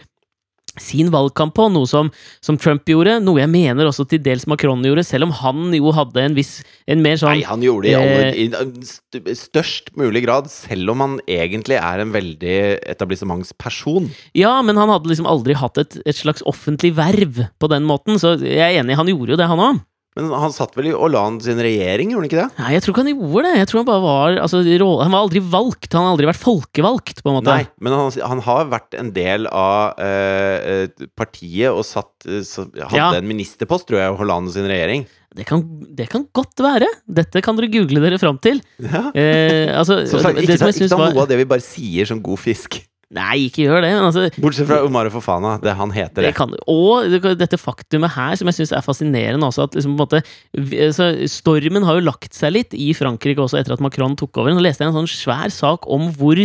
sin 0.77 1.09
valgkamp 1.13 1.55
på, 1.57 1.67
noe 1.73 1.87
som, 1.89 2.11
som 2.45 2.57
Trump 2.59 2.87
gjorde, 2.89 3.17
noe 3.23 3.41
jeg 3.41 3.51
mener 3.51 3.89
også 3.89 4.05
til 4.09 4.21
dels 4.23 4.45
Macron 4.49 4.83
gjorde, 4.85 5.05
selv 5.07 5.27
om 5.27 5.33
han 5.41 5.73
jo 5.75 5.93
hadde 5.95 6.23
en 6.23 6.37
viss 6.37 6.59
En 6.89 7.03
mer 7.03 7.19
sånn 7.19 7.35
Nei, 7.35 7.45
han 7.47 7.63
gjorde 7.63 7.87
det 7.87 7.91
i, 7.91 7.97
alle, 7.97 8.29
eh, 8.29 9.31
i 9.33 9.35
størst 9.37 9.93
mulig 9.99 10.23
grad, 10.25 10.49
selv 10.51 10.93
om 10.93 11.03
han 11.03 11.17
egentlig 11.29 11.77
er 11.79 12.03
en 12.03 12.13
veldig 12.13 12.55
etablissementsperson. 12.89 14.09
Ja, 14.37 14.55
men 14.65 14.79
han 14.79 14.91
hadde 14.91 15.11
liksom 15.11 15.29
aldri 15.29 15.57
hatt 15.57 15.79
et, 15.81 15.99
et 16.05 16.17
slags 16.17 16.45
offentlig 16.49 16.93
verv 16.97 17.43
på 17.59 17.71
den 17.71 17.85
måten, 17.89 18.19
så 18.21 18.35
jeg 18.39 18.59
er 18.61 18.81
enig, 18.81 18.97
han 18.99 19.11
gjorde 19.11 19.35
jo 19.35 19.39
det, 19.41 19.49
han 19.49 19.63
òg. 19.69 19.81
Men 20.17 20.31
han 20.33 20.51
satt 20.51 20.73
vel 20.75 20.89
i 20.89 20.93
Hollande 20.97 21.45
sin 21.45 21.59
regjering, 21.61 22.09
gjorde 22.11 22.25
han 22.25 22.29
ikke 22.29 22.39
det? 22.41 22.47
Nei, 22.59 22.71
jeg 22.73 22.83
tror 22.83 22.95
ikke 22.95 23.03
han 23.05 23.11
gjorde 23.13 23.43
det. 23.45 23.53
Jeg 23.59 23.69
tror 23.69 23.79
Han 23.79 23.87
bare 23.87 24.03
var 24.03 24.39
altså, 24.41 24.61
Han 24.65 25.13
var 25.13 25.21
aldri 25.21 25.41
valgt. 25.53 25.91
Han 25.93 26.07
har 26.07 26.15
aldri 26.15 26.29
vært 26.31 26.41
folkevalgt, 26.41 27.21
på 27.21 27.29
en 27.29 27.37
måte. 27.37 27.53
Nei, 27.53 27.67
men 27.85 27.95
han, 27.95 28.09
han 28.33 28.43
har 28.47 28.71
vært 28.73 28.97
en 28.99 29.13
del 29.15 29.45
av 29.47 30.01
eh, 30.01 30.57
eh, 30.89 31.07
partiet 31.19 31.69
og 31.69 31.85
satt, 31.87 32.11
eh, 32.25 32.41
så, 32.47 32.65
hadde 32.73 32.97
Ja. 32.97 33.11
en 33.21 33.29
ministerpost, 33.29 33.87
tror 33.87 34.01
jeg, 34.01 34.11
i 34.11 34.19
Hollande 34.19 34.53
sin 34.55 34.67
regjering. 34.69 35.05
Det 35.37 35.45
kan, 35.45 35.61
det 35.93 36.09
kan 36.09 36.25
godt 36.33 36.57
være. 36.65 36.89
Dette 37.05 37.43
kan 37.45 37.55
dere 37.59 37.69
google 37.69 38.01
dere 38.01 38.17
fram 38.19 38.41
til. 38.41 38.63
Ja. 38.81 39.11
Eh, 39.13 39.69
altså, 39.77 40.01
sagt, 40.09 40.35
det 40.41 40.49
ikke 40.49 40.57
ta, 40.57 40.71
jeg 40.73 40.81
ikke 40.81 40.89
ta 40.89 40.97
var 40.99 41.13
noe 41.13 41.27
av 41.27 41.29
det 41.29 41.37
vi 41.43 41.49
bare 41.53 41.63
sier 41.63 42.09
som 42.09 42.19
god 42.25 42.41
fisk. 42.41 42.81
Nei, 43.09 43.47
ikke 43.47 43.63
gjør 43.65 43.81
det. 43.81 43.89
Men 43.95 44.05
altså, 44.05 44.27
Bortsett 44.37 44.67
fra 44.69 44.83
Omar 44.85 45.07
Fofana. 45.09 45.55
Det 45.61 45.73
han 45.79 45.89
heter 45.95 46.27
det 46.27 46.35
kan, 46.37 46.51
og 46.69 47.09
det- 47.09 47.37
dette 47.39 47.57
faktumet 47.57 48.11
her, 48.13 48.35
som 48.37 48.45
jeg 48.51 48.59
syns 48.59 48.71
er 48.77 48.85
fascinerende 48.85 49.47
også, 49.49 49.63
at 49.65 49.77
liksom 49.79 49.97
måte 49.97 50.21
altså, 50.53 51.27
Stormen 51.27 51.83
har 51.87 51.97
jo 51.97 52.05
lagt 52.05 52.33
seg 52.37 52.53
litt 52.53 52.73
i 52.77 52.93
Frankrike 52.93 53.41
også 53.41 53.57
etter 53.57 53.73
at 53.73 53.81
Macron 53.81 54.15
tok 54.15 54.37
over. 54.37 54.53
Nå 54.53 54.61
leste 54.61 54.85
jeg 54.85 54.93
en 54.93 54.99
sånn 55.01 55.09
svær 55.09 55.49
sak 55.49 55.89
om 55.89 56.11
hvor 56.13 56.37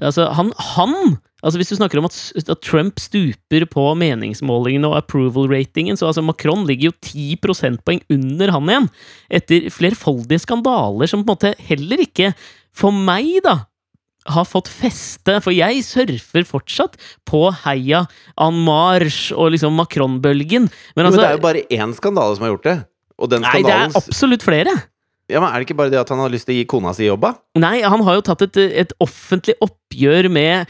Altså, 0.00 0.32
han, 0.32 0.48
han 0.56 1.18
Altså 1.44 1.56
Hvis 1.58 1.70
du 1.72 1.76
snakker 1.76 1.98
om 2.00 2.04
at, 2.04 2.32
at 2.36 2.60
Trump 2.60 3.00
stuper 3.00 3.64
på 3.68 3.84
meningsmålingene 3.96 4.88
og 4.88 4.96
approval-ratingen, 5.00 5.96
så 5.96 6.10
altså 6.10 6.22
Macron 6.24 6.66
ligger 6.68 6.90
jo 6.90 6.96
10 7.00 7.36
prosentpoeng 7.40 8.02
under 8.12 8.52
han 8.52 8.68
igjen, 8.68 8.88
etter 9.32 9.70
flerfoldige 9.72 10.42
skandaler 10.44 11.08
som 11.08 11.24
på 11.24 11.30
en 11.30 11.32
måte 11.32 11.54
heller 11.64 12.02
ikke, 12.04 12.34
for 12.76 12.92
meg, 12.92 13.40
da, 13.42 13.54
har 14.28 14.44
fått 14.44 14.68
feste, 14.68 15.38
for 15.40 15.54
jeg 15.54 15.80
surfer 15.86 16.44
fortsatt 16.44 16.96
på 17.28 17.46
heia 17.64 18.02
en 18.40 18.58
marche 18.66 19.32
og 19.34 19.52
liksom 19.54 19.74
Macron-bølgen. 19.80 20.68
Men 20.96 21.00
Men 21.00 21.06
altså 21.06 21.20
det 21.22 21.28
er 21.30 21.38
jo 21.38 21.44
bare 21.46 21.64
én 21.70 21.94
skandale 21.96 22.36
som 22.36 22.44
har 22.44 22.52
gjort 22.56 22.68
det. 22.68 22.76
Og 23.20 23.30
den 23.32 23.42
Nei, 23.44 23.62
det 23.64 23.72
er 23.72 23.96
absolutt 23.96 24.42
flere. 24.42 24.72
ja, 25.30 25.40
men 25.40 25.48
Er 25.52 25.60
det 25.60 25.68
ikke 25.68 25.76
bare 25.78 25.90
det 25.92 26.00
at 26.00 26.08
han 26.08 26.18
har 26.18 26.30
lyst 26.32 26.46
til 26.48 26.54
å 26.56 26.58
gi 26.60 26.64
kona 26.68 26.92
si 26.96 27.04
jobba? 27.06 27.34
Nei, 27.56 27.80
han 27.82 28.02
har 28.02 28.14
jo 28.18 28.22
tatt 28.28 28.42
et, 28.42 28.56
et 28.56 28.92
offentlig 29.00 29.54
oppgjør 29.60 30.28
med 30.32 30.66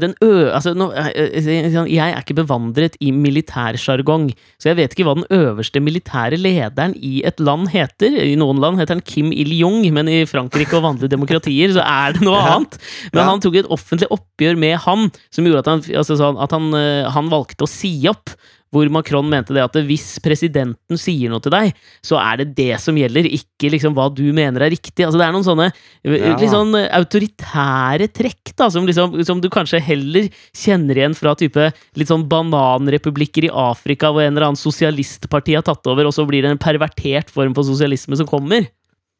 den 0.00 0.14
ø... 0.24 0.50
Altså, 0.50 0.72
nå, 0.74 0.90
eh, 0.96 1.10
eh, 1.38 1.68
jeg 1.70 2.00
er 2.00 2.22
ikke 2.22 2.38
bevandret 2.40 2.96
i 3.00 3.12
militærsjargong, 3.14 4.30
så 4.58 4.70
jeg 4.70 4.78
vet 4.80 4.94
ikke 4.94 5.06
hva 5.06 5.16
den 5.18 5.28
øverste 5.36 5.82
militære 5.82 6.38
lederen 6.40 6.96
i 6.96 7.20
et 7.28 7.40
land 7.40 7.68
heter. 7.72 8.16
I 8.24 8.38
noen 8.40 8.60
land 8.62 8.80
heter 8.80 8.98
han 8.98 9.04
Kim 9.06 9.30
Il-jung, 9.32 9.84
men 9.94 10.10
i 10.10 10.22
Frankrike 10.28 10.78
og 10.78 10.86
vanlige 10.88 11.12
demokratier 11.12 11.74
så 11.76 11.84
er 11.84 12.16
det 12.16 12.24
noe 12.26 12.40
annet. 12.54 12.78
Men 13.14 13.28
han 13.28 13.44
tok 13.44 13.60
et 13.60 13.70
offentlig 13.70 14.10
oppgjør 14.14 14.58
med 14.60 14.78
han, 14.86 15.10
som 15.34 15.46
gjorde 15.46 15.64
at 15.64 15.74
han, 15.74 15.84
altså, 16.02 16.18
sånn, 16.20 16.40
at 16.40 16.56
han, 16.56 16.72
eh, 16.78 17.10
han 17.14 17.30
valgte 17.32 17.68
å 17.68 17.70
si 17.70 17.94
opp. 18.10 18.34
Hvor 18.70 18.86
Macron 18.94 19.26
mente 19.26 19.50
det 19.56 19.64
at 19.64 19.74
hvis 19.82 20.20
presidenten 20.22 20.98
sier 21.00 21.32
noe 21.32 21.42
til 21.42 21.50
deg, 21.50 21.72
så 22.06 22.20
er 22.22 22.38
det 22.38 22.52
det 22.54 22.76
som 22.78 22.94
gjelder, 22.94 23.26
ikke 23.26 23.72
liksom 23.74 23.96
hva 23.96 24.06
du 24.14 24.28
mener 24.36 24.62
er 24.62 24.70
riktig. 24.70 25.02
Altså 25.02 25.18
Det 25.18 25.26
er 25.26 25.34
noen 25.34 25.46
sånne 25.46 25.66
eh, 25.72 26.14
Ja. 26.20 26.36
litt 26.38 26.52
sånn 26.54 26.76
autoritære 26.78 28.06
trekk, 28.14 28.54
da, 28.54 28.70
som, 28.70 28.86
liksom, 28.86 29.18
som 29.26 29.40
du 29.42 29.48
kanskje 29.50 29.82
heller 29.82 30.28
kjenner 30.54 31.00
igjen 31.02 31.16
fra 31.18 31.34
type 31.34 31.70
litt 31.98 32.10
sånn 32.10 32.28
bananrepublikker 32.30 33.48
i 33.48 33.52
Afrika, 33.52 34.12
hvor 34.14 34.22
en 34.22 34.36
eller 34.36 34.50
annen 34.52 34.60
sosialistparti 34.60 35.56
har 35.58 35.66
tatt 35.66 35.86
over, 35.90 36.06
og 36.06 36.14
så 36.14 36.26
blir 36.28 36.46
det 36.46 36.54
en 36.54 36.62
pervertert 36.62 37.30
form 37.32 37.56
for 37.56 37.66
sosialisme 37.66 38.16
som 38.18 38.28
kommer. 38.30 38.68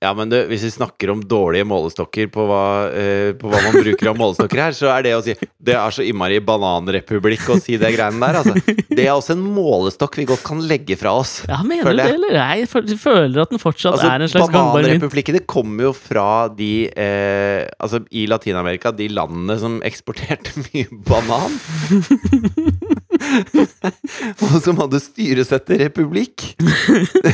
Ja, 0.00 0.14
men 0.16 0.30
du, 0.32 0.36
hvis 0.48 0.62
vi 0.64 0.70
snakker 0.72 1.10
om 1.12 1.20
dårlige 1.28 1.66
målestokker 1.68 2.30
på 2.32 2.46
hva, 2.48 2.88
eh, 2.88 3.34
på 3.36 3.50
hva 3.52 3.58
man 3.66 3.74
bruker 3.84 4.08
av 4.08 4.16
målestokker 4.16 4.62
her, 4.62 4.72
så 4.72 4.88
er 4.94 5.04
det 5.04 5.10
å 5.12 5.20
si 5.20 5.34
Det 5.60 5.74
er 5.76 5.92
så 5.92 6.00
innmari 6.08 6.38
bananrepublikk 6.40 7.50
å 7.52 7.58
si 7.60 7.76
det 7.76 7.90
greiene 7.92 8.16
der, 8.22 8.38
altså. 8.40 8.54
Det 8.88 9.04
er 9.04 9.12
også 9.12 9.34
en 9.36 9.42
målestokk 9.44 10.16
vi 10.16 10.24
godt 10.30 10.40
kan 10.46 10.62
legge 10.64 10.96
fra 10.96 11.12
oss. 11.20 11.42
Ja, 11.50 11.58
Mener 11.60 11.92
du 11.92 12.00
det, 12.00 12.06
eller? 12.16 12.38
Jeg 12.56 12.96
føler 12.96 13.42
at 13.42 13.52
den 13.52 13.60
fortsatt 13.60 13.98
Altså, 13.98 14.08
er 14.08 14.24
en 14.24 14.32
slags 14.32 14.48
gangbar. 14.54 14.80
Bananrepublikkene 14.80 15.42
kommer 15.44 15.90
jo 15.90 15.92
fra 15.92 16.48
de 16.48 16.70
eh, 16.88 17.68
Altså, 17.76 18.00
i 18.08 18.24
Latin-Amerika, 18.30 18.94
de 18.96 19.10
landene 19.12 19.58
som 19.60 19.82
eksporterte 19.84 20.56
mye 20.70 20.88
banan. 21.10 21.60
Og 24.48 24.56
som 24.64 24.80
hadde 24.80 25.04
styresetterrepublikk. 25.04 26.54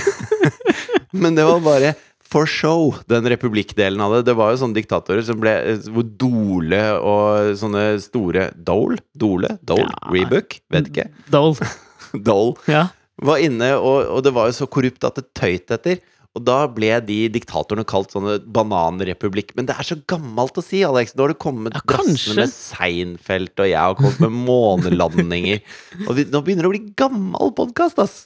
Men 1.23 1.39
det 1.39 1.47
var 1.47 1.63
bare 1.63 1.95
for 2.37 2.45
show, 2.51 2.95
den 3.09 3.25
republikkdelen 3.33 4.03
av 4.05 4.13
det. 4.19 4.27
Det 4.29 4.35
var 4.37 4.53
jo 4.53 4.59
sånne 4.61 4.77
diktatorer 4.77 5.25
som 5.25 5.39
ble 5.41 5.55
Hvor 5.89 6.05
Dole 6.21 6.83
og 7.01 7.55
sånne 7.57 7.87
store 8.05 8.51
Dole? 8.57 8.99
Dole? 9.17 9.55
Dole? 9.65 9.87
Ja. 9.89 10.11
Rebook? 10.13 10.59
Vet 10.75 10.91
ikke. 10.93 11.07
Dole. 11.33 11.71
Dole 12.29 12.69
Ja. 12.69 12.83
var 13.25 13.41
inne, 13.41 13.73
og, 13.81 14.03
og 14.13 14.21
det 14.27 14.35
var 14.37 14.51
jo 14.51 14.59
så 14.59 14.69
korrupt 14.69 15.09
at 15.09 15.17
det 15.17 15.31
tøyt 15.39 15.73
etter. 15.79 16.03
Og 16.37 16.43
da 16.45 16.59
ble 16.69 16.91
de 17.09 17.17
diktatorene 17.33 17.87
kalt 17.89 18.13
sånne 18.13 18.37
bananrepublikk. 18.53 19.55
Men 19.57 19.71
det 19.71 19.79
er 19.81 19.87
så 19.89 19.97
gammelt 20.05 20.59
å 20.61 20.65
si, 20.65 20.83
Alex. 20.85 21.15
Nå 21.17 21.25
har 21.25 21.33
det 21.33 21.41
kommet 21.41 21.79
Ja, 21.79 21.81
drassene 21.89 22.43
med 22.43 22.53
Seinfeld, 22.53 23.55
og 23.57 23.71
jeg 23.71 23.81
har 23.81 23.97
kommet 23.97 24.21
med 24.27 24.37
månelandinger. 24.45 25.65
og 26.07 26.13
vi, 26.19 26.27
nå 26.29 26.45
begynner 26.45 26.69
det 26.69 26.73
å 26.75 26.75
bli 26.77 26.83
gammel 27.01 27.57
podkast, 27.57 28.03
ass! 28.05 28.19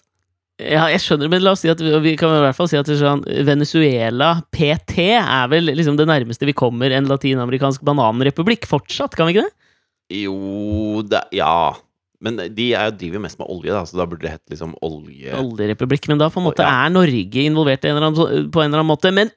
Ja, 0.61 0.85
jeg 0.93 1.01
skjønner, 1.01 1.31
men 1.33 1.41
la 1.45 1.55
oss 1.55 1.63
si 1.65 1.71
at 1.73 1.81
vi, 1.81 2.13
kan 2.21 2.35
i 2.37 2.43
hvert 2.45 2.57
fall 2.59 2.69
si 2.69 2.77
at 2.77 2.89
sånn, 3.01 3.23
Venezuela 3.49 4.35
PT 4.53 5.07
er 5.17 5.49
vel 5.53 5.73
liksom 5.73 5.97
det 5.97 6.09
nærmeste 6.11 6.49
vi 6.49 6.57
kommer 6.57 6.93
en 6.93 7.09
latinamerikansk 7.09 7.85
bananrepublikk 7.87 8.69
fortsatt, 8.69 9.17
kan 9.17 9.31
vi 9.31 9.39
ikke 9.39 9.47
det? 9.49 9.55
Jo 10.21 11.05
det, 11.07 11.23
Ja. 11.37 11.77
Men 12.21 12.37
de 12.37 12.67
er 12.77 12.91
driver 12.93 13.17
jo 13.17 13.23
mest 13.25 13.39
med 13.41 13.49
olje, 13.49 13.73
da, 13.73 13.81
så 13.89 13.97
da 13.97 14.05
burde 14.05 14.27
det 14.27 14.35
hett 14.35 14.53
liksom 14.53 14.75
olje... 14.85 15.33
Oljerepublikk, 15.41 16.05
men 16.11 16.19
da 16.21 16.27
på 16.29 16.41
en 16.43 16.45
måte 16.51 16.61
Ja. 16.61 16.85
er 16.85 16.91
Norge 16.93 17.45
involvert 17.49 17.85
en 17.89 17.97
eller 17.97 18.11
annen, 18.11 18.51
på 18.53 18.61
en 18.61 18.69
eller 18.69 18.83
annen 18.83 18.91
måte. 18.91 19.09
Men 19.17 19.31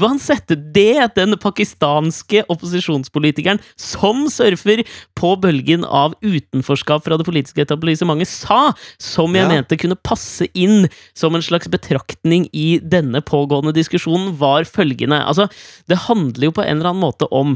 uansett, 0.00 0.50
det 0.74 1.14
den 1.14 1.36
pakistanske 1.38 2.42
opposisjonspolitikeren 2.50 3.60
som 3.78 4.24
surfer 4.34 4.82
på 5.14 5.30
bølgen 5.40 5.86
av 5.86 6.16
utenforskap 6.26 7.04
fra 7.06 7.16
det 7.20 7.26
politiske 7.28 7.62
etablissementet, 7.62 8.26
sa, 8.28 8.72
som 8.98 9.30
jeg 9.38 9.46
Ja. 9.46 9.52
mente 9.54 9.78
kunne 9.78 9.94
passe 10.02 10.48
inn 10.54 10.88
som 11.14 11.34
en 11.38 11.42
slags 11.42 11.68
betraktning 11.70 12.48
i 12.52 12.80
denne 12.82 13.22
pågående 13.22 13.72
diskusjonen, 13.72 14.34
var 14.36 14.64
følgende. 14.66 15.22
Altså, 15.24 15.46
det 15.86 15.98
handler 16.10 16.50
jo 16.50 16.56
på 16.58 16.66
en 16.66 16.78
eller 16.80 16.90
annen 16.90 17.06
måte 17.06 17.30
om 17.30 17.54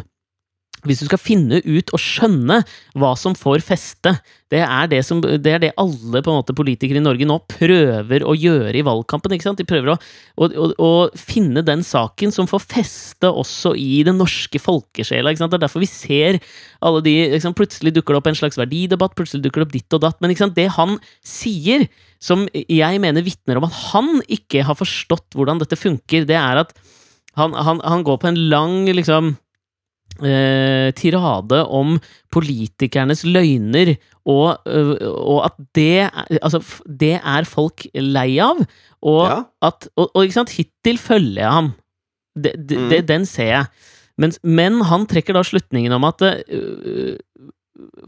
hvis 0.86 1.02
du 1.02 1.08
skal 1.08 1.20
finne 1.20 1.60
ut 1.64 1.92
og 1.94 2.02
skjønne 2.02 2.60
hva 2.98 3.14
som 3.18 3.34
får 3.38 3.64
feste, 3.66 4.12
det 4.48 4.62
er 4.64 4.88
det, 4.88 5.02
som, 5.04 5.20
det 5.20 5.50
er 5.52 5.60
det 5.60 5.70
alle 5.80 6.22
måte, 6.24 6.54
politikere 6.56 7.00
i 7.00 7.04
Norge 7.04 7.26
nå 7.28 7.36
prøver 7.50 8.24
å 8.24 8.32
gjøre 8.32 8.78
i 8.78 8.84
valgkampen. 8.86 9.34
De 9.58 9.66
prøver 9.68 9.92
å, 9.92 9.96
å, 10.40 10.48
å, 10.48 10.68
å 10.80 10.90
finne 11.18 11.64
den 11.66 11.82
saken 11.84 12.32
som 12.32 12.48
får 12.48 12.64
feste 12.64 13.28
også 13.28 13.74
i 13.76 14.00
den 14.06 14.16
norske 14.20 14.60
folkesjela. 14.62 15.34
Det 15.36 15.48
er 15.58 15.64
derfor 15.66 15.84
vi 15.84 15.90
ser 15.90 16.40
alle 16.80 17.02
de 17.04 17.16
Plutselig 17.58 17.90
dukker 17.96 18.14
det 18.14 18.20
opp 18.20 18.28
en 18.30 18.36
slags 18.38 18.58
verdidebatt, 18.60 19.16
plutselig 19.18 19.42
dukker 19.42 19.64
det 19.64 19.66
opp 19.66 19.74
ditt 19.74 19.96
og 19.96 20.02
datt. 20.04 20.18
Men 20.22 20.36
det 20.54 20.68
han 20.76 20.96
sier, 21.26 21.88
som 22.22 22.46
jeg 22.54 23.02
mener 23.02 23.26
vitner 23.26 23.58
om 23.58 23.66
at 23.66 23.76
han 23.90 24.22
ikke 24.30 24.62
har 24.68 24.78
forstått 24.78 25.34
hvordan 25.36 25.60
dette 25.60 25.78
funker, 25.80 26.28
det 26.28 26.38
er 26.38 26.62
at 26.62 26.72
han, 27.38 27.54
han, 27.54 27.82
han 27.84 28.04
går 28.06 28.20
på 28.22 28.30
en 28.30 28.40
lang 28.52 28.86
liksom 28.94 29.34
eh, 30.24 30.90
tirade 30.98 31.60
om 31.66 31.98
politikernes 32.32 33.24
løgner, 33.24 33.96
og, 34.28 34.58
øh, 34.66 34.96
og 35.02 35.44
at 35.46 35.52
det, 35.74 36.10
altså, 36.42 36.60
det 36.86 37.20
er 37.22 37.44
folk 37.48 37.86
lei 37.94 38.38
av. 38.38 38.60
Og 39.02 39.26
Ja. 39.28 39.42
at 39.62 39.88
Og, 39.96 40.10
og 40.14 40.24
ikke 40.24 40.34
sant, 40.40 40.50
hittil 40.58 40.98
følger 40.98 41.42
jeg 41.42 41.52
ham. 41.52 41.72
Det, 42.36 42.52
de, 42.68 42.76
Mm. 42.76 42.88
de, 42.90 43.02
den 43.02 43.26
ser 43.26 43.44
jeg. 43.46 43.66
Men, 44.18 44.32
men 44.42 44.80
han 44.84 45.06
trekker 45.06 45.32
da 45.34 45.42
slutningen 45.42 45.92
om 45.92 46.04
at 46.04 46.22
øh, 46.22 47.16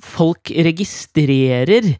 folk 0.03 0.51
registrerer 0.51 1.95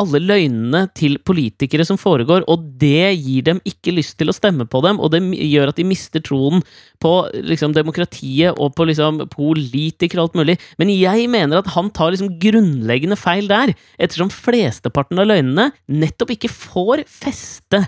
alle 0.00 0.20
løgnene 0.22 0.84
til 0.96 1.18
politikere 1.26 1.84
som 1.86 1.98
foregår, 2.00 2.44
og 2.50 2.64
det 2.80 3.12
gir 3.20 3.44
dem 3.46 3.60
ikke 3.68 3.94
lyst 3.94 4.16
til 4.20 4.32
å 4.32 4.36
stemme 4.36 4.66
på 4.70 4.82
dem, 4.84 5.00
og 5.00 5.12
det 5.14 5.20
gjør 5.36 5.72
at 5.72 5.80
de 5.80 5.86
mister 5.88 6.24
troen 6.24 6.64
på 7.02 7.12
liksom, 7.46 7.74
demokratiet 7.76 8.56
og 8.56 8.74
på 8.76 8.88
liksom, 8.88 9.24
politikere 9.32 10.22
og 10.22 10.30
alt 10.30 10.40
mulig. 10.40 10.58
Men 10.80 10.92
jeg 10.94 11.28
mener 11.32 11.60
at 11.60 11.72
han 11.76 11.90
tar 11.96 12.14
liksom, 12.14 12.34
grunnleggende 12.42 13.18
feil 13.20 13.50
der, 13.50 13.74
ettersom 14.00 14.32
flesteparten 14.32 15.20
av 15.20 15.30
løgnene 15.30 15.70
nettopp 15.90 16.36
ikke 16.36 16.52
får 16.52 17.04
feste 17.10 17.84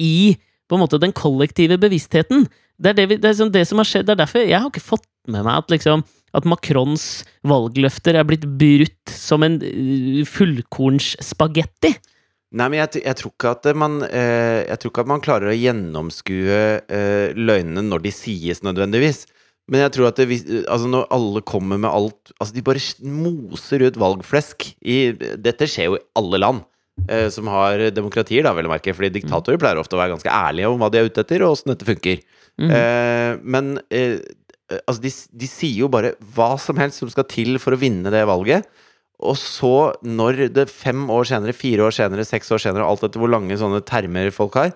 i 0.00 0.34
på 0.70 0.78
en 0.78 0.84
måte, 0.86 1.00
den 1.00 1.12
kollektive 1.12 1.76
bevisstheten. 1.80 2.46
Det 2.80 2.92
er 2.92 2.96
det, 2.96 3.08
vi, 3.10 3.18
det, 3.20 3.28
er 3.28 3.34
liksom 3.34 3.52
det 3.52 3.66
som 3.68 3.80
har 3.82 3.88
skjedd. 3.88 4.06
Det 4.08 4.14
er 4.14 4.22
derfor 4.22 4.44
jeg 4.46 4.56
har 4.56 4.70
ikke 4.70 4.84
fått 4.84 5.08
med 5.30 5.44
meg 5.44 5.60
at 5.60 5.74
liksom 5.74 6.02
At 6.32 6.46
Macrons 6.48 7.24
valgløfter 7.46 8.16
er 8.16 8.26
blitt 8.28 8.46
brutt 8.46 9.12
som 9.12 9.44
en 9.46 9.58
uh, 9.60 10.22
fullkornsspagetti. 10.28 11.92
Nei, 12.52 12.66
men 12.68 12.82
jeg, 12.82 13.00
jeg, 13.00 13.16
tror 13.16 13.78
man, 13.80 14.02
eh, 14.12 14.68
jeg 14.68 14.80
tror 14.80 14.92
ikke 14.92 15.04
at 15.06 15.08
man 15.08 15.22
klarer 15.24 15.48
å 15.48 15.56
gjennomskue 15.56 16.58
eh, 16.84 17.32
løgnene 17.32 17.84
når 17.86 18.02
de 18.04 18.12
sies, 18.12 18.60
nødvendigvis. 18.60 19.24
Men 19.72 19.86
jeg 19.86 19.94
tror 19.94 20.10
at 20.10 20.20
det, 20.20 20.36
altså 20.66 20.90
når 20.90 21.06
alle 21.14 21.40
kommer 21.46 21.78
med 21.78 21.88
alt 21.88 22.32
Altså, 22.34 22.50
de 22.56 22.64
bare 22.66 22.82
moser 23.06 23.84
ut 23.86 23.98
valgflesk 24.00 24.66
i 24.82 24.96
Dette 25.14 25.68
skjer 25.70 25.86
jo 25.86 25.94
i 26.00 26.02
alle 26.18 26.40
land 26.42 26.64
eh, 27.08 27.28
som 27.32 27.48
har 27.48 27.86
demokratier, 27.94 28.44
da, 28.44 28.52
vel 28.56 28.68
å 28.68 28.74
merke. 28.74 28.94
Fordi 28.96 29.14
diktatorer 29.16 29.60
pleier 29.62 29.80
ofte 29.80 29.96
å 29.96 30.02
være 30.02 30.16
ganske 30.16 30.32
ærlige 30.32 30.72
om 30.72 30.82
hva 30.82 30.90
de 30.92 31.00
er 31.00 31.08
ute 31.08 31.24
etter, 31.24 31.46
og 31.46 31.56
åssen 31.56 31.72
dette 31.72 31.88
funker. 31.88 32.20
Mm. 32.60 32.68
Eh, 32.68 33.30
men 33.54 33.72
eh, 33.88 34.18
altså, 34.80 35.00
de, 35.04 35.12
de 35.42 35.50
sier 35.50 35.82
jo 35.84 35.90
bare 35.92 36.14
hva 36.36 36.54
som 36.60 36.78
helst 36.80 37.02
som 37.02 37.10
skal 37.12 37.26
til 37.30 37.60
for 37.62 37.74
å 37.74 37.80
vinne 37.80 38.12
det 38.12 38.24
valget. 38.28 38.68
Og 39.22 39.36
så, 39.38 39.92
når 40.02 40.46
det 40.56 40.66
fem 40.72 41.04
år 41.12 41.28
senere, 41.30 41.54
fire 41.54 41.86
år 41.86 41.94
senere, 41.94 42.26
seks 42.26 42.50
år 42.54 42.62
senere, 42.64 42.86
alt 42.86 43.04
etter 43.06 43.22
hvor 43.22 43.30
lange 43.30 43.58
sånne 43.58 43.82
termer 43.86 44.32
folk 44.34 44.58
har, 44.58 44.72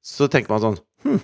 så 0.00 0.30
tenker 0.32 0.54
man 0.54 0.64
sånn 0.64 0.80
Hm, 1.00 1.20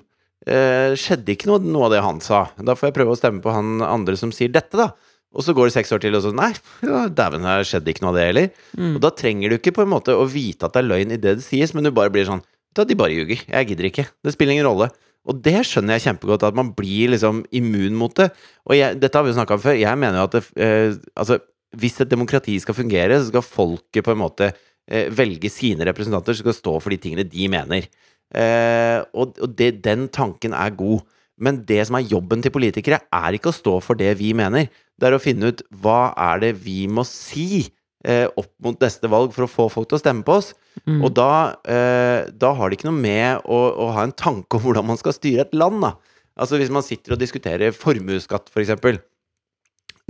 eh, 0.48 0.94
skjedde 0.96 1.34
ikke 1.34 1.50
noe, 1.50 1.60
noe 1.60 1.88
av 1.88 1.92
det 1.92 1.98
han 2.00 2.20
sa. 2.24 2.46
Da 2.56 2.72
får 2.76 2.88
jeg 2.88 2.96
prøve 2.96 3.12
å 3.12 3.18
stemme 3.18 3.42
på 3.44 3.52
han 3.52 3.82
andre 3.84 4.16
som 4.16 4.32
sier 4.32 4.52
dette, 4.52 4.72
da. 4.78 4.94
Og 5.36 5.44
så 5.44 5.52
går 5.56 5.68
det 5.68 5.74
seks 5.74 5.92
år 5.92 6.00
til, 6.00 6.16
og 6.16 6.24
så 6.24 6.32
Nei, 6.32 6.52
ja, 6.86 7.06
dæven, 7.12 7.44
her 7.44 7.66
skjedde 7.68 7.92
ikke 7.92 8.06
noe 8.06 8.14
av 8.14 8.16
det 8.16 8.26
heller. 8.30 8.46
Mm. 8.72 8.94
Og 8.96 9.02
da 9.04 9.10
trenger 9.12 9.52
du 9.52 9.58
ikke 9.58 9.74
på 9.76 9.84
en 9.84 9.92
måte 9.92 10.16
å 10.16 10.24
vite 10.32 10.64
at 10.64 10.76
det 10.76 10.80
er 10.80 10.88
løgn 10.88 11.12
i 11.12 11.20
det 11.20 11.34
det 11.40 11.44
sies, 11.44 11.74
men 11.76 11.84
du 11.84 11.92
bare 11.92 12.12
blir 12.14 12.28
sånn 12.28 12.44
Da, 12.76 12.84
de 12.84 12.96
bare 12.96 13.14
ljuger. 13.14 13.40
Jeg 13.48 13.68
gidder 13.70 13.86
ikke. 13.88 14.02
Det 14.24 14.34
spiller 14.34 14.52
ingen 14.52 14.66
rolle. 14.68 14.90
Og 15.26 15.42
det 15.42 15.58
skjønner 15.66 15.96
jeg 15.96 16.06
kjempegodt, 16.06 16.46
at 16.46 16.56
man 16.56 16.70
blir 16.76 17.10
liksom 17.12 17.42
immun 17.54 17.98
mot 17.98 18.14
det. 18.18 18.30
Og 18.68 18.76
jeg, 18.78 18.98
dette 19.02 19.18
har 19.18 19.26
vi 19.26 19.32
jo 19.32 19.38
snakka 19.40 19.58
om 19.58 19.64
før. 19.64 19.78
Jeg 19.80 19.98
mener 19.98 20.20
jo 20.20 20.28
at 20.28 20.36
det, 20.36 20.44
eh, 20.62 20.98
altså, 21.18 21.40
hvis 21.76 21.98
et 22.00 22.12
demokrati 22.12 22.54
skal 22.62 22.78
fungere, 22.78 23.18
så 23.18 23.32
skal 23.32 23.44
folket 23.44 24.06
på 24.06 24.14
en 24.14 24.22
måte 24.22 24.52
eh, 24.52 25.10
velge 25.10 25.50
sine 25.52 25.86
representanter 25.88 26.36
som 26.36 26.46
skal 26.46 26.58
stå 26.60 26.76
for 26.78 26.94
de 26.94 27.00
tingene 27.02 27.26
de 27.26 27.50
mener. 27.50 27.90
Eh, 28.34 29.02
og 29.14 29.36
og 29.42 29.54
det, 29.58 29.82
den 29.84 30.08
tanken 30.14 30.54
er 30.54 30.74
god. 30.78 31.02
Men 31.36 31.60
det 31.68 31.82
som 31.86 31.98
er 31.98 32.08
jobben 32.08 32.40
til 32.40 32.54
politikere, 32.54 33.02
er 33.12 33.36
ikke 33.36 33.50
å 33.52 33.56
stå 33.56 33.76
for 33.84 33.98
det 33.98 34.14
vi 34.20 34.32
mener. 34.36 34.70
Det 34.96 35.10
er 35.10 35.16
å 35.18 35.20
finne 35.20 35.50
ut 35.52 35.60
hva 35.82 36.14
er 36.16 36.40
det 36.46 36.54
vi 36.64 36.86
må 36.88 37.04
si 37.04 37.66
eh, 38.06 38.26
opp 38.38 38.52
mot 38.62 38.78
neste 38.80 39.10
valg 39.10 39.34
for 39.34 39.46
å 39.46 39.50
få 39.50 39.66
folk 39.72 39.90
til 39.90 39.98
å 39.98 40.02
stemme 40.02 40.22
på 40.26 40.36
oss. 40.38 40.52
Mm. 40.86 41.00
Og 41.02 41.10
da, 41.16 41.56
eh, 41.66 42.28
da 42.30 42.52
har 42.54 42.70
det 42.70 42.78
ikke 42.78 42.88
noe 42.90 43.00
med 43.02 43.42
å, 43.50 43.58
å 43.86 43.90
ha 43.96 44.06
en 44.06 44.14
tanke 44.14 44.58
om 44.58 44.62
hvordan 44.66 44.86
man 44.86 45.00
skal 45.00 45.16
styre 45.16 45.46
et 45.48 45.56
land, 45.58 45.82
da. 45.82 45.94
Altså 46.38 46.58
hvis 46.60 46.70
man 46.72 46.84
sitter 46.84 47.16
og 47.16 47.20
diskuterer 47.22 47.72
formuesskatt, 47.74 48.50
for 48.52 48.62
eksempel. 48.62 49.00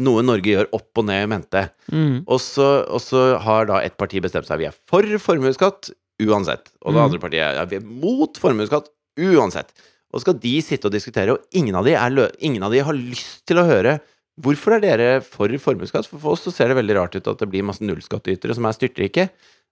Noe 0.03 0.21
Norge 0.27 0.51
gjør 0.53 0.67
opp 0.77 1.01
og 1.01 1.07
ned 1.09 1.23
i 1.25 1.29
mente. 1.31 1.63
Mm. 1.89 2.25
Og 2.29 2.41
så, 2.43 2.67
og 2.85 3.01
så 3.01 3.39
har 3.41 3.69
da 3.71 3.79
et 3.81 3.95
parti 3.97 4.21
bestemt 4.21 4.45
seg. 4.49 4.61
Vi 4.61 4.67
er 4.69 4.75
for 4.91 5.07
formuesskatt 5.23 5.89
uansett. 6.21 6.69
Og 6.85 6.93
det 6.93 7.01
Mm. 7.01 7.05
andre 7.07 7.21
partiet 7.23 7.61
er 7.63 7.71
vi 7.71 7.79
er 7.79 7.87
mot 7.87 8.37
formuesskatt 8.37 8.91
uansett. 9.17 9.73
Og 10.13 10.21
så 10.21 10.27
skal 10.27 10.39
de 10.43 10.53
sitte 10.65 10.89
og 10.89 10.93
diskutere, 10.93 11.33
og 11.33 11.41
ingen 11.57 11.75
av 11.75 11.85
de, 11.89 11.95
er 11.97 12.31
ingen 12.45 12.63
av 12.63 12.73
de 12.73 12.83
har 12.85 12.93
lyst 12.93 13.47
til 13.49 13.57
å 13.57 13.65
høre 13.69 14.01
Hvorfor 14.37 14.77
er 14.77 14.85
dere 14.85 15.11
for 15.25 15.49
formuesskatt? 15.49 16.09
For 16.11 16.21
for 16.21 16.37
oss 16.37 16.45
så 16.45 16.53
ser 16.53 16.69
det 16.69 16.77
veldig 16.77 16.97
rart 16.99 17.17
ut 17.17 17.29
at 17.31 17.41
det 17.41 17.49
blir 17.49 17.65
masse 17.65 17.85
nullskattytere 17.85 18.57
som 18.57 18.69
er 18.69 18.77
styrtrike. 18.77 19.31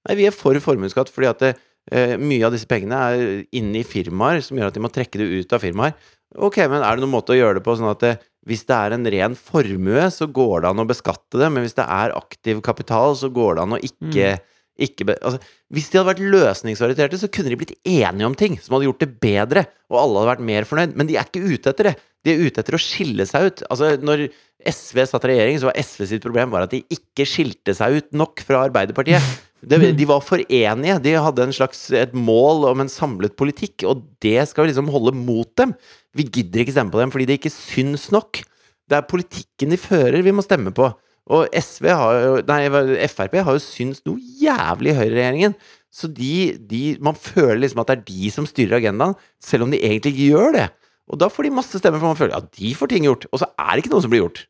Nei, 0.08 0.16
vi 0.16 0.28
er 0.28 0.36
for 0.36 0.56
formuesskatt 0.60 1.10
fordi 1.12 1.28
at 1.28 1.42
det, 1.42 1.52
eh, 1.92 2.16
mye 2.16 2.44
av 2.46 2.54
disse 2.54 2.68
pengene 2.68 2.96
er 2.96 3.44
inne 3.52 3.82
i 3.82 3.88
firmaer, 3.88 4.40
som 4.44 4.56
gjør 4.56 4.72
at 4.72 4.78
de 4.78 4.84
må 4.84 4.92
trekke 4.92 5.20
det 5.20 5.28
ut 5.44 5.52
av 5.52 5.60
firmaer. 5.64 5.92
Ok, 6.34 6.58
men 6.66 6.82
er 6.82 6.96
det 6.96 7.04
noen 7.04 7.14
måte 7.14 7.34
å 7.34 7.38
gjøre 7.38 7.60
det 7.60 7.66
på 7.66 7.76
sånn 7.78 7.92
at 7.92 8.00
det, 8.02 8.14
hvis 8.48 8.64
det 8.68 8.76
er 8.76 8.96
en 8.96 9.06
ren 9.14 9.36
formue, 9.38 10.08
så 10.12 10.26
går 10.26 10.64
det 10.64 10.72
an 10.72 10.82
å 10.82 10.88
beskatte 10.88 11.38
det, 11.40 11.50
men 11.52 11.64
hvis 11.64 11.76
det 11.78 11.86
er 11.86 12.16
aktiv 12.16 12.60
kapital, 12.64 13.14
så 13.16 13.30
går 13.32 13.56
det 13.56 13.62
an 13.62 13.76
å 13.76 13.80
ikke, 13.84 14.32
ikke 14.88 15.06
be, 15.08 15.18
altså, 15.22 15.38
Hvis 15.74 15.88
de 15.90 15.98
hadde 15.98 16.10
vært 16.10 16.24
løsningsorienterte, 16.34 17.18
så 17.18 17.30
kunne 17.32 17.52
de 17.52 17.60
blitt 17.60 17.76
enige 17.84 18.26
om 18.26 18.34
ting 18.38 18.58
som 18.60 18.76
hadde 18.76 18.88
gjort 18.88 19.04
det 19.04 19.12
bedre, 19.22 19.64
og 19.90 20.00
alle 20.00 20.20
hadde 20.20 20.32
vært 20.32 20.48
mer 20.50 20.68
fornøyd, 20.68 20.96
men 20.98 21.08
de 21.08 21.16
er 21.16 21.28
ikke 21.28 21.44
ute 21.44 21.72
etter 21.72 21.90
det. 21.90 21.94
De 22.24 22.32
er 22.32 22.44
ute 22.44 22.62
etter 22.62 22.76
å 22.76 22.82
skille 22.82 23.26
seg 23.28 23.48
ut. 23.48 23.64
Altså, 23.70 23.94
når 24.00 24.28
SV 24.68 25.02
satt 25.08 25.26
i 25.26 25.32
regjering, 25.32 25.58
så 25.60 25.68
var 25.70 25.80
SV 25.80 26.06
sitt 26.10 26.24
problem 26.24 26.52
var 26.52 26.66
at 26.66 26.72
de 26.74 26.82
ikke 26.92 27.26
skilte 27.28 27.74
seg 27.76 27.98
ut 27.98 28.16
nok 28.16 28.42
fra 28.46 28.64
Arbeiderpartiet. 28.68 29.34
Det, 29.64 29.78
de 29.96 30.06
var 30.08 30.20
forenige. 30.20 30.98
De 31.00 31.14
hadde 31.16 31.46
slags, 31.56 31.86
et 31.96 32.12
mål 32.12 32.66
om 32.68 32.82
en 32.84 32.90
samlet 32.92 33.36
politikk, 33.38 33.86
og 33.88 34.02
det 34.24 34.42
skal 34.50 34.66
vi 34.66 34.72
liksom 34.72 34.90
holde 34.92 35.14
mot 35.16 35.48
dem. 35.56 35.72
Vi 36.16 36.26
gidder 36.28 36.64
ikke 36.64 36.74
stemme 36.76 36.92
på 36.92 37.00
dem 37.00 37.14
fordi 37.14 37.28
det 37.30 37.38
ikke 37.40 37.54
syns 37.54 38.10
nok. 38.14 38.42
Det 38.84 38.98
er 38.98 39.08
politikken 39.08 39.72
de 39.72 39.80
fører 39.80 40.24
vi 40.24 40.34
må 40.36 40.44
stemme 40.44 40.74
på. 40.76 40.90
Og 41.32 41.48
SV 41.56 41.88
har 41.88 42.18
jo, 42.20 42.32
nei, 42.44 42.60
Frp 43.08 43.38
har 43.40 43.56
jo 43.56 43.62
syntes 43.62 44.02
noe 44.04 44.20
jævlig 44.20 44.92
i 44.92 44.98
høyreregjeringen. 44.98 45.54
Så 45.94 46.10
de, 46.10 46.58
de 46.58 46.82
Man 47.00 47.16
føler 47.16 47.62
liksom 47.62 47.80
at 47.80 47.92
det 47.92 47.96
er 47.96 48.08
de 48.10 48.32
som 48.34 48.48
styrer 48.48 48.80
agendaen, 48.82 49.14
selv 49.40 49.64
om 49.64 49.72
de 49.72 49.80
egentlig 49.80 50.12
ikke 50.12 50.32
gjør 50.34 50.56
det. 50.58 50.66
Og 51.08 51.20
da 51.20 51.28
får 51.32 51.46
de 51.46 51.56
masse 51.56 51.80
stemmer, 51.80 52.00
for 52.00 52.12
man 52.12 52.18
føler 52.18 52.36
at 52.36 52.50
de 52.56 52.74
får 52.76 52.92
ting 52.92 53.08
gjort. 53.08 53.24
Og 53.32 53.40
så 53.40 53.48
er 53.56 53.72
det 53.72 53.84
ikke 53.84 53.94
noe 53.94 54.04
som 54.04 54.12
blir 54.12 54.24
gjort. 54.24 54.44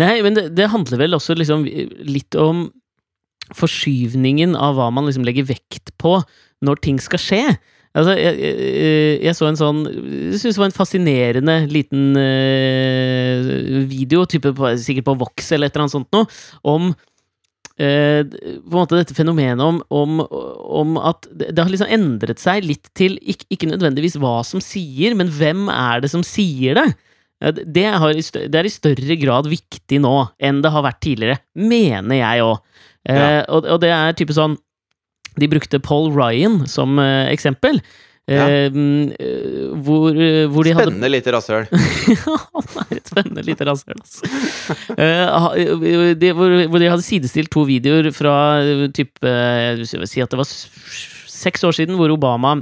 Nei, 0.00 0.14
men 0.24 0.36
det, 0.38 0.46
det 0.56 0.70
handler 0.72 1.00
vel 1.02 1.18
også 1.18 1.36
liksom 1.36 1.66
litt 2.08 2.38
om 2.40 2.70
forskyvningen 3.56 4.56
av 4.56 4.78
hva 4.78 4.88
man 4.94 5.08
liksom 5.08 5.26
legger 5.26 5.50
vekt 5.50 5.92
på 6.00 6.18
når 6.64 6.80
ting 6.84 7.00
skal 7.02 7.20
skje. 7.20 7.44
Altså, 7.92 8.14
jeg, 8.16 8.38
jeg, 8.40 9.16
jeg 9.20 9.36
så 9.36 9.48
en 9.50 9.58
sånn 9.60 9.80
Jeg 9.84 10.38
syns 10.40 10.56
det 10.56 10.60
var 10.62 10.70
en 10.70 10.74
fascinerende 10.78 11.56
liten 11.68 12.16
eh, 12.16 13.82
video, 13.90 14.24
på, 14.24 14.70
sikkert 14.80 15.10
på 15.10 15.16
Vox 15.20 15.50
eller 15.52 15.68
et 15.68 15.76
eller 15.76 15.84
annet 15.84 15.96
sånt 15.98 16.08
noe, 16.16 16.24
om 16.64 16.88
eh, 17.76 18.24
på 18.24 18.72
en 18.72 18.78
måte 18.78 18.96
dette 18.96 19.16
fenomenet 19.18 19.60
om, 19.60 19.82
om, 19.92 20.24
om 20.24 20.96
at 21.04 21.28
det 21.36 21.60
har 21.60 21.68
liksom 21.68 21.92
endret 21.92 22.40
seg 22.40 22.64
litt 22.64 22.88
til 22.96 23.20
ikke, 23.20 23.50
ikke 23.52 23.72
nødvendigvis 23.74 24.16
hva 24.22 24.38
som 24.48 24.64
sier, 24.64 25.12
men 25.18 25.28
hvem 25.28 25.68
er 25.74 26.00
det 26.00 26.14
som 26.14 26.24
sier 26.24 26.80
det? 26.80 26.88
Ja, 27.42 27.50
det- 27.50 27.84
er 27.84 28.64
i 28.68 28.70
større 28.70 29.16
grad 29.18 29.48
viktig 29.50 29.98
nå 30.00 30.30
enn 30.38 30.62
det 30.62 30.70
har 30.70 30.84
vært 30.86 31.00
tidligere, 31.02 31.38
mener 31.58 32.20
jeg 32.20 32.44
òg. 32.46 32.60
Eh, 33.08 33.16
Ja. 33.18 33.44
og, 33.48 33.80
det 33.82 33.90
er 33.90 34.12
type 34.14 34.30
sånn 34.30 34.56
De 35.34 35.48
brukte 35.48 35.80
Paul 35.82 36.12
Ryan 36.12 36.66
som 36.68 36.98
eh, 37.00 37.32
eksempel. 37.32 37.80
Ja. 38.30 38.44
Eh, 38.46 38.70
mm, 38.70 39.14
eh, 39.18 39.72
hvor, 39.82 40.14
uh, 40.14 40.46
hvor 40.52 40.62
de 40.62 40.74
hadde 40.76 40.92
Spennende 40.92 41.10
lite 41.10 41.32
rasshøl. 41.34 41.64
Han 41.72 42.84
er 42.84 42.96
et 43.00 43.08
spennende 43.10 43.42
lite 43.42 43.66
rasshøl, 43.66 43.98
altså. 43.98 44.28
uh, 44.94 46.14
de, 46.14 46.30
hvor, 46.36 46.54
hvor 46.68 46.78
de 46.78 46.90
hadde 46.92 47.02
sidestilt 47.02 47.50
to 47.50 47.64
videoer 47.66 48.12
fra 48.14 48.36
type 48.94 49.26
Jeg 49.26 49.80
vil 49.82 50.06
si 50.06 50.22
at 50.22 50.30
det 50.30 50.38
var 50.38 50.46
seks 50.46 51.64
år 51.66 51.74
siden, 51.74 51.98
hvor 51.98 52.14
Obama 52.14 52.60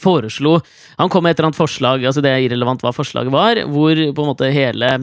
foreslo 0.00 0.58
Han 0.98 1.10
kom 1.12 1.24
med 1.24 1.34
et 1.34 1.40
eller 1.40 1.50
annet 1.50 1.60
forslag, 1.60 2.04
altså 2.04 2.22
det 2.24 2.32
er 2.32 2.46
irrelevant 2.46 2.84
hva 2.84 2.94
forslaget 2.94 3.32
var, 3.34 3.60
hvor 3.72 3.96
på 3.96 4.24
en 4.24 4.32
måte 4.32 4.52
hele 4.54 4.94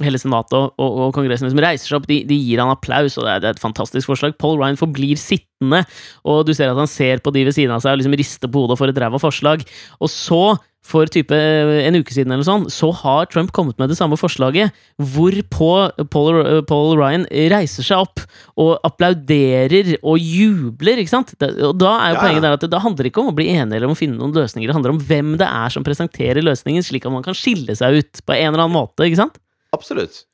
Hele 0.00 0.16
Senatet 0.16 0.54
og, 0.56 0.70
og, 0.80 0.94
og 1.04 1.10
Kongressen 1.12 1.44
liksom 1.46 1.60
reiser 1.60 1.90
seg 1.90 1.98
opp, 1.98 2.06
de, 2.08 2.22
de 2.24 2.36
gir 2.40 2.62
han 2.62 2.72
applaus, 2.72 3.18
og 3.20 3.26
det 3.26 3.32
er, 3.34 3.42
det 3.42 3.48
er 3.50 3.56
et 3.58 3.62
fantastisk 3.62 4.08
forslag. 4.08 4.32
Paul 4.40 4.56
Ryan 4.56 4.80
forblir 4.80 5.20
sittende, 5.20 5.82
og 6.24 6.46
du 6.48 6.54
ser 6.56 6.72
at 6.72 6.80
han 6.80 6.88
ser 6.90 7.20
på 7.20 7.32
de 7.34 7.44
ved 7.44 7.52
siden 7.52 7.74
av 7.76 7.82
seg 7.84 7.92
og 7.92 8.00
liksom 8.00 8.16
rister 8.16 8.48
på 8.48 8.64
hodet 8.64 8.78
for 8.80 8.88
et 8.88 9.00
ræva 9.04 9.20
forslag. 9.20 9.66
Og 10.00 10.10
så, 10.10 10.40
for 10.82 11.06
type 11.06 11.36
en 11.36 11.94
uke 11.94 12.10
siden 12.10 12.32
eller 12.34 12.42
sånn, 12.46 12.64
så 12.72 12.88
har 13.02 13.28
Trump 13.30 13.52
kommet 13.54 13.78
med 13.78 13.92
det 13.92 13.96
samme 13.98 14.16
forslaget, 14.18 14.72
hvorpå 14.98 15.68
Paul, 16.10 16.40
Paul 16.66 16.96
Ryan 16.98 17.26
reiser 17.52 17.86
seg 17.86 18.02
opp 18.02 18.24
og 18.58 18.72
applauderer 18.88 19.92
og 20.02 20.18
jubler, 20.18 20.98
ikke 20.98 21.12
sant? 21.12 21.30
Og 21.38 21.76
da 21.78 21.92
er 22.00 22.16
jo 22.16 22.16
Ja, 22.16 22.18
ja. 22.18 22.24
poenget 22.24 22.42
der 22.48 22.56
at 22.58 22.64
det, 22.66 22.72
det 22.74 22.82
handler 22.82 23.08
ikke 23.08 23.22
om 23.22 23.30
å 23.30 23.36
bli 23.38 23.46
enig 23.54 23.78
eller 23.78 23.86
om 23.86 23.94
å 23.94 24.00
finne 24.02 24.18
noen 24.18 24.34
løsninger, 24.34 24.66
det 24.68 24.74
handler 24.74 24.96
om 24.96 25.00
hvem 25.06 25.36
det 25.38 25.46
er 25.46 25.70
som 25.70 25.86
presenterer 25.86 26.42
løsningen, 26.42 26.82
slik 26.82 27.06
at 27.06 27.14
man 27.14 27.22
kan 27.26 27.38
skille 27.38 27.78
seg 27.78 28.00
ut 28.02 28.24
på 28.26 28.34
en 28.34 28.50
eller 28.50 28.64
annen 28.66 28.74
måte, 28.76 29.06
ikke 29.06 29.22
sant? 29.22 29.38
Absolutt. 29.72 30.24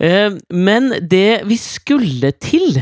Eh, 0.00 0.32
men 0.50 0.90
det 1.04 1.44
vi 1.46 1.60
skulle 1.60 2.32
til 2.42 2.80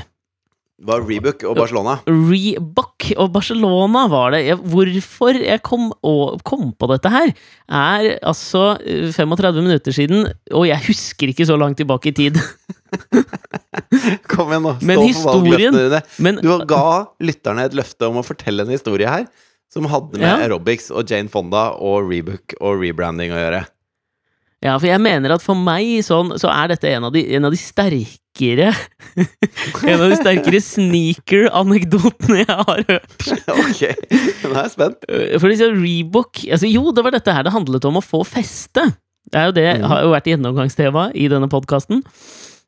Var 0.83 1.05
Rebook 1.07 1.45
og 1.47 1.55
Barcelona. 1.61 1.93
Rebook 2.09 3.07
og 3.15 3.29
Barcelona 3.35 4.07
var 4.11 4.33
det. 4.35 4.41
Jeg, 4.49 4.59
hvorfor 4.73 5.39
jeg 5.39 5.63
kom, 5.63 5.93
og, 6.03 6.41
kom 6.49 6.73
på 6.75 6.89
dette 6.91 7.13
her, 7.13 7.31
er 7.71 8.09
altså 8.19 8.65
eh, 8.83 9.13
35 9.15 9.63
minutter 9.63 9.95
siden, 9.95 10.27
og 10.51 10.67
jeg 10.67 10.83
husker 10.89 11.31
ikke 11.31 11.47
så 11.47 11.59
langt 11.61 11.79
tilbake 11.79 12.11
i 12.11 12.17
tid. 12.19 12.41
Kom 14.29 14.51
igjen, 14.51 14.67
nå. 14.67 14.75
Stå 14.77 14.89
Men 14.89 15.01
historien-. 15.07 16.01
Men 16.23 16.41
Du 16.43 16.51
ga 16.69 16.85
lytterne 17.23 17.65
et 17.69 17.77
løfte 17.79 18.09
om 18.11 18.19
å 18.21 18.27
fortelle 18.27 18.67
en 18.67 18.75
historie 18.75 19.09
her 19.09 19.29
som 19.73 19.87
hadde 19.89 20.19
med 20.19 20.27
Ja. 20.27 20.35
aerobics 20.43 20.91
og 20.93 21.09
Jane 21.09 21.31
Fonda 21.33 21.71
og 21.81 22.11
Rebook 22.11 22.53
og 22.61 22.83
rebranding 22.83 23.33
å 23.33 23.39
gjøre. 23.41 23.63
Ja, 24.63 24.77
for 24.77 24.87
jeg 24.87 25.01
mener 25.03 25.33
at 25.35 25.43
for 25.43 25.59
meg 25.59 26.05
sånn, 26.07 26.37
så 26.39 26.51
er 26.53 26.75
dette 26.75 26.91
en 26.93 27.09
av 27.09 27.15
de, 27.15 27.25
en 27.35 27.49
av 27.49 27.55
de 27.55 27.59
sterkere 28.33 28.73
En 29.89 30.01
av 30.01 30.11
de 30.11 30.17
sterkere 30.17 30.61
sneaker-anekdotene 30.61 32.43
jeg 32.43 32.49
har 32.49 32.85
hørt. 32.89 33.27
ok, 33.53 33.83
nå 34.43 34.53
er 34.53 34.63
jeg 34.63 34.73
spent. 34.73 35.05
Øh, 35.09 35.39
For 35.39 35.49
liksom 35.49 35.83
Reebok 35.83 36.45
altså, 36.51 36.67
Jo, 36.67 36.93
det 36.93 37.05
var 37.05 37.13
dette 37.13 37.33
her 37.33 37.45
det 37.45 37.53
handlet 37.53 37.85
om 37.85 37.99
å 37.99 38.05
få 38.05 38.23
feste. 38.25 38.93
Det 39.29 39.39
er 39.39 39.51
jo 39.51 39.57
det 39.57 39.69
mm. 39.81 39.89
har 39.89 40.03
jo 40.03 40.15
vært 40.15 40.31
gjennomgangstema 40.33 41.11
i 41.15 41.29
denne 41.29 41.49
podkasten. 41.49 42.03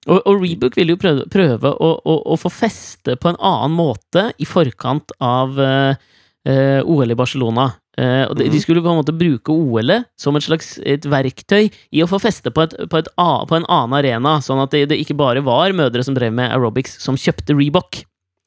Og, 0.05 0.21
og 0.21 0.43
Rebook 0.43 0.77
ville 0.77 0.95
jo 0.95 1.01
prøve, 1.01 1.25
prøve 1.33 1.71
å, 1.73 1.91
å, 2.05 2.17
å 2.35 2.37
få 2.37 2.53
feste 2.53 3.17
på 3.17 3.31
en 3.31 3.41
annen 3.41 3.77
måte 3.79 4.29
i 4.37 4.45
forkant 4.45 5.15
av 5.25 5.57
uh, 5.57 5.97
uh, 6.45 6.81
OL 6.85 7.15
i 7.15 7.17
Barcelona. 7.17 7.71
Eh, 7.99 8.25
og 8.27 8.37
de, 8.37 8.49
de 8.49 8.57
Mhm. 8.57 8.63
skulle 8.65 8.83
på 8.83 8.91
en 8.91 8.99
måte 8.99 9.15
bruke 9.15 9.55
OL-et 9.55 10.07
som 10.19 10.35
et 10.37 10.43
slags 10.43 10.79
et 10.85 11.05
verktøy 11.07 11.71
i 11.93 12.03
å 12.03 12.09
få 12.11 12.19
feste 12.19 12.51
på, 12.51 12.67
et, 12.67 12.75
på, 12.91 12.99
et, 12.99 13.09
på 13.15 13.55
en 13.55 13.69
annen 13.69 13.99
arena, 14.01 14.41
sånn 14.43 14.63
at 14.63 14.75
det, 14.75 14.89
det 14.91 14.99
ikke 14.99 15.17
bare 15.17 15.45
var 15.45 15.71
mødre 15.73 16.03
som 16.03 16.15
drev 16.17 16.33
med 16.35 16.51
aerobics, 16.51 16.99
som 16.99 17.15
kjøpte 17.15 17.55
Reebok. 17.55 18.03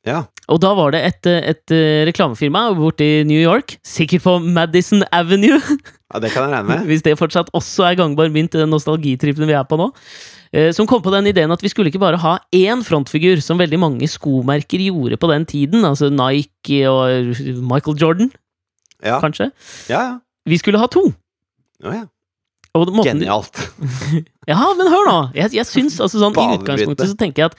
Ja. 0.08 0.26
Og 0.48 0.62
da 0.64 0.72
var 0.76 0.92
det 0.96 1.02
et, 1.04 1.28
et, 1.28 1.72
eh, 1.72 2.06
reklamefirma 2.08 2.70
i 3.04 3.24
New 3.28 3.40
York, 3.40 3.78
sikkert 3.84 4.24
på 4.24 4.38
Madison 4.40 5.04
Avenue, 5.12 5.60
ja, 6.14 6.20
det 6.20 6.32
kan 6.32 6.48
jeg 6.48 6.54
regne 6.54 6.68
med. 6.68 6.88
hvis 6.88 7.04
det 7.04 7.18
fortsatt 7.20 7.52
også 7.56 7.90
er 7.90 8.00
gangbar 8.00 8.30
mynt 8.32 8.56
i 8.56 8.62
den 8.64 8.72
nostalgitrippen 8.72 9.48
vi 9.48 9.54
er 9.58 9.68
på 9.68 9.80
nå, 9.80 9.94
Uh, 10.56 10.72
som 10.72 10.88
kom 10.88 11.02
på 11.04 11.12
den 11.12 11.26
ideen 11.28 11.52
at 11.52 11.60
vi 11.60 11.68
skulle 11.68 11.92
ikke 11.92 12.00
bare 12.00 12.16
ha 12.24 12.38
én 12.56 12.80
frontfigur, 12.80 13.42
som 13.44 13.60
veldig 13.60 13.78
mange 13.84 14.08
skomerker 14.08 14.80
gjorde 14.80 15.18
på 15.20 15.28
den 15.28 15.44
tiden, 15.44 15.84
altså 15.84 16.08
Nike 16.08 16.88
og 16.88 17.36
Michael 17.68 17.98
Jordan, 18.00 18.30
Ja, 19.06 19.20
kanskje. 19.24 19.52
ja. 19.90 20.02
ja. 20.02 20.16
Vi 20.48 20.58
skulle 20.58 20.80
ha 20.80 20.88
to. 20.88 21.04
Ja, 21.84 21.92
ja. 21.94 22.06
Og 22.78 22.92
måten, 22.94 23.18
Genialt. 23.20 23.58
Ja, 24.48 24.62
men 24.78 24.88
hør 24.88 25.08
nå! 25.10 25.18
Jeg, 25.36 25.52
jeg 25.58 25.66
syns 25.68 25.98
altså 26.00 26.22
sånn 26.22 26.32
I 26.32 26.38
Banebrytende. 26.38 26.64
utgangspunktet 26.64 27.10
så 27.10 27.18
tenker 27.20 27.44
jeg 27.44 27.52
at 27.52 27.58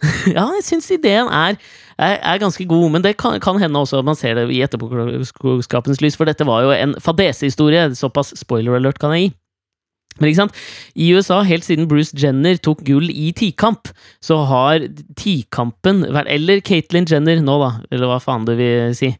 Ja, 0.36 0.46
jeg 0.56 0.64
syns 0.66 0.88
ideen 0.92 1.28
er, 1.32 1.56
er, 1.96 2.16
er 2.18 2.40
ganske 2.42 2.64
god, 2.68 2.86
men 2.92 3.04
det 3.04 3.14
kan, 3.20 3.38
kan 3.40 3.60
hende 3.60 3.80
også 3.80 4.00
at 4.00 4.08
man 4.08 4.18
ser 4.18 4.36
det 4.36 4.46
i 4.52 4.60
etterpåklokskapens 4.64 6.00
lys, 6.04 6.16
for 6.18 6.28
dette 6.28 6.46
var 6.48 6.64
jo 6.64 6.72
en 6.74 6.96
fadesehistorie. 7.00 7.86
Såpass 7.96 8.34
spoiler 8.40 8.76
alert 8.78 9.00
kan 9.00 9.14
jeg 9.16 9.28
gi. 9.28 9.30
Men 10.20 10.28
ikke 10.30 10.40
sant? 10.42 10.56
I 10.98 11.10
USA, 11.16 11.40
helt 11.46 11.64
siden 11.64 11.88
Bruce 11.88 12.16
Jenner 12.18 12.58
tok 12.60 12.82
gull 12.84 13.08
i 13.12 13.30
tikamp, 13.36 13.92
så 14.24 14.40
har 14.50 14.84
tikampen 15.16 16.02
vært 16.12 16.28
Eller 16.32 16.60
Caitlyn 16.64 17.06
Jenner 17.08 17.40
nå, 17.44 17.54
da, 17.62 17.70
eller 17.92 18.10
hva 18.10 18.18
faen 18.20 18.44
du 18.48 18.52
vil 18.58 18.92
si. 18.98 19.14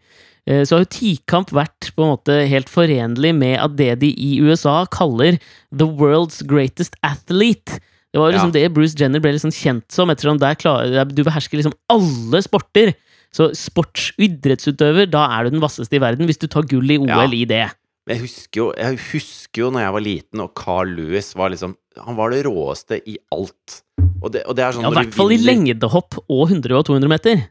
Eh, 0.51 0.65
Så 0.67 0.75
har 0.77 0.83
jo 0.85 0.91
tikamp 0.91 1.53
vært 1.55 1.93
på 1.95 2.03
en 2.03 2.11
måte 2.17 2.41
helt 2.51 2.71
forenlig 2.73 3.31
med 3.39 3.57
at 3.63 3.77
det 3.79 3.93
de 4.03 4.11
i 4.11 4.41
USA 4.43 4.83
kaller 4.91 5.39
the 5.71 5.87
world's 5.87 6.43
greatest 6.43 6.97
athlete. 7.07 7.79
Det 8.11 8.19
var 8.19 8.33
liksom 8.35 8.51
det 8.57 8.65
Bruce 8.75 8.99
Jenner 8.99 9.23
ble 9.23 9.37
liksom 9.37 9.53
kjent 9.55 9.87
som, 9.95 10.11
ettersom 10.11 10.41
der 10.43 10.57
klarer, 10.59 11.05
du 11.07 11.23
behersker 11.23 11.61
liksom 11.61 11.77
alle 11.89 12.41
sporter. 12.43 12.95
Så 13.31 13.53
sportsidrettsutøver, 13.55 15.07
da 15.07 15.29
er 15.37 15.47
du 15.47 15.55
den 15.55 15.63
vasseste 15.63 15.95
i 15.95 16.01
verden, 16.03 16.27
hvis 16.27 16.41
du 16.43 16.49
tar 16.51 16.67
gull 16.67 16.91
i 16.91 16.99
OL 16.99 17.07
Ja. 17.07 17.27
i 17.31 17.45
det. 17.47 17.69
Jeg 18.11 18.19
husker 18.25 18.59
jo, 18.59 18.67
jeg 18.75 18.99
husker 19.13 19.61
jo 19.63 19.71
når 19.71 19.85
jeg 19.85 19.93
var 19.95 20.03
liten, 20.03 20.41
og 20.43 20.55
Carl 20.59 20.89
Lewis 20.97 21.35
var 21.37 21.51
liksom 21.51 21.77
Han 22.01 22.17
var 22.17 22.31
det 22.31 22.45
råeste 22.47 23.01
i 23.07 23.19
alt. 23.35 23.83
Og 24.23 24.31
det, 24.33 24.45
og 24.47 24.55
det 24.57 24.63
er 24.65 24.73
sånn 24.73 24.83
Ja, 24.83 24.91
I 24.91 24.95
hvert 25.05 25.15
fall 25.15 25.33
i 25.35 25.37
lengdehopp 25.43 26.19
og 26.31 26.49
100 26.49 26.73
og 26.79 26.85
200 26.87 27.09
meter. 27.11 27.43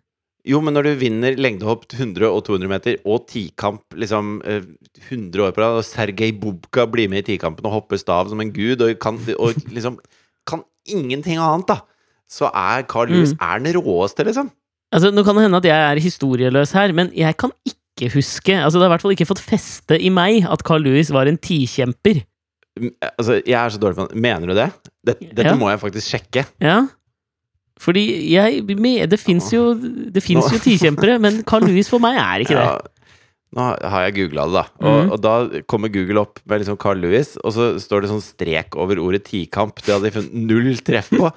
Jo, 0.48 0.62
men 0.64 0.74
når 0.74 0.84
du 0.88 0.92
vinner 1.02 1.36
lengdehopp 1.36 1.84
100 1.92 2.24
og 2.30 2.46
200 2.48 2.70
meter, 2.72 2.96
og 3.06 3.26
tikamp 3.28 3.82
liksom 4.00 4.38
eh, 4.48 4.62
100 5.10 5.44
år 5.44 5.52
på 5.52 5.62
rad, 5.62 5.80
og 5.82 5.84
Sergej 5.84 6.32
Bubka 6.40 6.86
blir 6.90 7.10
med 7.12 7.26
i 7.26 7.34
tikampen 7.34 7.66
og 7.68 7.74
hopper 7.76 8.00
stav 8.00 8.30
som 8.32 8.40
en 8.40 8.54
gud, 8.56 8.82
og 8.82 8.94
kan, 9.04 9.20
og 9.38 9.54
liksom 9.70 9.98
kan 10.48 10.64
ingenting 10.88 11.38
annet, 11.38 11.68
da, 11.68 11.82
så 12.30 12.48
er 12.56 12.84
Carl 12.90 13.10
Lewis 13.12 13.34
Mm. 13.36 13.42
er 13.42 13.60
den 13.60 13.76
råeste, 13.82 14.24
liksom. 14.26 14.50
Altså, 14.94 15.12
Nå 15.14 15.24
kan 15.26 15.36
det 15.36 15.44
hende 15.44 15.58
at 15.60 15.66
jeg 15.70 15.92
er 15.92 16.00
historieløs 16.02 16.72
her, 16.74 16.94
men 16.94 17.12
jeg 17.14 17.36
kan 17.38 17.52
ikke 17.68 18.10
huske 18.14 18.56
Altså, 18.56 18.80
Det 18.80 18.86
har 18.88 18.90
i 18.90 18.94
hvert 18.96 19.02
fall 19.04 19.12
ikke 19.12 19.28
fått 19.28 19.44
feste 19.44 19.98
i 20.02 20.10
meg 20.10 20.46
at 20.50 20.64
Carl 20.64 20.82
Lewis 20.82 21.12
var 21.12 21.28
en 21.28 21.38
tikjemper. 21.38 22.24
Mm, 22.80 22.94
Altså, 23.20 23.42
jeg 23.46 23.54
er 23.60 23.70
så 23.70 23.78
dårlig 23.78 23.98
på 24.00 24.08
det. 24.10 24.16
Mener 24.24 24.48
du 24.48 24.54
det? 24.56 24.70
Dette, 25.06 25.26
dette 25.36 25.52
Ja. 25.52 25.56
må 25.60 25.70
jeg 25.70 25.82
faktisk 25.84 26.08
sjekke. 26.10 26.46
Ja. 26.64 26.88
Fordi 27.80 28.04
jeg 28.28 28.64
med, 28.76 29.10
Det 29.10 29.20
fins 29.22 29.52
jo, 29.54 29.74
det 29.74 30.24
jo 30.28 30.42
tikjempere, 30.60 31.20
men 31.24 31.44
Carl 31.48 31.64
Lewis 31.64 31.88
for 31.92 32.04
meg 32.04 32.18
er 32.20 32.44
ikke 32.44 32.58
det. 32.58 32.66
Ja, 32.68 32.80
nå 33.56 33.66
har 33.90 34.04
jeg 34.06 34.16
googla 34.18 34.46
det, 34.46 34.54
da. 34.60 34.66
Og, 34.84 34.98
mm. 35.00 35.12
og 35.16 35.22
da 35.24 35.62
kommer 35.72 35.90
Google 35.94 36.22
opp 36.22 36.42
med 36.46 36.62
liksom 36.62 36.78
Carl 36.82 37.00
Lewis, 37.02 37.34
og 37.42 37.56
så 37.56 37.72
står 37.82 38.04
det 38.04 38.12
sånn 38.12 38.22
strek 38.26 38.76
over 38.78 39.00
ordet 39.02 39.24
tikamp. 39.32 39.80
Det 39.82 39.96
hadde 39.96 40.10
de 40.10 40.16
funnet 40.20 40.36
null 40.52 40.76
treff 40.86 41.10
på. 41.16 41.32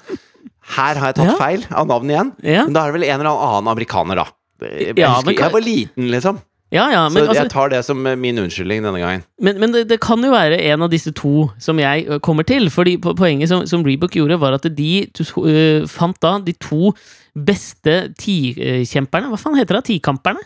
Her 0.75 0.99
har 0.99 1.11
jeg 1.11 1.17
tatt 1.21 1.31
Ja. 1.31 1.39
feil 1.39 1.65
av 1.71 1.87
navnet 1.89 2.13
igjen. 2.13 2.31
Ja, 2.43 2.63
Men 2.67 2.75
da 2.75 2.83
er 2.83 2.91
det 2.91 2.99
vel 2.99 3.09
en 3.09 3.19
eller 3.19 3.43
annen 3.47 3.71
amerikaner, 3.73 4.21
da. 4.21 4.27
Jeg, 4.63 4.93
Ja, 4.99 5.15
husker, 5.15 5.25
men 5.25 5.39
jeg 5.41 5.51
var 5.55 5.63
liten, 5.65 6.11
liksom. 6.11 6.41
Ja, 6.73 6.87
ja 6.89 7.01
men, 7.09 7.19
Så 7.21 7.29
altså, 7.29 7.43
jeg 7.43 7.51
tar 7.53 7.73
det 7.73 7.81
som 7.85 8.05
eh, 8.09 8.17
min 8.17 8.39
unnskyldning 8.41 8.81
denne 8.85 9.01
gangen. 9.01 9.25
men, 9.39 9.59
men 9.61 9.75
det, 9.75 9.85
det 9.91 9.99
kan 10.01 10.23
jo 10.25 10.31
være 10.33 10.57
en 10.71 10.85
av 10.85 10.89
disse 10.89 11.13
to 11.13 11.49
som 11.61 11.79
jeg 11.79 12.21
kommer 12.25 12.47
til. 12.49 12.69
Fordi 12.73 12.97
Poenget 12.97 13.51
som, 13.51 13.67
som 13.69 13.85
Rebook 13.85 14.17
gjorde, 14.17 14.39
var 14.41 14.57
at 14.57 14.65
de 14.65 14.91
uh, 15.05 15.85
fant 15.89 16.17
da 16.23 16.37
de 16.41 16.55
to 16.57 16.93
beste 17.33 18.13
tikjemperne 18.21 19.29
Hva 19.31 19.39
faen 19.41 19.57
heter 19.57 19.79
det? 19.79 19.85
Tikamperne? 19.93 20.41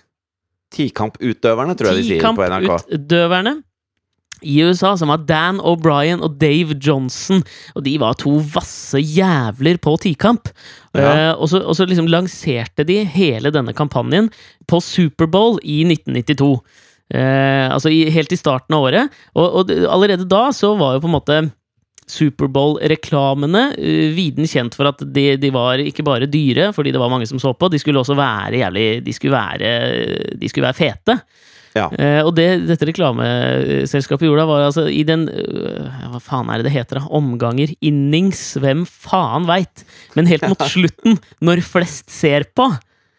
Tikamputøverne, 0.74 1.76
tror 1.80 1.94
jeg 1.94 2.02
de 2.02 2.08
sier 2.10 2.24
på 2.28 2.44
NRK. 2.44 2.68
Tikamputøverne 2.68 3.56
i 4.42 4.60
USA, 4.62 4.94
som 4.98 5.12
var 5.12 5.26
Dan 5.28 5.62
O'Brien 5.62 6.22
og 6.24 6.38
Dave 6.42 6.78
Johnson. 6.84 7.44
Og 7.76 7.86
de 7.86 7.98
var 8.02 8.18
to 8.22 8.38
vasse 8.54 9.02
jævler 9.02 9.80
på 9.82 9.96
tikamp. 10.04 10.52
Ja. 10.98 11.34
Uh, 11.34 11.42
og, 11.42 11.48
så, 11.52 11.62
og 11.62 11.78
så 11.78 11.88
liksom 11.88 12.10
lanserte 12.12 12.86
de 12.88 13.02
hele 13.06 13.54
denne 13.54 13.76
kampanjen 13.78 14.32
på 14.70 14.82
Superbowl 14.84 15.62
i 15.64 15.84
1992. 15.88 16.52
Uh, 17.08 17.68
altså 17.72 17.92
i, 17.94 18.08
helt 18.12 18.34
i 18.34 18.40
starten 18.40 18.78
av 18.78 18.90
året. 18.90 19.22
Og, 19.38 19.62
og 19.62 19.78
allerede 19.88 20.28
da 20.28 20.48
så 20.56 20.74
var 20.80 20.98
jo 20.98 21.06
på 21.06 21.12
en 21.12 21.18
måte 21.18 21.40
Superbowl-reklamene 22.08 23.64
uh, 23.76 24.06
viden 24.16 24.48
kjent 24.48 24.78
for 24.78 24.92
at 24.92 25.04
de, 25.04 25.30
de 25.42 25.52
var 25.56 25.82
ikke 25.84 26.06
bare 26.08 26.30
dyre, 26.32 26.72
fordi 26.76 26.94
det 26.96 27.02
var 27.02 27.12
mange 27.12 27.28
som 27.30 27.42
så 27.42 27.56
på, 27.58 27.72
de 27.72 27.82
skulle 27.82 28.00
også 28.00 28.16
være 28.18 28.62
jævlig 28.64 28.88
De 29.06 29.14
skulle 29.16 29.36
være, 29.36 29.76
de 30.40 30.50
skulle 30.50 30.70
være 30.70 30.82
fete. 30.82 31.20
Ja. 31.78 31.86
Eh, 31.94 32.20
og 32.26 32.34
det 32.38 32.48
dette 32.68 32.88
reklameselskapet 32.90 34.26
gjorde, 34.28 34.42
da, 34.44 34.50
var 34.50 34.66
altså 34.68 34.88
i 34.90 35.04
den 35.08 35.28
øh, 35.30 35.88
Hva 36.14 36.22
faen 36.24 36.50
er 36.52 36.60
det 36.62 36.70
det 36.70 36.76
heter, 36.76 37.00
da? 37.02 37.12
Omganger? 37.20 37.74
Innings? 37.86 38.42
Hvem 38.64 38.84
faen 38.90 39.46
veit? 39.50 39.86
Men 40.18 40.30
helt 40.32 40.48
mot 40.50 40.66
slutten, 40.74 41.20
når 41.46 41.62
flest 41.66 42.10
ser 42.14 42.48
på, 42.58 42.70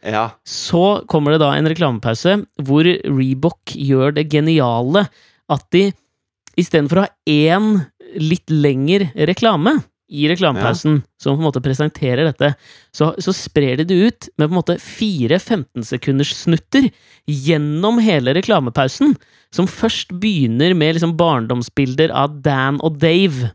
Ja. 0.06 0.28
så 0.46 1.02
kommer 1.11 1.34
det 1.34 1.40
da 1.42 1.52
en 1.59 1.66
reklamepause 1.68 2.36
hvor 2.62 2.86
Reebok 2.86 3.72
gjør 3.74 4.14
det 4.14 4.28
geniale 4.30 5.06
at 5.50 5.64
de 5.74 5.88
istedenfor 6.59 7.00
å 7.00 7.06
ha 7.06 7.11
én 7.26 7.72
litt 8.22 8.48
lengre 8.50 9.11
reklame 9.28 9.76
i 10.09 10.28
reklamepausen, 10.30 11.02
som 11.20 11.36
på 11.36 11.42
en 11.42 11.46
måte 11.46 11.62
presenterer 11.64 12.24
dette, 12.28 12.52
så, 12.94 13.11
så 13.20 13.34
sprer 13.36 13.78
de 13.80 13.86
det 13.88 13.98
ut 13.98 14.28
med 14.36 14.48
på 14.48 14.52
en 14.52 14.59
måte 14.59 14.78
fire 14.80 15.36
15-sekunders 15.36 16.32
snutter 16.40 16.88
gjennom 17.28 18.00
hele 18.02 18.32
reklamepausen, 18.38 19.14
som 19.54 19.68
først 19.68 20.14
begynner 20.20 20.74
med 20.76 20.96
liksom 20.96 21.16
barndomsbilder 21.20 22.12
av 22.16 22.40
Dan 22.44 22.80
og 22.84 22.98
Dave 23.00 23.52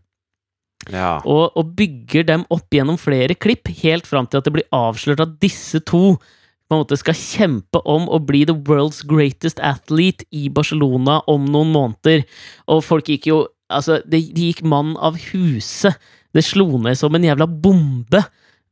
ja. 0.91 1.19
og, 1.21 1.51
og 1.57 1.73
bygger 1.77 2.25
dem 2.27 2.45
opp 2.53 2.73
gjennom 2.73 2.99
flere 3.01 3.37
klipp, 3.37 3.69
helt 3.83 4.07
fram 4.09 4.27
til 4.27 4.41
at 4.41 4.47
det 4.47 4.55
blir 4.55 4.69
avslørt 4.75 5.23
at 5.23 5.37
disse 5.43 5.81
to 5.87 6.17
på 6.63 6.77
en 6.77 6.81
måte 6.81 6.97
skal 6.97 7.17
kjempe 7.17 7.81
om 7.89 8.07
å 8.09 8.21
bli 8.23 8.45
the 8.49 8.55
world's 8.67 9.03
greatest 9.05 9.59
athlete 9.61 10.25
i 10.31 10.47
Barcelona 10.49 11.19
om 11.29 11.45
noen 11.45 11.73
måneder. 11.75 12.23
Og 12.71 12.85
folk 12.85 13.11
gikk 13.11 13.29
jo 13.31 13.43
Altså, 13.73 14.03
det, 14.05 14.19
de 14.35 14.51
gikk 14.51 14.59
mann 14.69 14.91
av 15.01 15.15
huset. 15.31 15.95
Det 16.33 16.43
slo 16.45 16.67
ned 16.81 16.97
som 16.97 17.13
en 17.15 17.25
jævla 17.27 17.47
bombe, 17.47 18.23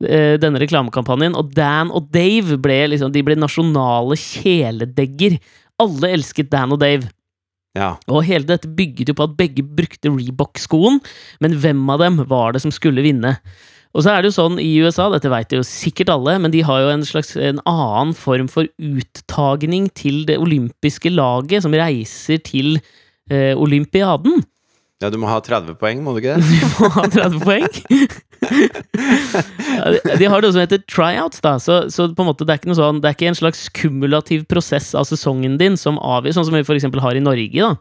eh, 0.03 0.38
denne 0.41 0.62
reklamekampanjen. 0.62 1.38
Og 1.38 1.53
Dan 1.55 1.91
og 1.93 2.12
Dave 2.12 2.57
ble 2.62 2.80
liksom 2.93 3.14
De 3.14 3.24
ble 3.24 3.38
nasjonale 3.38 4.18
kjæledegger. 4.18 5.39
Alle 5.82 6.14
elsket 6.18 6.49
Dan 6.49 6.74
og 6.74 6.80
Dave. 6.82 7.09
ja. 7.78 7.95
Og 8.07 8.26
hele 8.28 8.45
dette 8.45 8.68
bygget 8.68 9.09
jo 9.09 9.14
på 9.16 9.30
at 9.30 9.38
begge 9.38 9.64
brukte 9.64 10.12
Reebok-skoen, 10.12 10.99
men 11.39 11.53
hvem 11.55 11.89
av 11.89 11.99
dem 11.99 12.18
var 12.28 12.51
det 12.51 12.62
som 12.62 12.72
skulle 12.72 13.01
vinne? 13.01 13.38
Og 13.91 14.05
så 14.05 14.14
er 14.14 14.22
det 14.24 14.32
jo 14.32 14.38
sånn 14.38 14.59
i 14.62 14.70
USA, 14.80 15.09
dette 15.12 15.32
vet 15.32 15.51
jo 15.51 15.64
sikkert 15.68 16.12
alle, 16.14 16.38
men 16.39 16.53
de 16.53 16.62
har 16.64 16.80
jo 16.80 16.91
en 16.93 17.03
slags 17.03 17.34
en 17.36 17.59
annen 17.68 18.14
form 18.16 18.47
for 18.51 18.70
uttagning 18.80 19.89
til 19.97 20.24
det 20.30 20.38
olympiske 20.39 21.12
laget 21.12 21.66
som 21.66 21.76
reiser 21.76 22.39
til 22.45 22.78
eh, 23.30 23.51
olympiaden. 23.51 24.45
Ja, 25.01 25.09
du 25.09 25.17
må 25.17 25.25
ha 25.31 25.39
30 25.41 25.73
poeng, 25.81 26.03
må 26.05 26.13
du 26.13 26.19
ikke 26.21 26.35
det? 26.37 26.45
Du 26.45 26.61
må 26.83 26.89
ha 26.93 27.07
30 27.09 27.39
poeng. 27.41 27.65
de- 30.19 30.29
har 30.29 30.43
noe 30.43 30.51
som 30.53 30.61
heter 30.61 30.81
tryouts, 30.89 31.41
da. 31.43 31.55
Så, 31.61 31.81
så 31.93 32.07
på 32.15 32.23
en 32.23 32.29
måte 32.31 32.45
det 32.47 32.55
er 32.55 32.61
ikke 32.61 32.71
noe 32.71 32.79
sånn 32.79 33.01
Det 33.01 33.11
er 33.11 33.17
ikke 33.17 33.29
en 33.31 33.37
slags 33.39 33.65
kumulativ 33.77 34.45
prosess 34.51 34.91
av 34.97 35.07
sesongen 35.09 35.57
din 35.61 35.77
som 35.79 35.99
avgjør, 36.01 36.37
sånn 36.39 36.49
som 36.49 36.57
vi 36.57 36.63
eksempel 36.65 37.03
har 37.03 37.17
i 37.17 37.23
Norge, 37.23 37.61
da. 37.61 37.73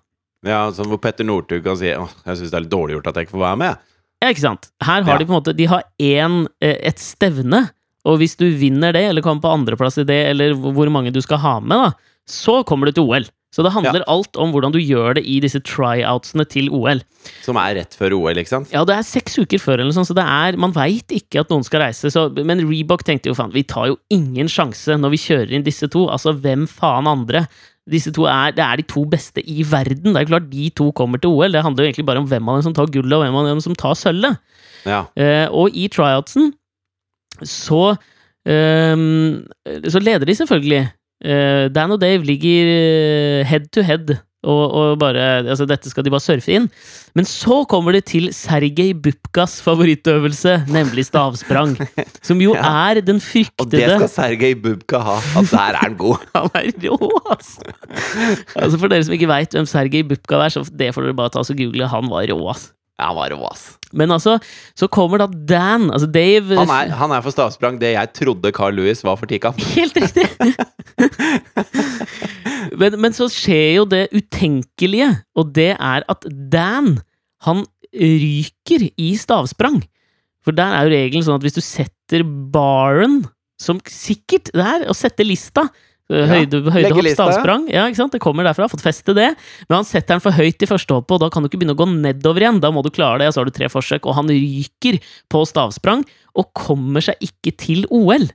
Ja, 0.49 0.61
sånn 0.73 0.89
hvor 0.89 1.01
Petter 1.05 1.27
Northug 1.29 1.65
kan 1.67 1.77
si 1.77 1.91
Åh, 1.93 2.13
jeg 2.25 2.39
syns 2.41 2.53
det 2.53 2.57
er 2.61 2.65
litt 2.65 2.73
dårlig 2.73 2.97
gjort 2.97 3.11
at 3.13 3.19
jeg 3.21 3.29
ikke 3.29 3.37
får 3.37 3.45
være 3.47 3.61
med. 3.61 3.83
Ja, 4.21 4.31
ikke 4.35 4.45
sant? 4.47 4.71
Her 4.85 5.05
har 5.05 5.17
Ja. 5.17 5.19
de 5.21 5.27
på 5.29 5.35
en 5.35 5.39
måte 5.41 5.57
De 5.57 5.67
har 5.69 5.85
én, 6.01 6.39
eh, 6.65 6.79
et 6.89 7.01
stevne, 7.01 7.67
og 8.09 8.17
hvis 8.21 8.37
du 8.41 8.47
vinner 8.57 8.95
det, 8.97 9.03
eller 9.11 9.25
kommer 9.25 9.45
på 9.45 9.53
andreplass 9.53 9.99
i 10.01 10.07
det, 10.09 10.17
eller 10.33 10.55
hvor 10.57 10.89
mange 10.93 11.13
du 11.13 11.21
skal 11.21 11.41
ha 11.43 11.59
med, 11.61 11.77
da, 11.77 11.91
så 12.29 12.63
kommer 12.65 12.89
du 12.89 12.97
til 12.97 13.05
OL. 13.05 13.27
Så 13.51 13.65
det 13.67 13.73
handler 13.75 14.05
alt 14.07 14.39
om 14.39 14.53
hvordan 14.55 14.71
du 14.71 14.79
gjør 14.79 15.17
det 15.19 15.25
i 15.27 15.41
disse 15.43 15.59
tryoutsene 15.67 16.45
til 16.47 16.69
OL. 16.71 17.01
Som 17.43 17.59
er 17.59 17.75
rett 17.81 17.97
før 17.99 18.15
OL, 18.15 18.39
ikke 18.39 18.53
sant? 18.53 18.71
Ja, 18.71 18.85
det 18.87 18.95
er 18.95 19.07
seks 19.07 19.41
uker 19.41 19.59
før, 19.59 19.81
eller 19.81 19.91
noe 19.91 19.97
sånt, 19.97 20.11
så 20.13 20.15
det 20.15 20.23
er, 20.23 20.59
man 20.61 20.75
veit 20.77 21.11
ikke 21.17 21.43
at 21.43 21.51
noen 21.51 21.67
skal 21.67 21.83
reise. 21.83 22.13
Så, 22.15 22.29
men 22.47 22.63
Reebok 22.69 23.03
tenkte 23.07 23.33
jo 23.33 23.35
faen, 23.35 23.51
vi 23.55 23.65
tar 23.67 23.91
jo 23.91 23.99
ingen 24.15 24.51
sjanse 24.51 24.95
når 25.01 25.17
vi 25.17 25.23
kjører 25.25 25.57
inn 25.59 25.67
disse 25.67 25.91
to. 25.91 26.07
Altså, 26.15 26.37
hvem 26.39 26.69
faen 26.71 27.11
andre? 27.11 27.43
Disse 27.91 28.13
to 28.15 28.29
er, 28.31 28.55
Det 28.55 28.63
er 28.63 28.79
de 28.79 28.87
to 28.87 29.03
beste 29.11 29.43
i 29.43 29.65
verden. 29.67 30.15
Det 30.15 30.23
er 30.23 30.31
klart 30.31 30.47
de 30.53 30.69
to 30.71 30.93
kommer 30.95 31.19
til 31.19 31.35
OL. 31.35 31.51
Det 31.51 31.65
handler 31.67 31.85
jo 31.85 31.91
egentlig 31.91 32.07
bare 32.07 32.23
om 32.23 32.31
hvem 32.31 32.49
av 32.53 32.61
dem 32.61 32.69
som 32.69 32.77
tar 32.77 32.93
gullet, 32.95 33.17
og 33.19 33.25
hvem 33.25 33.41
av 33.41 33.51
dem 33.51 33.65
som 33.67 33.75
tar 33.75 33.99
sølvet. 33.99 34.39
Ja. 34.87 35.03
Uh, 35.19 35.47
og 35.51 35.75
i 35.77 35.91
tryoutsen 35.93 36.53
så 37.45 37.95
ehm, 38.49 39.45
Så 39.89 40.01
leder 40.01 40.25
de 40.27 40.35
selvfølgelig. 40.35 40.89
Eh, 41.21 41.69
Dan 41.75 41.93
og 41.93 42.01
Dave 42.01 42.25
ligger 42.25 42.73
eh, 42.73 43.47
head 43.49 43.71
to 43.75 43.83
head. 43.85 44.17
Og, 44.41 44.73
og 44.73 44.95
bare, 44.97 45.21
altså 45.45 45.67
Dette 45.69 45.91
skal 45.93 46.01
de 46.07 46.09
bare 46.15 46.23
surfe 46.25 46.49
inn. 46.57 46.71
Men 47.13 47.27
så 47.29 47.59
kommer 47.69 47.93
det 47.93 48.07
til 48.09 48.31
Sergej 48.33 48.95
Bupkas 48.97 49.59
favorittøvelse, 49.61 50.55
nemlig 50.73 51.05
stavsprang. 51.11 51.75
Som 52.27 52.41
jo 52.41 52.55
Ja. 52.57 52.65
er 52.89 53.03
den 53.05 53.21
fryktede 53.21 53.61
Og 53.61 53.69
det 53.75 53.85
skal 53.85 54.09
Sergej 54.15 54.55
Bubka 54.65 55.03
ha. 55.05 55.19
At 55.43 55.53
der 55.53 55.77
er 55.77 55.83
han 55.85 55.99
god. 56.01 56.25
Han 56.35 56.49
er 56.57 56.73
rå, 56.89 57.11
altså! 57.29 57.61
altså 58.57 58.79
For 58.81 58.89
dere 58.89 59.05
som 59.05 59.13
ikke 59.19 59.29
veit 59.29 59.53
hvem 59.53 59.69
Sergej 59.69 60.07
Bupka 60.09 60.41
er, 60.47 60.49
så 60.57 60.65
det 60.73 60.95
får 60.97 61.11
dere 61.11 61.19
bare 61.21 61.35
ta 61.37 61.45
og 61.45 61.57
google. 61.61 61.87
Han 61.93 62.09
var 62.09 62.25
rå, 62.33 62.41
ass. 62.55 62.71
Han 63.01 63.17
var 63.17 63.33
rå, 63.35 63.41
ass. 63.49 63.67
Men 63.97 64.13
altså, 64.15 64.37
så 64.79 64.87
kommer 64.93 65.23
da 65.23 65.27
Dan, 65.27 65.89
altså 65.91 66.07
Dave 66.11 66.59
Han 66.61 66.71
er, 66.71 66.93
han 66.95 67.15
er 67.15 67.25
for 67.25 67.35
stavsprang 67.35 67.81
det 67.81 67.95
jeg 67.97 68.13
trodde 68.15 68.53
Carl 68.55 68.77
Lewis 68.79 69.03
var 69.07 69.19
for 69.19 69.31
Tikam. 69.31 69.59
Helt 69.77 69.97
riktig! 69.99 70.29
men, 72.81 72.99
men 73.03 73.17
så 73.17 73.27
skjer 73.33 73.81
jo 73.81 73.89
det 73.91 74.05
utenkelige, 74.15 75.11
og 75.35 75.55
det 75.57 75.73
er 75.75 76.07
at 76.07 76.29
Dan, 76.53 76.99
han 77.47 77.65
ryker 77.91 78.87
i 78.95 79.11
stavsprang. 79.19 79.81
For 80.47 80.57
der 80.57 80.73
er 80.73 80.87
jo 80.87 80.95
regelen 80.95 81.27
sånn 81.27 81.41
at 81.41 81.45
hvis 81.45 81.59
du 81.59 81.65
setter 81.65 82.25
baren, 82.25 83.25
som 83.61 83.81
sikkert 83.93 84.53
det 84.55 84.65
er, 84.65 84.87
å 84.89 84.97
sette 84.97 85.27
lista 85.27 85.67
Høyde, 86.11 86.59
legge 86.65 86.73
høydehopp, 86.75 87.09
stavsprang. 87.15 87.69
Ja, 87.71 87.85
ikke 87.87 88.01
sant? 88.01 88.13
Det 88.17 88.21
kommer 88.25 88.47
derfra. 88.49 88.67
Fått 88.73 88.83
feste 88.83 89.15
det. 89.17 89.29
Men 89.69 89.77
han 89.81 89.87
setter 89.89 90.17
den 90.17 90.25
for 90.25 90.35
høyt 90.35 90.63
i 90.63 90.69
første 90.71 90.97
hoppet, 90.97 91.15
og 91.17 91.21
da 91.23 91.29
kan 91.31 91.43
du 91.45 91.49
ikke 91.51 91.61
begynne 91.63 91.77
å 91.77 91.81
gå 91.81 91.87
nedover 91.93 92.43
igjen. 92.45 92.61
Da 92.65 92.73
må 92.75 92.83
du 92.83 92.91
klare 92.91 93.21
det, 93.23 93.29
og 93.31 93.37
så 93.37 93.43
har 93.45 93.51
du 93.51 93.55
tre 93.55 93.69
forsøk. 93.71 94.09
Og 94.11 94.17
han 94.19 94.29
ryker 94.33 94.99
på 95.31 95.45
stavsprang, 95.47 96.03
og 96.35 96.51
kommer 96.59 97.05
seg 97.05 97.23
ikke 97.25 97.55
til 97.63 97.87
OL. 97.95 98.27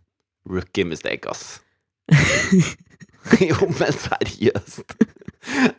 Rookie 0.48 0.86
mistake, 0.88 1.28
ass. 1.32 1.60
jo, 3.50 3.56
men 3.80 3.94
seriøst. 3.98 4.96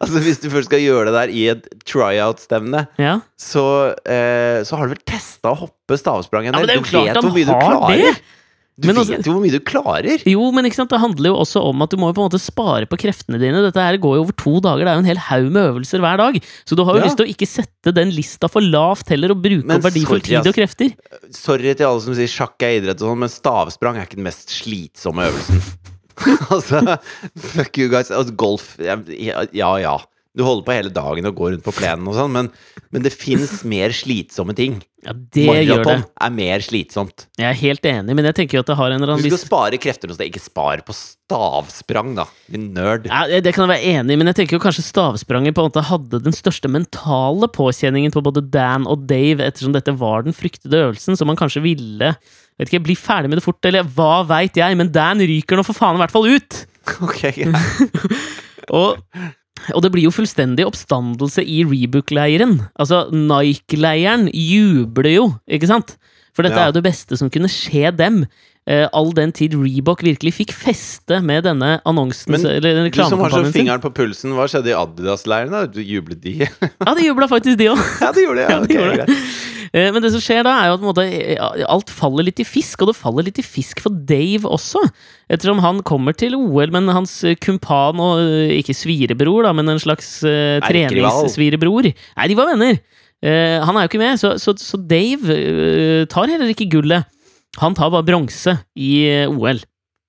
altså, 0.02 0.20
hvis 0.24 0.40
du 0.42 0.48
først 0.50 0.68
skal 0.70 0.82
gjøre 0.82 1.08
det 1.10 1.14
der 1.16 1.32
i 1.34 1.44
et 1.52 1.68
tryout-stevne, 1.86 2.86
Ja. 2.98 3.20
så, 3.38 3.94
eh, 4.06 4.62
så 4.66 4.76
har 4.80 4.88
du 4.88 4.96
vel 4.96 5.04
testa 5.06 5.52
å 5.54 5.60
hoppe 5.64 5.98
stavsprang 6.00 6.48
en 6.48 6.54
Ja, 6.54 6.58
men 6.58 6.66
del? 6.66 6.66
det 6.66 6.74
er 6.74 6.80
jo 6.80 6.86
Du 6.86 6.90
klart 6.90 7.06
vet 7.36 7.46
han 7.46 7.80
har 7.82 7.96
det! 7.96 8.16
Du 8.78 8.88
Men 8.88 8.96
vet 8.98 9.06
altså- 9.08 9.24
jo 9.24 9.32
hvor 9.32 9.40
mye 9.40 9.52
du 9.56 9.60
klarer! 9.64 10.20
Jo, 10.28 10.50
men 10.52 10.66
ikke 10.68 10.76
sant? 10.76 10.90
det 10.92 11.00
handler 11.00 11.30
jo 11.30 11.36
også 11.40 11.62
om 11.64 11.80
at 11.80 11.88
du 11.88 11.96
må 11.96 12.10
jo 12.10 12.16
på 12.18 12.20
en 12.24 12.28
måte 12.28 12.40
spare 12.42 12.84
på 12.84 12.98
kreftene 13.00 13.38
dine. 13.40 13.62
Dette 13.64 13.80
her 13.80 13.96
går 13.96 14.18
jo 14.18 14.24
over 14.26 14.36
to 14.36 14.60
dager, 14.60 14.84
det 14.84 14.90
er 14.92 14.98
jo 14.98 15.04
en 15.04 15.08
hel 15.08 15.22
haug 15.30 15.48
med 15.50 15.62
øvelser 15.70 16.02
hver 16.04 16.18
dag. 16.20 16.36
Så 16.68 16.76
du 16.76 16.84
har 16.84 16.94
jo 16.98 17.00
Ja. 17.00 17.06
lyst 17.08 17.16
til 17.16 17.24
å 17.24 17.32
ikke 17.32 17.48
sette 17.48 17.94
den 17.96 18.10
lista 18.12 18.50
for 18.52 18.60
lavt 18.60 19.08
heller, 19.08 19.30
og 19.32 19.40
bruke 19.40 19.64
Men 19.64 19.78
opp 19.80 19.88
verdifull 19.88 20.20
tid 20.20 20.44
og 20.46 20.52
krefter. 20.54 20.92
Sorry 21.32 21.72
til 21.72 21.86
alle 21.88 22.00
som 22.04 22.14
sier 22.14 22.28
sjakk 22.28 22.60
er 22.60 22.80
idrett 22.82 23.00
og 23.00 23.08
sånn, 23.16 23.18
men 23.24 23.28
stavsprang 23.32 23.96
er 23.96 24.04
ikke 24.04 24.20
den 24.20 24.28
mest 24.28 24.52
slitsomme 24.52 25.24
øvelsen. 25.24 25.62
altså, 26.52 26.98
fuck 27.38 27.78
you 27.78 27.88
guys. 27.88 28.10
Altså, 28.10 28.36
golf 28.36 28.76
ja, 28.78 28.96
ja 29.52 29.72
ja. 29.80 29.96
Du 30.36 30.42
holder 30.44 30.66
på 30.66 30.74
hele 30.76 30.90
dagen 30.92 31.26
og 31.30 31.38
går 31.38 31.54
rundt 31.54 31.64
på 31.64 31.72
plenen 31.72 32.06
og 32.10 32.16
sånn, 32.18 32.32
men, 32.34 32.50
men 32.92 33.04
det 33.04 33.14
fins 33.16 33.62
mer 33.64 33.94
slitsomme 33.96 34.52
ting. 34.56 34.74
Ja, 35.06 35.14
det 35.14 35.44
gjør 35.46 35.54
det. 35.54 35.76
Maraton 35.86 36.02
er 36.26 36.32
mer 36.34 36.64
slitsomt. 36.64 37.24
Jeg 37.38 37.46
er 37.48 37.56
helt 37.60 37.86
enig, 37.88 38.16
men 38.18 38.26
jeg 38.28 38.36
tenker 38.40 38.58
jo 38.58 38.62
at 38.64 38.68
det 38.68 38.76
har 38.76 38.92
en 38.92 39.00
eller 39.04 39.16
Du 39.16 39.22
skal 39.22 39.32
viss 39.36 39.46
spare 39.46 39.78
krefter 39.80 40.10
hos 40.10 40.18
deg, 40.20 40.28
ikke 40.32 40.42
spare 40.42 40.84
på 40.84 40.96
stavsprang, 40.96 42.14
da. 42.18 42.26
Din 42.52 42.66
nerd. 42.76 43.06
ja, 43.08 43.40
Det 43.40 43.54
kan 43.54 43.64
jeg 43.64 43.72
være 43.72 43.94
enig 44.00 44.16
i, 44.16 44.20
men 44.20 44.32
jeg 44.32 44.40
tenker 44.42 44.58
jo 44.58 44.64
kanskje 44.66 44.84
stavspranget 44.88 45.56
på 45.56 45.62
en 45.64 45.70
måte 45.70 45.86
hadde 45.88 46.20
den 46.26 46.36
største 46.36 46.68
mentale 46.68 47.48
påkjenningen 47.54 48.12
på 48.12 48.24
både 48.26 48.44
Dan 48.44 48.84
og 48.90 49.06
Dave, 49.08 49.46
ettersom 49.46 49.72
dette 49.76 49.94
var 49.96 50.26
den 50.26 50.36
fryktede 50.36 50.82
øvelsen, 50.88 51.16
så 51.16 51.28
man 51.28 51.38
kanskje 51.38 51.64
ville 51.64 52.12
vet 52.56 52.68
ikke, 52.70 52.84
bli 52.88 52.96
ferdig 52.98 53.30
med 53.30 53.40
det 53.40 53.46
fort, 53.46 53.60
eller 53.68 53.86
hva 53.96 54.20
veit 54.26 54.56
jeg, 54.58 54.76
men 54.76 54.92
Dan 54.92 55.22
ryker 55.24 55.58
nå 55.60 55.64
for 55.66 55.76
faen 55.76 55.96
i 55.98 56.04
hvert 56.04 56.14
fall 56.14 56.28
ut! 56.28 56.64
Ok, 57.02 57.18
greit. 57.34 58.06
Og, 58.78 59.00
og 59.74 59.82
det 59.82 59.90
blir 59.94 60.06
jo 60.06 60.12
fullstendig 60.14 60.66
oppstandelse 60.68 61.42
i 61.44 61.62
Rebook-leiren. 61.66 62.58
Altså, 62.78 63.06
Nike-leiren 63.12 64.28
jubler 64.32 65.14
jo, 65.14 65.26
ikke 65.48 65.70
sant? 65.70 65.96
For 66.36 66.44
dette 66.44 66.56
Ja. 66.58 66.66
er 66.66 66.72
jo 66.72 66.80
det 66.80 66.84
beste 66.84 67.16
som 67.16 67.30
kunne 67.30 67.48
skje 67.48 67.94
dem. 67.96 68.26
Eh, 68.66 68.88
all 68.98 69.12
den 69.14 69.30
tid 69.30 69.52
Reebok 69.54 70.00
virkelig 70.02 70.32
fikk 70.40 70.50
feste 70.50 71.20
med 71.22 71.44
denne 71.46 71.76
annonsen 71.86 72.34
Men 72.34 72.46
eller 72.50 72.80
den 72.80 72.88
Du 72.90 72.96
som 72.98 73.20
har 73.22 73.30
så 73.30 73.44
fingeren 73.54 73.78
på 73.78 73.92
pulsen, 73.94 74.32
hva 74.34 74.48
skjedde 74.50 74.72
i 74.72 74.74
Adidas-leiren? 74.74 75.54
da? 75.54 75.68
Jublet 75.86 76.18
de? 76.24 76.32
Ja, 76.86 76.94
de 76.98 77.04
jubla 77.06 77.28
faktisk, 77.30 77.60
de 77.60 77.70
òg. 77.70 77.78
ja, 78.02 78.10
de 78.10 78.24
gjorde 78.26 78.42
det. 78.42 78.48
Ja, 78.48 78.56
Ja, 78.56 78.58
de 78.64 78.66
okay, 78.66 78.80
gjorde 78.80 79.06
det. 79.06 79.20
Eh, 79.70 79.92
Men 79.94 80.02
det 80.02 80.10
som 80.16 80.24
skjer 80.24 80.42
da, 80.48 80.56
er 80.64 80.72
jo 80.72 80.80
at 80.80 80.82
måte, 80.88 81.06
eh, 81.06 81.62
alt 81.70 81.94
faller 81.94 82.26
litt 82.26 82.42
i 82.42 82.48
fisk, 82.48 82.82
og 82.82 82.90
det 82.90 82.98
faller 82.98 83.30
litt 83.30 83.38
i 83.38 83.46
fisk 83.46 83.84
for 83.86 83.94
Dave 84.10 84.50
også. 84.50 84.82
Ettersom 85.30 85.62
han 85.62 85.84
kommer 85.86 86.18
til 86.18 86.34
OL, 86.34 86.74
men 86.74 86.90
hans 86.90 87.20
kumpan 87.42 88.02
og 88.02 88.26
ikke 88.50 88.74
svirebror, 88.74 89.46
da, 89.46 89.54
men 89.54 89.70
en 89.70 89.82
slags 89.82 90.10
uh, 90.26 90.58
treningssvirebror 90.66 91.92
Nei, 91.92 92.26
de 92.30 92.38
var 92.38 92.50
venner! 92.50 92.82
Uh, 93.24 93.62
han 93.62 93.76
er 93.78 93.86
jo 93.86 93.90
ikke 93.94 94.02
med, 94.02 94.18
så, 94.20 94.34
så, 94.42 94.52
så 94.58 94.78
Dave 94.78 95.22
uh, 95.22 96.02
tar 96.10 96.34
heller 96.34 96.50
ikke 96.50 96.68
gullet. 96.74 97.06
Han 97.62 97.76
tar 97.76 97.92
bare 97.94 98.06
bronse 98.06 98.58
i 98.76 98.92
eh, 99.08 99.30
OL. 99.30 99.62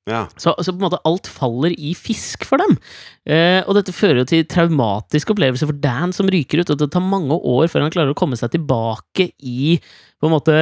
Ja. 0.07 0.23
Så, 0.39 0.53
så 0.63 0.71
på 0.71 0.79
en 0.79 0.85
måte 0.87 1.01
alt 1.07 1.27
faller 1.27 1.73
i 1.75 1.91
fisk 1.97 2.45
for 2.47 2.61
dem. 2.63 2.77
Eh, 3.27 3.59
og 3.67 3.75
dette 3.75 3.95
fører 3.95 4.21
jo 4.21 4.27
til 4.29 4.45
traumatiske 4.47 5.33
opplevelser 5.35 5.69
for 5.69 5.79
Dan 5.83 6.15
som 6.15 6.29
ryker 6.31 6.63
ut, 6.63 6.71
og 6.71 6.79
det 6.79 6.89
tar 6.93 7.03
mange 7.03 7.35
år 7.35 7.67
før 7.71 7.85
han 7.85 7.93
klarer 7.93 8.15
å 8.15 8.17
komme 8.17 8.39
seg 8.39 8.53
tilbake 8.55 9.31
i 9.43 9.75
på 10.17 10.29
en 10.29 10.35
måte 10.37 10.55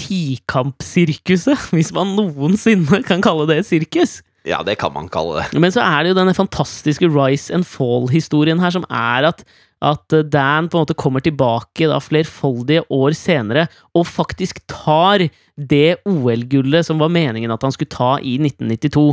tikampsirkuset, 0.00 1.68
hvis 1.74 1.92
man 1.94 2.14
noensinne 2.18 3.02
kan 3.06 3.22
kalle 3.24 3.48
det 3.50 3.62
et 3.62 3.70
sirkus. 3.70 4.20
ja, 4.46 4.62
det 4.62 4.78
kan 4.78 4.94
man 4.94 5.10
kalle 5.10 5.42
det. 5.42 5.58
Men 5.58 5.74
så 5.74 5.82
er 5.82 6.02
det 6.02 6.14
jo 6.14 6.20
denne 6.20 6.36
fantastiske 6.36 7.10
rise 7.10 7.54
and 7.54 7.66
fall-historien 7.66 8.62
her, 8.62 8.74
som 8.74 8.86
er 8.90 9.30
at, 9.30 9.46
at 9.84 10.14
Dan 10.32 10.68
på 10.70 10.78
en 10.78 10.84
måte 10.86 10.96
kommer 10.98 11.22
tilbake 11.24 11.88
da 11.90 12.00
flerfoldige 12.02 12.84
år 12.92 13.16
senere 13.18 13.66
og 13.94 14.06
faktisk 14.08 14.62
tar 14.70 15.26
det 15.54 16.00
OL-gullet 16.08 16.86
som 16.86 17.02
var 17.02 17.12
meningen 17.14 17.52
at 17.54 17.62
han 17.62 17.74
skulle 17.74 17.92
ta 17.92 18.16
i 18.18 18.36
1992. 18.40 19.04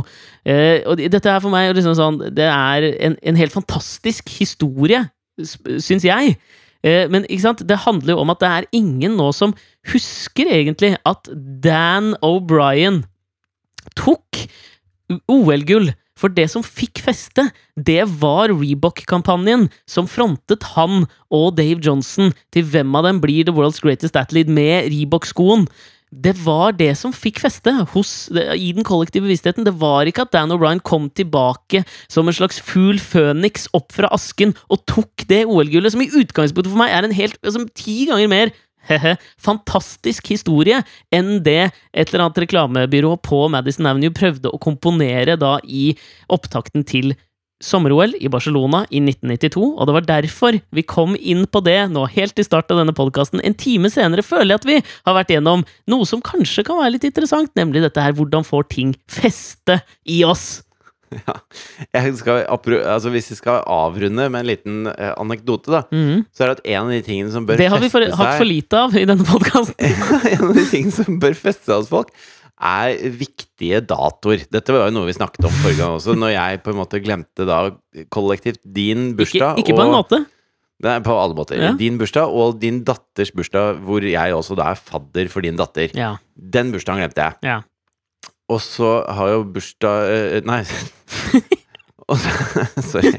Eh, 0.48 0.80
og 0.88 1.02
dette 1.02 1.30
er 1.30 1.42
for 1.44 1.52
meg 1.52 1.70
liksom 1.76 1.94
sånn 1.98 2.18
Det 2.34 2.48
er 2.48 2.88
en, 3.06 3.16
en 3.22 3.38
helt 3.38 3.54
fantastisk 3.54 4.32
historie, 4.40 5.04
syns 5.38 6.06
jeg. 6.06 6.36
Eh, 6.82 7.06
men 7.10 7.26
det 7.28 7.78
handler 7.84 8.14
jo 8.16 8.20
om 8.24 8.34
at 8.34 8.42
det 8.42 8.50
er 8.50 8.70
ingen 8.74 9.16
nå 9.16 9.30
som 9.36 9.54
husker 9.92 10.50
egentlig 10.50 10.96
at 11.06 11.30
Dan 11.62 12.16
O'Brien 12.22 13.04
tok 13.98 14.46
OL-gull. 15.30 15.92
For 16.22 16.30
det 16.30 16.46
som 16.52 16.62
fikk 16.62 17.02
feste, 17.02 17.48
det 17.74 18.04
var 18.22 18.52
Reebok-kampanjen 18.54 19.66
som 19.90 20.06
frontet 20.06 20.68
han 20.76 21.08
og 21.34 21.56
Dave 21.58 21.82
Johnson 21.82 22.30
til 22.54 22.68
hvem 22.70 22.94
av 22.98 23.08
dem 23.08 23.18
blir 23.24 23.48
The 23.48 23.54
World's 23.56 23.82
Greatest 23.82 24.18
Athlete 24.18 24.52
med 24.52 24.92
Reebok-skoen. 24.92 25.66
Det 26.12 26.34
var 26.44 26.74
det 26.76 26.90
som 27.00 27.14
fikk 27.16 27.40
feste 27.40 27.72
hos, 27.94 28.28
i 28.30 28.68
den 28.76 28.84
kollektive 28.84 29.24
bevisstheten. 29.24 29.64
Det 29.64 29.72
var 29.80 30.06
ikke 30.06 30.26
at 30.26 30.34
Dan 30.34 30.52
O'Brien 30.52 30.82
kom 30.84 31.08
tilbake 31.10 31.82
som 32.12 32.28
en 32.28 32.36
slags 32.36 32.60
fugl 32.60 33.00
føniks 33.00 33.70
opp 33.74 33.96
fra 33.96 34.12
asken 34.12 34.52
og 34.68 34.84
tok 34.86 35.24
det 35.30 35.46
OL-gullet, 35.48 35.94
som 35.94 36.04
i 36.04 36.12
utgangspunktet 36.12 36.70
for 36.70 36.82
meg 36.84 36.92
er 36.92 37.08
en 37.08 37.16
helt 37.16 37.40
altså, 37.40 37.64
ti 37.74 38.04
ganger 38.10 38.30
mer 38.30 38.52
fantastisk 39.48 40.32
historie 40.32 40.82
enn 41.14 41.36
det 41.44 41.70
et 41.92 42.08
eller 42.08 42.26
annet 42.26 42.42
reklamebyrå 42.44 43.16
på 43.24 43.44
Madison 43.52 43.90
Avenue 43.90 44.14
prøvde 44.14 44.52
å 44.52 44.62
komponere 44.62 45.38
da 45.40 45.58
i 45.64 45.92
opptakten 46.32 46.86
til 46.88 47.14
sommer-OL 47.62 48.16
i 48.18 48.30
Barcelona 48.32 48.82
i 48.90 49.00
1992, 49.02 49.62
og 49.62 49.86
det 49.86 49.94
var 49.96 50.08
derfor 50.08 50.58
vi 50.74 50.84
kom 50.86 51.14
inn 51.18 51.44
på 51.46 51.62
det 51.64 51.78
nå 51.92 52.04
helt 52.16 52.38
i 52.38 52.46
start 52.46 52.72
av 52.74 52.82
denne 52.82 52.94
podkasten. 52.96 53.42
En 53.46 53.56
time 53.58 53.90
senere 53.92 54.24
føler 54.26 54.54
jeg 54.54 54.60
at 54.60 54.68
vi 54.68 54.78
har 55.06 55.16
vært 55.16 55.32
gjennom 55.34 55.64
noe 55.90 56.08
som 56.08 56.24
kanskje 56.24 56.66
kan 56.66 56.80
være 56.82 56.96
litt 56.96 57.06
interessant, 57.08 57.52
nemlig 57.58 57.84
dette 57.84 58.02
her 58.02 58.16
hvordan 58.18 58.46
får 58.46 58.68
ting 58.74 58.96
feste 59.10 59.78
i 60.10 60.22
oss. 60.26 60.64
Jeg 61.94 62.12
skal, 62.18 62.42
altså, 62.48 63.10
hvis 63.14 63.30
vi 63.32 63.36
skal 63.38 63.62
avrunde 63.66 64.28
med 64.32 64.40
en 64.40 64.46
liten 64.50 64.86
eh, 64.92 65.12
anekdote, 65.20 65.70
da, 65.74 65.82
Mhm. 65.92 66.26
så 66.32 66.44
er 66.44 66.52
det 66.52 66.58
at 66.58 66.66
en 66.74 66.82
av 66.86 66.92
de 66.94 67.00
tingene 67.06 67.32
som 67.34 67.46
bør 67.46 67.56
feste 67.56 67.62
seg 67.62 67.64
Det 67.64 67.72
har 67.74 67.82
vi 67.86 67.90
for, 67.94 68.16
hatt 68.22 68.38
for 68.38 68.48
lite 68.48 68.82
av 68.84 68.96
i 68.96 69.04
denne 69.08 69.24
podkasten. 69.28 69.74
En 70.36 70.46
av 70.50 70.54
de 70.56 70.66
tingene 70.70 70.92
som 70.96 71.18
bør 71.22 71.34
feste 71.38 71.64
seg 71.68 71.76
hos 71.82 71.90
folk, 71.92 72.12
er 72.62 72.94
viktige 73.18 73.80
datoer. 73.90 74.44
Dette 74.54 74.70
var 74.74 74.86
jo 74.86 74.94
noe 74.94 75.08
vi 75.08 75.16
snakket 75.16 75.48
om 75.48 75.54
forrige 75.64 75.80
gang 75.80 75.96
også, 75.96 76.14
når 76.14 76.30
jeg 76.36 76.60
på 76.62 76.70
en 76.70 76.78
måte 76.78 77.00
glemte 77.02 77.46
da 77.48 77.56
kollektivt 78.14 78.60
din 78.62 79.12
bursdag 79.18 79.58
ikke 79.58 79.74
på 79.74 79.82
en 79.88 79.90
måte. 79.96 80.20
Nei, 80.82 80.96
på 81.02 81.14
alle 81.14 81.34
måter. 81.38 81.58
Ja. 81.62 81.72
Din 81.78 81.94
bursdag 81.98 82.30
og 82.34 82.56
din 82.62 82.80
datters 82.86 83.30
bursdag, 83.34 83.76
hvor 83.86 84.02
jeg 84.02 84.34
også 84.34 84.56
da 84.58 84.72
er 84.72 84.78
fadder 84.82 85.28
for 85.30 85.42
din 85.44 85.54
datter. 85.58 85.90
Ja. 85.94 86.16
Den 86.34 86.72
bursdagen 86.74 86.98
glemte 87.02 87.22
jeg. 87.28 87.36
ja. 87.46 87.60
Og 88.52 88.60
så 88.60 88.92
har 89.08 89.32
jo 89.32 89.42
bursdag 89.54 90.12
eh, 90.12 90.38
Nei. 90.48 90.62
Og 92.12 92.18
så, 92.20 92.32
sorry. 92.92 93.12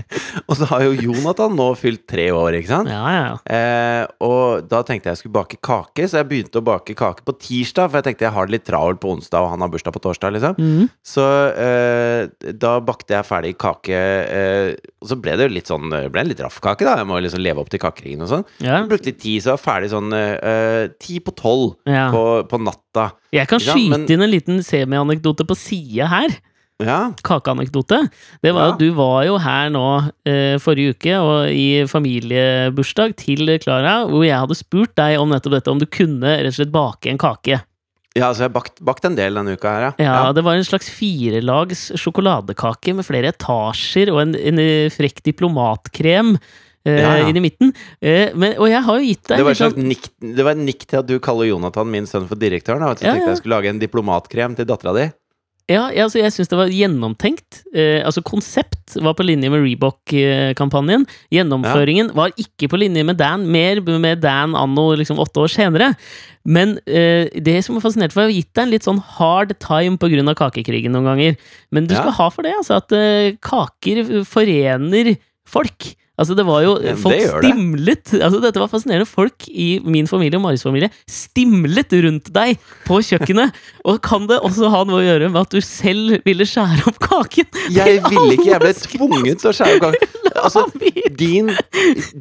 Og 0.45 0.57
så 0.59 0.67
har 0.69 0.83
jo 0.85 0.91
Jonathan 1.07 1.55
nå 1.57 1.65
fylt 1.79 2.03
tre 2.09 2.27
år, 2.35 2.59
ikke 2.59 2.69
sant? 2.69 2.91
Ja, 2.91 3.01
ja, 3.09 3.21
ja. 3.31 3.37
Eh, 3.49 4.03
og 4.25 4.67
da 4.69 4.83
tenkte 4.85 5.09
jeg 5.09 5.17
jeg 5.17 5.21
skulle 5.23 5.37
bake 5.39 5.57
kake, 5.65 6.05
så 6.09 6.19
jeg 6.21 6.27
begynte 6.29 6.61
å 6.61 6.65
bake 6.65 6.93
kake 6.97 7.25
på 7.25 7.35
tirsdag. 7.41 7.89
For 7.89 7.99
jeg 7.99 8.07
tenkte 8.11 8.27
jeg 8.27 8.35
har 8.35 8.49
det 8.49 8.55
litt 8.57 8.65
travelt 8.69 9.01
på 9.01 9.11
onsdag, 9.15 9.41
og 9.45 9.51
han 9.53 9.65
har 9.65 9.71
bursdag 9.73 9.95
på 9.97 10.03
torsdag. 10.05 10.35
liksom 10.37 10.59
Mm. 10.63 10.87
Så 11.05 11.23
eh, 11.57 12.51
da 12.59 12.75
bakte 12.85 13.15
jeg 13.15 13.25
ferdig 13.27 13.55
kake, 13.61 13.97
eh, 13.97 14.69
og 15.01 15.09
så 15.09 15.17
ble 15.19 15.35
det 15.39 15.47
jo 15.49 15.53
litt 15.55 15.69
sånn 15.71 15.89
ble 15.89 16.21
en 16.23 16.29
litt 16.29 16.41
raff 16.43 16.59
kake, 16.63 16.85
da. 16.87 16.95
Jeg 17.01 17.09
må 17.09 17.19
liksom 17.23 17.41
leve 17.43 17.63
opp 17.63 17.71
til 17.73 17.81
kakeringen 17.83 18.25
og 18.27 18.31
sånn. 18.35 18.45
ja. 18.63 18.83
Brukte 18.89 19.09
litt 19.11 19.21
tid, 19.23 19.41
så 19.43 19.51
jeg 19.53 19.57
var 19.57 19.63
ferdig 19.65 19.91
sånn 19.93 20.13
eh, 20.17 20.87
ti 21.01 21.19
på 21.23 21.33
tolv 21.39 21.75
ja. 21.89 22.09
på, 22.13 22.23
på 22.49 22.61
natta. 22.61 23.09
Jeg 23.33 23.49
kan 23.49 23.61
skyte 23.63 23.89
men- 23.97 24.07
inn 24.13 24.21
en 24.27 24.31
liten 24.33 24.63
semianekdote 24.65 25.45
på 25.49 25.57
sida 25.57 26.09
her. 26.11 26.35
Ja. 26.85 26.99
Kakeanekdote. 27.23 27.99
Det 28.43 28.53
var 28.53 28.67
Ja. 28.67 28.71
at 28.73 28.79
du 28.79 28.91
var 28.93 29.23
jo 29.25 29.37
her 29.41 29.69
nå 29.73 29.85
eh, 30.25 30.57
forrige 30.59 30.95
uke 30.95 31.17
og 31.19 31.49
i 31.49 31.83
familiebursdag 31.89 33.15
til 33.19 33.51
Klara, 33.63 34.03
hvor 34.09 34.23
jeg 34.25 34.37
hadde 34.39 34.57
spurt 34.57 34.95
deg 34.99 35.19
om 35.21 35.29
nettopp 35.33 35.57
dette, 35.57 35.71
om 35.71 35.79
du 35.81 35.85
kunne 35.89 36.37
rett 36.39 36.51
og 36.53 36.57
slett 36.59 36.73
bake 36.73 37.09
en 37.11 37.17
kake. 37.21 37.61
ja, 38.15 38.27
så 38.29 38.43
jeg 38.43 38.49
har 38.51 38.53
bakt, 38.53 38.75
bakt 38.85 39.05
en 39.09 39.15
del 39.17 39.33
denne 39.33 39.55
uka 39.57 39.69
her, 39.73 39.81
ja. 39.87 39.93
Ja, 40.05 40.33
Det 40.33 40.43
var 40.45 40.53
en 40.55 40.63
slags 40.67 40.89
firelags 40.93 41.87
sjokoladekake 41.97 42.93
med 42.93 43.05
flere 43.07 43.31
etasjer 43.33 44.11
og 44.13 44.21
en, 44.21 44.35
en 44.35 44.59
eh, 44.59 44.89
frekk 44.93 45.23
diplomatkrem. 45.25 46.35
eh, 46.85 46.99
Ja, 47.01 47.15
ja. 47.17 47.27
Inn 47.31 47.37
i 47.37 47.41
midten. 47.41 47.73
Eh, 48.01 48.29
men, 48.35 48.53
og 48.59 48.67
jeg 48.69 48.83
har 48.83 48.99
jo 48.99 49.05
gitt 49.07 49.23
deg 49.31 49.37
Det 49.39 49.45
var, 49.47 49.51
et 49.55 49.57
slags 49.57 49.77
nikk, 49.81 50.09
det 50.21 50.43
var 50.45 50.51
en 50.51 50.65
nikk 50.67 50.85
til 50.85 50.99
at 50.99 51.07
du 51.07 51.17
kaller 51.19 51.47
Jonathan 51.49 51.89
min 51.89 52.05
sønn 52.05 52.27
for 52.27 52.35
direktøren. 52.35 52.81
Da. 52.83 52.89
Ja, 52.91 53.15
tenkte 53.15 53.23
ja. 53.25 53.29
jeg 53.33 53.37
skulle 53.41 53.55
lage 53.57 53.69
en 53.73 53.79
diplomatkrem 53.81 54.55
til 54.59 54.65
dattera 54.69 54.93
di. 54.93 55.09
Ja, 55.71 55.85
ja, 55.95 56.03
altså 56.03 56.19
jeg 56.19 56.33
syns 56.35 56.49
det 56.51 56.57
var 56.59 56.71
gjennomtenkt. 56.73 57.61
Eh, 57.71 58.01
altså 58.03 58.19
Konsept 58.25 58.97
var 58.99 59.15
på 59.15 59.23
linje 59.23 59.47
med 59.49 59.61
Reebok-kampanjen. 59.63 61.05
Gjennomføringen 61.31 62.09
var 62.17 62.33
ikke 62.35 62.67
på 62.67 62.79
linje 62.81 63.05
med 63.07 63.15
Dan, 63.21 63.45
mer 63.47 63.79
med 63.81 64.19
Dan 64.25 64.57
anno 64.59 64.89
liksom 64.99 65.21
åtte 65.23 65.39
år 65.45 65.53
senere. 65.53 65.93
Men 66.43 66.75
eh, 66.83 67.31
det 67.39 67.61
som 67.63 67.77
er 67.79 67.85
fascinert, 67.85 68.11
for 68.11 68.25
jeg 68.25 68.33
har 68.33 68.37
gitt 68.41 68.51
deg 68.59 68.63
en 68.65 68.73
litt 68.75 68.87
sånn 68.89 68.99
hard 69.15 69.55
time 69.63 69.95
pga. 69.97 70.35
kakekrigen 70.35 70.91
noen 70.91 71.07
ganger. 71.13 71.37
Men 71.71 71.87
du 71.87 71.95
Ja. 71.95 72.01
skal 72.01 72.17
ha 72.19 72.29
for 72.29 72.43
det, 72.43 72.53
altså, 72.59 72.81
at 72.83 72.91
eh, 72.91 73.37
kaker 73.39 74.25
forener 74.27 75.15
folk. 75.47 75.95
Altså 76.13 76.35
det 76.37 76.43
var 76.45 76.61
jo 76.61 76.73
Ja, 76.83 76.91
Folk 76.99 77.15
det 77.17 77.29
stimlet 77.31 78.03
det. 78.11 78.19
altså 78.21 78.39
Dette 78.43 78.61
var 78.61 78.69
fascinerende. 78.69 79.07
Folk 79.09 79.47
i 79.49 79.79
min 79.81 80.05
familie 80.09 80.37
og 80.37 80.43
Maris 80.45 80.61
familie 80.65 80.91
stimlet 81.09 81.93
rundt 82.05 82.29
deg 82.35 82.59
på 82.85 82.99
kjøkkenet. 83.01 83.55
Og 83.89 83.97
kan 84.05 84.27
det 84.29 84.37
også 84.45 84.69
ha 84.69 84.83
noe 84.85 85.01
å 85.01 85.05
gjøre 85.07 85.31
med 85.33 85.41
at 85.41 85.55
du 85.55 85.61
selv 85.65 86.19
ville 86.27 86.45
skjære 86.47 86.85
opp 86.91 86.99
kaken? 87.01 87.49
Jeg 87.79 88.03
ville 88.05 88.35
ikke, 88.35 88.51
jeg 88.51 88.61
ble 88.61 88.73
tvunget 88.77 89.41
til 89.41 89.49
å 89.49 89.55
skjære 89.57 89.79
opp 89.79 89.87
kaken. 89.89 90.09
Altså, 90.43 90.63
din, 91.15 91.51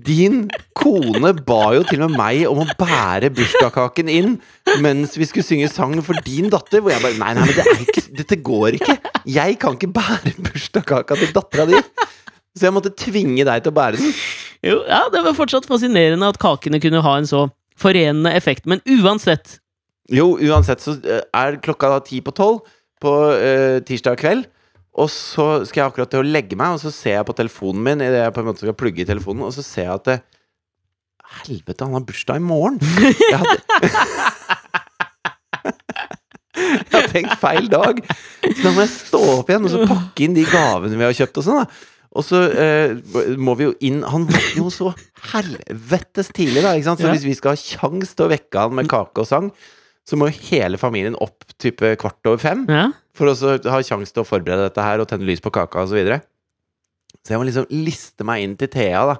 din 0.04 0.34
kone 0.76 1.30
ba 1.48 1.60
jo 1.74 1.80
til 1.88 2.02
og 2.04 2.10
med 2.12 2.18
meg 2.20 2.42
om 2.50 2.60
å 2.62 2.66
bære 2.78 3.30
bursdagskaken 3.34 4.10
inn 4.12 4.34
mens 4.84 5.16
vi 5.18 5.26
skulle 5.26 5.46
synge 5.46 5.70
sang 5.72 5.96
for 6.04 6.20
din 6.26 6.50
datter. 6.52 6.84
Hvor 6.84 6.92
jeg 6.92 7.02
bare 7.02 7.16
Nei, 7.18 7.32
nei, 7.38 7.46
men 7.48 7.56
det 7.56 7.86
ikke, 7.86 8.04
dette 8.20 8.38
går 8.44 8.76
ikke. 8.78 8.98
Jeg 9.32 9.56
kan 9.64 9.78
ikke 9.78 9.90
bære 9.96 10.34
bursdagskaka 10.44 11.18
til 11.22 11.32
dattera 11.34 11.66
di. 11.72 11.80
Så 12.58 12.68
jeg 12.68 12.74
måtte 12.76 12.92
tvinge 12.98 13.44
deg 13.48 13.64
til 13.64 13.72
å 13.72 13.76
bære 13.76 14.00
den. 14.00 14.14
Jo, 14.62 14.76
ja, 14.86 15.08
Det 15.10 15.24
var 15.24 15.34
fortsatt 15.34 15.64
fascinerende 15.66 16.28
at 16.30 16.36
kakene 16.38 16.78
kunne 16.78 17.00
ha 17.02 17.16
en 17.18 17.26
så 17.26 17.48
forenende 17.74 18.30
effekt. 18.38 18.68
Men 18.70 18.78
uansett 18.86 19.56
Jo, 20.12 20.36
uansett 20.38 20.84
så 20.84 20.94
eh, 21.02 21.24
er 21.34 21.58
klokka 21.64 21.90
da 21.90 21.98
ti 22.06 22.20
på 22.22 22.34
tolv 22.36 22.60
på 23.02 23.10
uh, 23.10 23.80
tirsdag 23.82 24.20
kveld. 24.20 24.46
Og 25.02 25.08
så 25.10 25.64
skal 25.66 25.80
jeg 25.80 25.88
akkurat 25.88 26.12
til 26.12 26.22
å 26.22 26.28
legge 26.28 26.54
meg, 26.54 26.76
og 26.76 26.82
så 26.84 26.92
ser 26.94 27.16
jeg 27.16 27.26
på 27.26 27.34
telefonen 27.34 27.82
min 27.82 28.04
idet 28.04 28.20
jeg 28.20 28.34
på 28.36 28.42
en 28.44 28.48
måte 28.52 28.62
skal 28.62 28.76
plugge 28.78 29.02
i 29.02 29.08
telefonen, 29.08 29.48
og 29.48 29.54
så 29.56 29.64
ser 29.66 29.88
jeg 29.88 29.96
at 29.96 30.06
det, 30.10 30.18
Helvete, 31.42 31.86
han 31.86 31.96
har 31.96 32.04
bursdag 32.04 32.38
i 32.38 32.44
morgen! 32.44 32.76
Jeg 33.16 33.40
hadde 33.40 33.56
Jeg 36.62 36.92
har 36.92 37.08
tenkt 37.08 37.38
feil 37.40 37.68
dag. 37.72 38.02
Så 38.44 38.58
da 38.60 38.72
må 38.74 38.82
jeg 38.84 38.90
stå 38.92 39.20
opp 39.38 39.48
igjen 39.50 39.64
og 39.66 39.72
så 39.72 39.86
pakke 39.88 40.24
inn 40.26 40.36
de 40.36 40.44
gavene 40.46 40.98
vi 40.98 41.06
har 41.06 41.16
kjøpt. 41.16 41.40
Og 41.40 41.46
sånn 41.46 41.62
da 41.62 41.66
Og 42.12 42.24
så 42.26 42.42
eh, 42.52 42.92
må 43.40 43.54
vi 43.56 43.64
jo 43.70 43.74
inn 43.80 44.02
Han 44.04 44.26
våkner 44.28 44.58
jo 44.58 44.66
så 44.68 44.90
helvetes 45.32 46.28
tidlig, 46.36 46.60
da. 46.64 46.74
Ikke 46.76 46.90
sant? 46.90 47.00
Så 47.00 47.08
Ja. 47.08 47.14
hvis 47.14 47.24
vi 47.24 47.36
skal 47.38 47.54
ha 47.54 47.60
kjangs 47.60 48.12
til 48.16 48.26
å 48.26 48.32
vekke 48.32 48.64
han 48.66 48.74
med 48.76 48.90
kake 48.92 49.22
og 49.24 49.28
sang, 49.28 49.48
så 50.04 50.18
må 50.18 50.28
jo 50.28 50.38
hele 50.50 50.76
familien 50.80 51.16
opp 51.22 51.46
type 51.62 51.94
kvart 52.02 52.26
over 52.28 52.38
fem. 52.42 52.66
Ja, 52.68 52.90
For 53.14 53.26
å 53.30 53.36
så 53.36 53.54
ha 53.70 53.80
kjangs 53.80 54.12
til 54.12 54.24
å 54.24 54.28
forberede 54.28 54.66
dette 54.68 54.82
her 54.84 55.00
og 55.00 55.08
tenne 55.08 55.24
lys 55.28 55.40
på 55.40 55.52
kaka 55.54 55.84
osv. 55.84 55.92
Så, 55.92 55.98
videre. 56.00 56.20
så 57.22 57.32
jeg 57.34 57.38
må 57.40 57.46
liksom 57.48 57.66
liste 57.70 58.24
meg 58.24 58.42
inn 58.42 58.56
til 58.60 58.68
Thea, 58.72 59.04
da. 59.12 59.16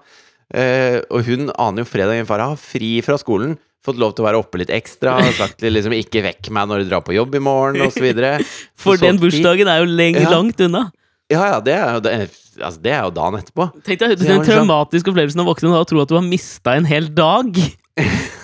Eh, 0.53 1.01
og 1.11 1.25
hun 1.25 1.51
aner 1.57 1.85
jo 1.85 1.89
fredag 1.89 2.27
far 2.29 2.41
har 2.45 2.57
fri 2.61 3.01
fra 3.05 3.17
skolen. 3.17 3.57
Fått 3.83 3.97
lov 3.99 4.13
til 4.15 4.23
å 4.25 4.29
være 4.29 4.39
oppe 4.43 4.59
litt 4.61 4.71
ekstra. 4.71 5.17
Sagt 5.35 5.61
liksom 5.65 5.93
'ikke 5.97 6.23
vekk 6.23 6.51
meg 6.51 6.69
når 6.69 6.83
du 6.85 6.91
drar 6.91 7.01
på 7.03 7.15
jobb 7.17 7.35
i 7.35 7.39
morgen', 7.43 7.81
osv. 7.87 8.05
For 8.77 8.97
den 8.97 9.19
bursdagen 9.19 9.67
er 9.67 9.81
jo 9.81 9.89
lenge, 9.89 10.21
Ja. 10.23 10.31
langt 10.31 10.61
unna. 10.61 10.91
Ja, 11.31 11.57
ja, 11.57 11.61
det 11.61 11.75
er 11.75 11.93
jo, 11.95 12.01
det, 12.01 12.31
altså, 12.59 12.81
det 12.85 12.93
er 12.93 13.03
jo 13.07 13.15
dagen 13.17 13.39
etterpå. 13.41 13.67
Tenk 13.87 14.03
deg 14.03 14.15
den 14.17 14.27
liksom- 14.27 14.45
traumatiske 14.49 15.13
opplevelsen 15.13 15.43
av 15.43 15.49
å 15.49 15.55
våkne 15.55 15.73
og 15.79 15.89
tro 15.91 16.03
at 16.03 16.11
du 16.13 16.17
har 16.19 16.27
mista 16.27 16.77
en 16.77 16.89
hel 16.89 17.09
dag. 17.15 17.53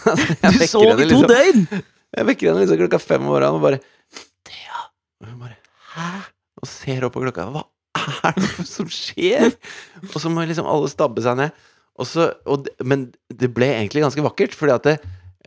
Du 0.08 0.54
vekker 0.56 0.68
sov 0.70 0.86
i 0.88 1.04
to 1.04 1.18
liksom- 1.18 1.28
døgn! 1.28 1.82
Jeg 2.16 2.24
vekker 2.30 2.48
henne 2.48 2.62
liksom 2.62 2.78
klokka 2.80 3.00
fem 3.02 3.20
om 3.26 3.28
morgenen 3.28 3.58
og 3.58 3.64
bare 3.66 3.80
Thea! 4.48 4.84
Og 5.20 5.28
hun 5.28 5.40
bare 5.42 5.56
Hæ? 5.92 6.06
Og 6.62 6.68
ser 6.70 7.04
opp 7.06 7.12
på 7.14 7.22
klokka. 7.26 7.44
Hva 7.52 7.64
er 8.30 8.38
det 8.38 8.64
som 8.66 8.88
skjer? 8.90 9.52
Og 10.08 10.16
så 10.22 10.30
må 10.32 10.46
liksom 10.48 10.66
alle 10.70 10.88
stabbe 10.90 11.22
seg 11.24 11.36
ned. 11.38 11.52
Og 11.98 12.06
så, 12.08 12.28
og, 12.46 12.68
men 12.86 13.08
det 13.28 13.50
ble 13.54 13.68
egentlig 13.74 14.04
ganske 14.04 14.22
vakkert, 14.24 14.54
fordi 14.56 14.74
at 14.74 14.86
det, 14.86 14.96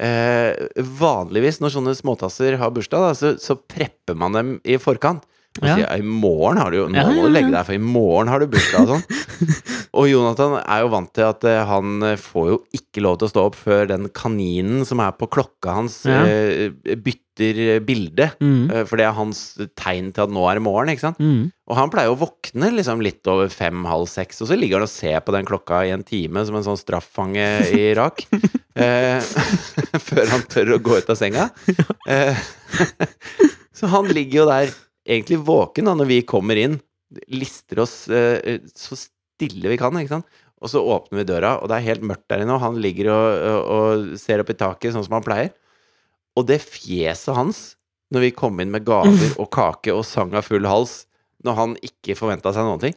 eh, 0.04 0.84
vanligvis 1.00 1.62
når 1.64 1.74
sånne 1.78 1.96
småtasser 1.98 2.58
har 2.60 2.74
bursdag, 2.76 3.06
da, 3.08 3.12
så, 3.18 3.34
så 3.40 3.56
prepper 3.56 4.18
man 4.20 4.36
dem 4.36 4.54
i 4.68 4.78
forkant. 4.82 5.24
Ja. 5.68 5.76
sier 5.78 6.00
i 6.02 6.06
morgen 6.06 6.58
har 6.62 6.72
du 6.74 6.78
jo 6.80 6.88
Nå 6.90 7.04
må 7.14 7.28
du 7.28 7.34
legge 7.36 7.52
deg, 7.54 7.66
for 7.68 7.78
i 7.78 7.82
morgen 7.84 8.32
har 8.32 8.42
du 8.42 8.48
bursdag 8.52 8.88
og 8.88 8.96
sånn. 8.96 9.06
Og 10.02 10.06
Jonathan 10.08 10.54
er 10.62 10.86
jo 10.86 10.92
vant 10.94 11.10
til 11.12 11.26
at 11.28 11.44
eh, 11.50 11.62
han 11.68 11.98
eh, 12.08 12.20
får 12.22 12.46
jo 12.48 12.60
ikke 12.78 13.02
lov 13.04 13.18
til 13.20 13.28
å 13.28 13.32
stå 13.34 13.42
opp 13.50 13.58
før 13.60 13.90
den 13.90 14.06
kaninen 14.16 14.86
som 14.88 15.02
er 15.04 15.12
på 15.20 15.28
klokka 15.28 15.74
hans, 15.82 15.98
Ja. 16.08 16.22
eh, 16.24 16.72
bytter 16.96 17.82
bilde. 17.84 18.30
Mm. 18.44 18.86
For 18.88 19.00
det 19.00 19.06
er 19.08 19.16
hans 19.18 19.42
tegn 19.80 20.12
til 20.16 20.24
at 20.28 20.32
nå 20.32 20.44
er 20.48 20.60
det 20.60 20.64
morgen, 20.64 20.92
ikke 20.94 21.04
sant? 21.10 21.20
Mm. 21.20 21.50
Og 21.72 21.76
han 21.80 21.92
pleier 21.92 22.12
å 22.14 22.18
våkne 22.20 22.70
liksom 22.76 23.02
litt 23.04 23.28
over 23.32 23.50
fem-halv 23.52 24.08
seks, 24.12 24.40
og 24.44 24.50
så 24.52 24.58
ligger 24.60 24.80
han 24.80 24.88
og 24.88 24.92
ser 24.94 25.20
på 25.26 25.34
den 25.36 25.48
klokka 25.48 25.82
i 25.88 25.94
en 25.96 26.04
time 26.08 26.44
som 26.48 26.56
en 26.60 26.66
sånn 26.68 26.80
straffange 26.80 27.48
i 27.72 27.82
Irak. 27.92 28.24
eh, 28.80 29.20
før 30.08 30.32
han 30.36 30.46
tør 30.52 30.76
å 30.78 30.80
gå 30.84 31.00
ut 31.02 31.12
av 31.12 31.20
senga. 31.20 31.50
Eh, 32.08 32.40
så 33.76 33.92
han 33.92 34.08
ligger 34.12 34.44
jo 34.44 34.48
der 34.52 34.72
egentlig 35.12 35.42
våken 35.48 35.90
da 35.90 35.96
når 36.00 36.10
vi 36.10 36.22
kommer 36.28 36.60
inn. 36.60 36.80
Lister 37.36 37.84
oss 37.84 37.96
eh, 38.10 38.62
så 38.72 38.98
stille 39.00 39.72
vi 39.74 39.80
kan, 39.82 39.96
ikke 40.00 40.16
sant. 40.18 40.40
Og 40.62 40.70
så 40.70 40.82
åpner 40.86 41.22
vi 41.24 41.28
døra, 41.32 41.56
og 41.60 41.72
det 41.72 41.80
er 41.80 41.88
helt 41.90 42.04
mørkt 42.06 42.28
der 42.30 42.44
inne, 42.44 42.54
og 42.54 42.62
han 42.62 42.76
ligger 42.84 43.10
og, 43.10 43.46
og, 43.50 43.72
og 43.76 44.20
ser 44.22 44.44
opp 44.44 44.52
i 44.54 44.58
taket 44.60 44.94
sånn 44.94 45.06
som 45.08 45.16
han 45.18 45.26
pleier. 45.26 45.50
Og 46.38 46.46
det 46.48 46.60
fjeset 46.64 47.34
hans 47.36 47.62
når 48.14 48.26
vi 48.28 48.34
kom 48.36 48.60
inn 48.62 48.72
med 48.74 48.84
gaver 48.86 49.34
og 49.42 49.48
kake 49.56 49.94
og 49.96 50.04
sang 50.08 50.34
av 50.38 50.46
full 50.46 50.68
hals, 50.70 51.06
når 51.48 51.58
han 51.58 51.74
ikke 51.82 52.14
forventa 52.20 52.52
seg 52.54 52.68
noen 52.68 52.82
ting, 52.84 52.96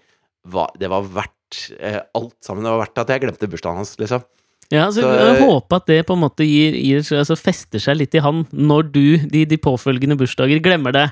var, 0.52 0.72
det 0.76 0.90
var 0.92 1.06
verdt 1.06 1.60
eh, 1.78 2.00
alt 2.18 2.34
sammen. 2.44 2.66
Det 2.66 2.72
var 2.74 2.82
verdt 2.82 3.00
at 3.00 3.12
jeg 3.14 3.22
glemte 3.24 3.48
bursdagen 3.48 3.80
hans, 3.80 3.94
liksom. 4.00 4.24
Ja, 4.72 4.88
så 4.92 5.00
Så- 5.04 5.12
jeg 5.14 5.40
håper 5.46 5.76
at 5.76 5.86
det 5.86 6.00
på 6.08 6.16
en 6.16 6.22
måte 6.24 6.44
gir, 6.44 6.74
gir, 6.76 7.00
altså 7.16 7.36
fester 7.38 7.80
seg 7.80 7.96
litt 8.00 8.14
i 8.18 8.22
han 8.24 8.44
når 8.52 8.90
du 8.92 9.04
de, 9.30 9.44
de 9.48 9.56
påfølgende 9.60 10.18
bursdager 10.20 10.60
glemmer 10.64 10.92
det, 10.92 11.06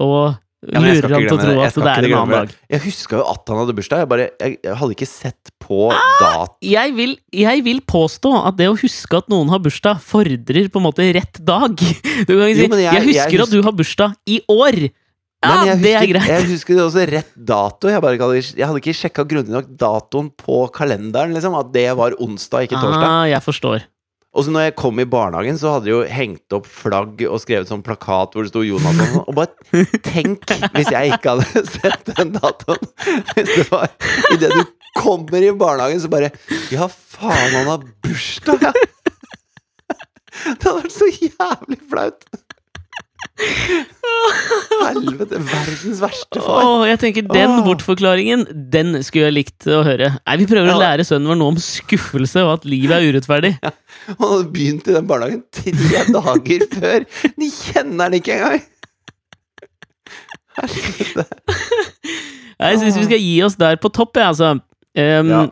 og 0.00 0.38
Ja, 0.62 0.78
lurer 0.78 1.10
han 1.10 1.24
til 1.26 1.34
å 1.34 1.38
tro 1.42 1.54
at 1.66 1.74
det 1.74 1.82
er 1.90 2.04
en 2.06 2.12
annen 2.20 2.30
dag. 2.36 2.50
Jeg 2.70 2.80
huska 2.84 3.16
jo 3.18 3.24
at 3.32 3.48
han 3.50 3.58
hadde 3.58 3.74
bursdag. 3.74 3.98
Jeg, 4.04 4.08
bare, 4.12 4.26
jeg, 4.38 4.58
jeg 4.62 4.76
hadde 4.78 4.94
ikke 4.94 5.08
sett 5.10 5.50
på 5.58 5.78
Ah! 5.90 6.20
dat... 6.22 6.52
Jeg 6.62 6.94
vil, 6.94 7.16
jeg 7.34 7.64
vil 7.66 7.80
påstå 7.82 8.30
at 8.46 8.56
det 8.60 8.68
å 8.70 8.76
huske 8.78 9.18
at 9.18 9.26
noen 9.32 9.50
har 9.50 9.58
bursdag, 9.58 9.98
fordrer 10.06 10.68
på 10.70 10.78
en 10.78 10.86
måte 10.86 11.08
rett 11.18 11.40
dag. 11.42 11.74
Du 12.28 12.30
kan 12.38 12.46
ikke 12.46 12.60
si 12.60 12.68
Jo, 12.68 12.78
'jeg, 12.78 12.92
jeg- 12.94 13.08
husker 13.10 13.42
at 13.42 13.50
du 13.50 13.62
har 13.66 13.72
bursdag 13.74 14.14
i 14.30 14.38
år'. 14.46 14.90
Ja, 15.42 15.50
Men 15.58 15.66
jeg 15.66 15.78
det 15.82 15.90
er 15.90 15.98
husker, 15.98 16.12
greit. 16.14 16.30
jeg 16.30 16.50
husker 16.52 16.74
det 16.78 16.82
også 16.86 17.02
rett 17.10 17.32
dato. 17.34 17.88
Jeg, 17.90 17.98
hadde 17.98 18.38
jeg 18.38 18.62
hadde 18.68 18.78
ikke 18.78 18.94
sjekka 18.94 19.24
grundig 19.26 19.50
nok 19.50 19.66
datoen 19.74 20.30
på 20.38 20.70
kalenderen. 20.70 21.34
Liksom, 21.34 21.58
at 21.58 21.72
det 21.74 21.88
var 21.98 22.14
onsdag, 22.22 22.68
ikke 22.70 22.78
torsdag. 22.78 23.08
Ah, 23.10 23.24
jeg 23.26 23.42
forstår. 23.42 23.82
Og 24.32 24.46
så 24.46 24.52
når 24.54 24.62
jeg 24.64 24.74
kom 24.80 25.00
i 25.02 25.04
barnehagen, 25.08 25.58
så 25.60 25.74
hadde 25.74 25.90
de 25.90 25.92
jo 25.92 26.02
hengt 26.08 26.54
opp 26.56 26.68
flagg 26.70 27.20
og 27.26 27.40
skrevet 27.42 27.68
sånn 27.68 27.82
plakat 27.84 28.32
hvor 28.32 28.46
det 28.46 28.52
sto 28.52 28.62
Jonas 28.64 28.96
sånn. 28.96 29.18
Og 29.26 29.34
bare 29.36 29.82
tenk 30.06 30.46
hvis 30.72 30.88
jeg 30.94 31.12
ikke 31.18 31.34
hadde 31.34 31.64
sett 31.74 32.08
den 32.14 32.32
datoen! 32.38 32.88
Hvis 33.34 33.50
det 33.50 33.66
var 33.68 33.92
idet 34.32 34.54
du 34.56 34.62
kommer 34.96 35.44
i 35.44 35.52
barnehagen, 35.52 36.00
så 36.00 36.08
bare 36.12 36.32
Ja, 36.72 36.88
faen, 36.88 37.52
han 37.58 37.68
har 37.74 37.84
bursdag! 38.06 38.70
Det 40.42 40.64
hadde 40.64 40.78
vært 40.80 40.94
så 40.96 41.06
jævlig 41.12 41.76
flaut! 41.92 42.24
Helvete, 44.82 45.38
verdens 45.46 46.00
verste 46.02 46.40
far. 46.42 46.62
Åh, 46.66 46.82
jeg 46.90 46.98
tenker 47.02 47.26
Den 47.30 47.54
Åh. 47.56 47.62
bortforklaringen 47.66 48.42
Den 48.72 48.98
skulle 49.06 49.30
jeg 49.30 49.36
likt 49.38 49.66
å 49.72 49.80
høre. 49.86 50.10
Nei, 50.26 50.36
Vi 50.42 50.46
prøver 50.50 50.72
å 50.74 50.78
lære 50.80 51.06
sønnen 51.06 51.30
vår 51.32 51.38
noe 51.40 51.54
om 51.54 51.60
skuffelse 51.62 52.42
og 52.44 52.52
at 52.58 52.66
livet 52.68 52.96
er 52.98 53.08
urettferdig. 53.08 53.52
Han 53.62 54.20
hadde 54.20 54.50
begynt 54.54 54.90
i 54.90 54.96
den 54.98 55.08
barnehagen 55.10 55.42
tre 55.54 56.04
dager 56.12 56.66
før. 56.74 57.08
De 57.38 57.50
kjenner 57.54 58.04
han 58.08 58.18
ikke 58.18 58.36
engang! 58.36 58.62
Helvete. 60.58 61.24
Jeg 62.62 62.78
syns 62.82 62.98
vi 63.00 63.06
skal 63.08 63.22
gi 63.24 63.36
oss 63.46 63.56
der 63.58 63.78
på 63.80 63.88
topp, 63.96 64.18
jeg, 64.20 64.28
altså. 64.34 64.52
Um, 64.98 65.32
Ja. 65.32 65.42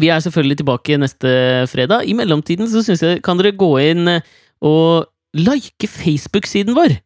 Vi 0.00 0.08
er 0.08 0.22
selvfølgelig 0.24 0.56
tilbake 0.62 0.96
neste 0.96 1.28
fredag. 1.68 2.06
I 2.08 2.14
mellomtiden 2.16 2.64
så 2.72 2.80
synes 2.80 3.02
jeg 3.04 3.18
kan 3.22 3.36
dere 3.36 3.50
gå 3.52 3.68
inn 3.90 4.08
og 4.64 5.04
like 5.36 5.88
Facebook-siden 5.88 6.74
vår. 6.76 6.96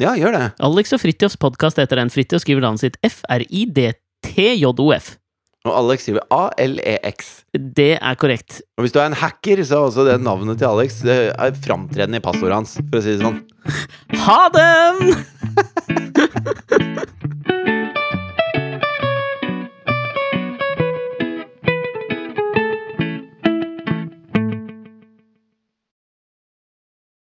Ja, 0.00 0.14
gjør 0.16 0.32
det. 0.32 0.52
Alex 0.64 0.92
og 0.96 1.00
Fridtjofs 1.02 1.36
podkast 1.40 1.76
heter 1.80 1.96
den. 2.00 2.10
Fridtjof 2.12 2.40
skriver 2.42 2.60
navnet 2.64 2.80
sitt 2.82 2.96
F-R-I-D-T-J-O-F. 3.04 5.06
Og 5.68 5.72
Alex 5.76 5.98
skriver 6.06 6.24
A-L-E-X. 6.32 7.44
Det 7.52 7.98
er 8.00 8.14
korrekt. 8.16 8.62
Og 8.80 8.84
hvis 8.86 8.94
du 8.94 8.98
er 9.02 9.08
en 9.10 9.18
hacker, 9.20 9.60
så 9.60 9.76
er 9.76 9.84
også 9.90 10.06
det 10.08 10.16
navnet 10.24 10.56
til 10.58 10.66
Alex 10.70 11.02
det 11.04 11.18
er 11.36 11.52
framtredende 11.66 12.16
i 12.16 12.24
passordet 12.24 12.56
hans, 12.56 12.72
for 12.80 12.96
å 12.96 13.02
si 13.04 13.12
det 13.12 13.20
sånn. 13.20 13.44
Ha 14.24 14.40
det! 14.56 14.72